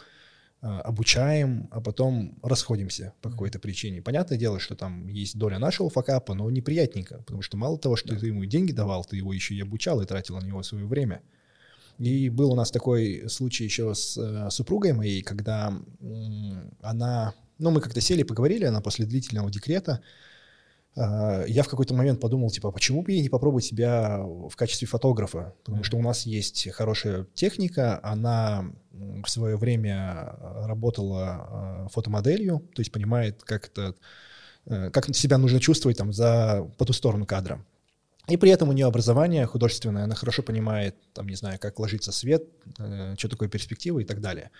а, 0.60 0.80
обучаем, 0.80 1.68
а 1.70 1.80
потом 1.80 2.38
расходимся 2.42 3.14
по 3.22 3.30
какой-то 3.30 3.58
причине. 3.58 4.02
Понятное 4.02 4.38
дело, 4.38 4.58
что 4.58 4.76
там 4.76 5.08
есть 5.08 5.38
доля 5.38 5.58
нашего 5.58 5.90
факапа, 5.90 6.34
но 6.34 6.50
неприятненько, 6.50 7.18
потому 7.18 7.42
что 7.42 7.56
мало 7.56 7.78
того, 7.78 7.96
что 7.96 8.14
да. 8.14 8.18
ты 8.18 8.26
ему 8.26 8.44
деньги 8.44 8.72
давал, 8.72 9.04
ты 9.04 9.16
его 9.16 9.32
еще 9.32 9.54
и 9.54 9.60
обучал 9.60 10.00
и 10.00 10.06
тратил 10.06 10.38
на 10.38 10.44
него 10.44 10.62
свое 10.62 10.86
время. 10.86 11.22
И 11.98 12.28
был 12.28 12.52
у 12.52 12.56
нас 12.56 12.70
такой 12.70 13.28
случай 13.28 13.64
еще 13.64 13.94
с 13.94 14.16
э, 14.16 14.50
супругой 14.50 14.92
моей, 14.92 15.22
когда 15.22 15.72
она, 16.82 17.34
ну 17.58 17.70
мы 17.70 17.80
как-то 17.80 18.00
сели, 18.00 18.24
поговорили, 18.24 18.64
она 18.64 18.80
после 18.80 19.06
длительного 19.06 19.50
декрета, 19.50 20.00
я 20.97 21.62
в 21.64 21.68
какой-то 21.68 21.92
момент 21.95 22.20
подумал, 22.20 22.51
типа, 22.51 22.70
почему 22.70 23.03
бы 23.03 23.12
ей 23.12 23.22
не 23.22 23.28
попробовать 23.28 23.64
себя 23.64 24.20
в 24.22 24.55
качестве 24.55 24.86
фотографа? 24.86 25.55
Потому 25.64 25.82
что 25.82 25.97
у 25.97 26.03
нас 26.03 26.24
есть 26.24 26.70
хорошая 26.70 27.26
техника, 27.34 27.99
она 28.03 28.64
в 28.92 29.28
свое 29.28 29.57
время 29.57 30.36
работала 30.66 31.24
а, 31.26 31.88
фотомоделью, 31.90 32.61
то 32.74 32.80
есть 32.80 32.92
понимает, 32.92 33.42
как 33.42 33.66
это, 33.68 33.95
э, 34.66 34.90
как 34.90 35.14
себя 35.16 35.38
нужно 35.38 35.61
чувствовать 35.61 35.99
там 35.99 36.12
за 36.12 36.70
по 36.78 36.84
ту 36.84 36.92
сторону 36.92 37.26
кадра. 37.26 37.64
И 38.28 38.36
при 38.36 38.51
этом 38.51 38.68
у 38.68 38.72
нее 38.72 38.86
образование 38.86 39.47
художественное, 39.47 40.05
она 40.05 40.14
хорошо 40.14 40.42
понимает, 40.42 40.97
там, 41.12 41.28
не 41.28 41.34
знаю, 41.34 41.59
как 41.59 41.78
ложится 41.78 42.12
свет, 42.12 42.45
э, 42.78 43.14
что 43.18 43.28
такое 43.28 43.49
перспектива 43.49 43.99
и 43.99 44.05
так 44.05 44.20
далее. 44.20 44.51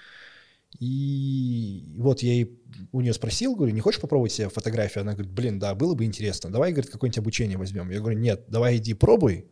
И 0.81 1.95
вот 1.97 2.22
я 2.22 2.33
ей, 2.33 2.59
у 2.93 3.01
нее 3.01 3.14
спросил, 3.14 3.55
говорю, 3.55 3.72
не 3.72 3.81
хочешь 3.81 4.01
попробовать 4.01 4.33
себе 4.33 4.49
фотографию? 4.49 5.03
Она 5.03 5.12
говорит, 5.12 5.33
блин, 5.33 5.59
да, 5.59 5.75
было 5.75 5.95
бы 5.95 6.05
интересно. 6.05 6.51
Давай, 6.51 6.72
говорит, 6.72 6.91
какое-нибудь 6.91 7.18
обучение 7.18 7.57
возьмем. 7.57 7.91
Я 7.91 8.01
говорю, 8.01 8.18
нет, 8.18 8.45
давай 8.49 8.79
иди 8.79 8.95
пробуй, 8.95 9.47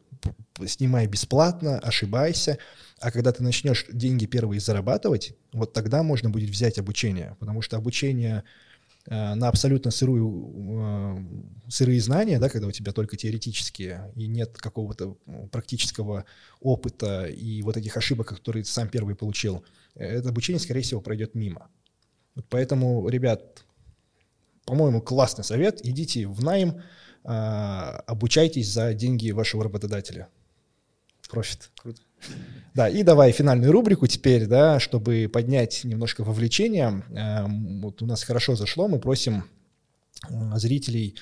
снимай 0.67 1.07
бесплатно, 1.07 1.79
ошибайся. 1.79 2.59
А 3.01 3.11
когда 3.11 3.33
ты 3.33 3.43
начнешь 3.43 3.87
деньги 3.93 4.27
первые 4.27 4.61
зарабатывать, 4.61 5.35
вот 5.53 5.73
тогда 5.73 6.03
можно 6.03 6.31
будет 6.31 6.51
взять 6.51 6.79
обучение. 6.79 7.37
Потому 7.39 7.63
что 7.63 7.77
обучение 7.77 8.45
Э, 9.07 9.35
на 9.35 9.49
абсолютно 9.49 9.91
сырую, 9.91 10.55
э, 10.81 11.69
сырые 11.69 12.01
знания, 12.01 12.39
да, 12.39 12.49
когда 12.49 12.69
у 12.69 12.71
тебя 12.71 12.93
только 12.93 13.17
теоретические 13.17 14.13
и 14.15 14.29
нет 14.29 14.57
какого-то 14.57 15.17
практического 15.51 16.25
опыта 16.61 17.25
и 17.25 17.63
вот 17.63 17.77
этих 17.77 17.97
ошибок, 17.97 18.29
которые 18.29 18.63
ты 18.63 18.71
сам 18.71 18.89
первый 18.89 19.17
получил, 19.17 19.65
это 19.95 20.29
обучение, 20.29 20.61
скорее 20.61 20.83
всего, 20.83 21.01
пройдет 21.01 21.35
мимо. 21.35 21.69
Поэтому, 22.49 23.09
ребят, 23.09 23.65
по-моему, 24.65 25.01
классный 25.01 25.45
совет. 25.45 25.85
Идите 25.85 26.27
в 26.27 26.43
найм, 26.43 26.83
э, 27.25 27.29
обучайтесь 27.29 28.69
за 28.71 28.95
деньги 28.95 29.31
вашего 29.31 29.65
работодателя. 29.65 30.29
Профит. 31.29 31.71
Круто. 31.81 32.03
Да, 32.75 32.89
и 32.89 33.03
давай 33.03 33.33
финальную 33.33 33.73
рубрику 33.73 34.07
теперь, 34.07 34.47
да, 34.47 34.81
чтобы 34.81 35.31
поднять 35.33 35.85
немножко 35.85 36.25
вовлечение. 36.25 37.03
Эм, 37.11 37.81
вот 37.81 38.03
у 38.03 38.07
нас 38.07 38.23
хорошо 38.23 38.55
зашло, 38.55 38.89
мы 38.89 38.99
просим 38.99 39.45
э, 40.29 40.57
зрителей, 40.57 41.17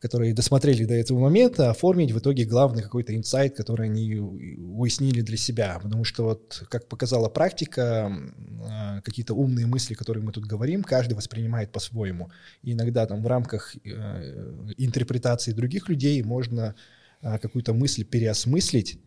которые 0.00 0.34
досмотрели 0.34 0.84
до 0.84 0.94
этого 0.94 1.18
момента, 1.18 1.70
оформить 1.70 2.12
в 2.12 2.18
итоге 2.18 2.44
главный 2.44 2.82
какой-то 2.82 3.16
инсайт, 3.16 3.56
который 3.56 3.86
они 3.86 4.16
уяснили 4.16 5.22
для 5.22 5.36
себя. 5.36 5.78
Потому 5.82 6.04
что 6.04 6.24
вот, 6.24 6.64
как 6.68 6.88
показала 6.88 7.28
практика, 7.28 8.10
э, 8.10 9.00
какие-то 9.02 9.34
умные 9.34 9.66
мысли, 9.66 9.94
которые 9.94 10.22
мы 10.22 10.32
тут 10.32 10.44
говорим, 10.44 10.82
каждый 10.82 11.14
воспринимает 11.14 11.72
по-своему. 11.72 12.30
И 12.62 12.72
иногда 12.72 13.06
там 13.06 13.22
в 13.22 13.26
рамках 13.26 13.74
э, 13.84 14.72
интерпретации 14.76 15.52
других 15.52 15.88
людей 15.88 16.22
можно 16.22 16.74
какую-то 17.22 17.72
мысль 17.72 18.04
переосмыслить, 18.04 19.00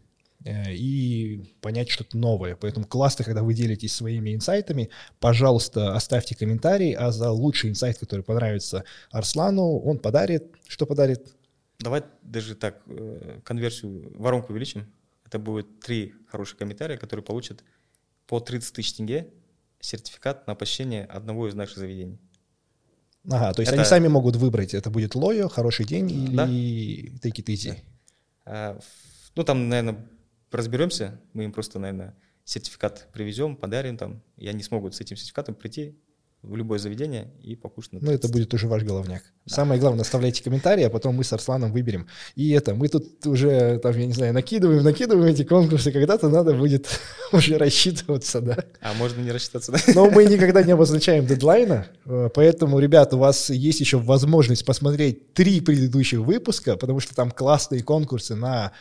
и 0.45 1.53
понять 1.61 1.89
что-то 1.89 2.17
новое. 2.17 2.55
Поэтому 2.55 2.85
классно, 2.85 3.25
когда 3.25 3.43
вы 3.43 3.53
делитесь 3.53 3.93
своими 3.93 4.33
инсайтами. 4.33 4.89
Пожалуйста, 5.19 5.95
оставьте 5.95 6.35
комментарий, 6.35 6.93
а 6.93 7.11
за 7.11 7.31
лучший 7.31 7.69
инсайт, 7.69 7.97
который 7.97 8.21
понравится 8.21 8.85
Арслану, 9.11 9.79
он 9.79 9.99
подарит. 9.99 10.45
Что 10.67 10.85
подарит? 10.85 11.35
Давай 11.79 12.03
даже 12.21 12.55
так 12.55 12.81
э, 12.87 13.39
конверсию, 13.43 14.11
воронку 14.17 14.53
увеличим. 14.53 14.91
Это 15.25 15.39
будет 15.39 15.79
три 15.81 16.13
хороших 16.27 16.57
комментария, 16.57 16.97
которые 16.97 17.23
получат 17.23 17.63
по 18.25 18.39
30 18.39 18.73
тысяч 18.73 18.93
тенге 18.93 19.27
сертификат 19.79 20.47
на 20.47 20.55
посещение 20.55 21.05
одного 21.05 21.47
из 21.47 21.55
наших 21.55 21.77
заведений. 21.77 22.19
Ага, 23.29 23.53
то 23.53 23.61
есть 23.61 23.71
это... 23.71 23.81
они 23.81 23.87
сами 23.87 24.07
могут 24.07 24.37
выбрать, 24.37 24.73
это 24.73 24.89
будет 24.89 25.15
Лойо, 25.15 25.49
хороший 25.49 25.85
день 25.85 26.09
или 26.09 26.35
да? 26.35 26.47
Take 26.47 27.43
It 27.43 27.45
Easy. 27.45 27.69
Да. 27.69 27.77
А, 28.45 28.79
ну, 29.35 29.43
там, 29.43 29.69
наверное, 29.69 30.05
разберемся, 30.51 31.19
мы 31.33 31.45
им 31.45 31.51
просто, 31.51 31.79
наверное, 31.79 32.15
сертификат 32.45 33.07
привезем, 33.13 33.55
подарим 33.55 33.97
там, 33.97 34.21
и 34.37 34.47
они 34.47 34.63
смогут 34.63 34.95
с 34.95 35.01
этим 35.01 35.15
сертификатом 35.15 35.55
прийти 35.55 35.95
в 36.41 36.55
любое 36.55 36.79
заведение 36.79 37.31
и 37.41 37.55
покушать. 37.55 37.93
Ну, 38.01 38.11
это 38.11 38.29
будет 38.29 38.53
уже 38.53 38.67
ваш 38.67 38.83
головняк. 38.83 39.21
Да. 39.45 39.55
Самое 39.55 39.79
главное, 39.79 40.03
оставляйте 40.03 40.41
комментарии, 40.41 40.83
а 40.83 40.89
потом 40.89 41.15
мы 41.15 41.25
с 41.25 41.33
Арсланом 41.33 41.73
выберем. 41.73 42.07
И 42.35 42.51
это, 42.51 42.73
мы 42.73 42.87
тут 42.87 43.25
уже, 43.27 43.77
там, 43.79 43.97
я 43.97 44.05
не 44.05 44.13
знаю, 44.13 44.33
накидываем, 44.33 44.81
накидываем 44.83 45.33
эти 45.33 45.43
конкурсы, 45.43 45.91
когда-то 45.91 46.29
надо 46.29 46.53
будет 46.53 46.87
уже 47.33 47.57
рассчитываться, 47.57 48.39
да. 48.39 48.57
А 48.79 48.93
можно 48.93 49.21
не 49.21 49.31
рассчитаться, 49.31 49.73
да? 49.73 49.79
Но 49.93 50.09
мы 50.09 50.25
никогда 50.25 50.63
не 50.63 50.71
обозначаем 50.71 51.25
дедлайна, 51.25 51.87
э, 52.05 52.29
поэтому, 52.33 52.79
ребят, 52.79 53.13
у 53.13 53.17
вас 53.17 53.49
есть 53.49 53.81
еще 53.81 53.97
возможность 53.97 54.65
посмотреть 54.65 55.33
три 55.33 55.59
предыдущих 55.59 56.19
выпуска, 56.19 56.77
потому 56.77 57.01
что 57.01 57.13
там 57.13 57.31
классные 57.31 57.83
конкурсы 57.83 58.35
на 58.35 58.71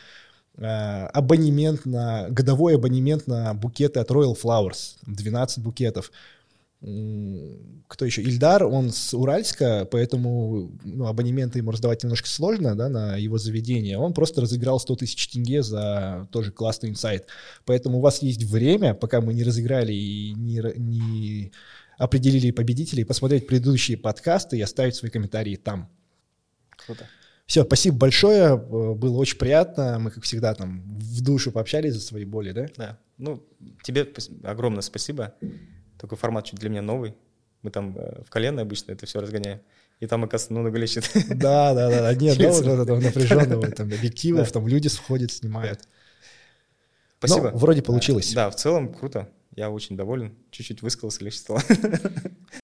абонемент 0.59 1.85
на, 1.85 2.27
годовой 2.29 2.75
абонемент 2.75 3.27
на 3.27 3.53
букеты 3.53 3.99
от 3.99 4.09
Royal 4.11 4.37
Flowers, 4.39 4.97
12 5.05 5.63
букетов. 5.63 6.11
Кто 6.81 8.05
еще? 8.05 8.21
Ильдар, 8.21 8.63
он 8.63 8.91
с 8.91 9.13
Уральска, 9.13 9.85
поэтому 9.91 10.71
ну, 10.85 11.07
абонементы 11.07 11.59
ему 11.59 11.71
раздавать 11.71 12.03
немножко 12.03 12.29
сложно, 12.29 12.73
да, 12.73 12.87
на 12.87 13.17
его 13.17 13.37
заведение. 13.37 13.97
Он 13.97 14.13
просто 14.13 14.41
разыграл 14.41 14.79
100 14.79 14.95
тысяч 14.95 15.27
тенге 15.27 15.61
за 15.61 16.27
тоже 16.31 16.51
классный 16.51 16.89
инсайт. 16.89 17.27
Поэтому 17.65 17.97
у 17.97 18.01
вас 18.01 18.21
есть 18.21 18.43
время, 18.43 18.93
пока 18.93 19.19
мы 19.19 19.33
не 19.33 19.43
разыграли 19.43 19.91
и 19.91 20.33
не, 20.35 20.61
не 20.77 21.51
определили 21.97 22.51
победителей, 22.51 23.03
посмотреть 23.03 23.45
предыдущие 23.45 23.97
подкасты 23.97 24.57
и 24.57 24.61
оставить 24.61 24.95
свои 24.95 25.11
комментарии 25.11 25.57
там. 25.57 25.89
Круто. 26.85 27.05
Все, 27.49 27.63
спасибо 27.63 27.97
большое, 27.97 28.49
э, 28.49 28.93
было 28.93 29.17
очень 29.17 29.39
приятно. 29.39 29.97
Мы, 29.97 30.11
как 30.11 30.23
всегда, 30.23 30.53
там 30.53 30.83
в 30.83 31.21
душу 31.21 31.51
пообщались 31.51 31.95
за 31.95 31.99
свои 31.99 32.23
боли, 32.23 32.51
да? 32.51 32.67
Да. 32.77 32.99
Ну, 33.17 33.43
тебе 33.81 34.07
огромное 34.43 34.83
спасибо. 34.83 35.33
Такой 35.97 36.15
формат 36.15 36.45
чуть 36.45 36.59
для 36.59 36.69
меня 36.69 36.83
новый. 36.83 37.15
Мы 37.63 37.71
там 37.71 37.97
э, 37.97 38.21
в 38.21 38.29
колено 38.29 38.61
обычно 38.61 38.91
это 38.91 39.07
все 39.07 39.19
разгоняем. 39.19 39.61
И 39.99 40.05
там, 40.05 40.23
оказывается, 40.25 40.53
намного 40.53 40.77
легче. 40.77 41.01
Да, 41.29 41.73
да, 41.73 41.89
да. 41.89 42.13
Нет, 42.13 42.37
да, 42.37 42.51
вот 42.51 42.67
этого 42.67 42.99
напряженного 42.99 43.67
там 43.71 43.87
объективов, 43.87 44.51
там 44.51 44.67
люди 44.67 44.87
сходят, 44.87 45.31
снимают. 45.31 45.79
Спасибо. 47.17 47.49
Ну, 47.49 47.57
вроде 47.57 47.81
получилось. 47.81 48.31
Да, 48.31 48.51
в 48.51 48.57
целом 48.57 48.93
круто. 48.93 49.27
Я 49.55 49.71
очень 49.71 49.97
доволен. 49.97 50.35
Чуть-чуть 50.51 50.83
высказался, 50.83 51.23
легче 51.23 51.39
стало. 51.39 51.63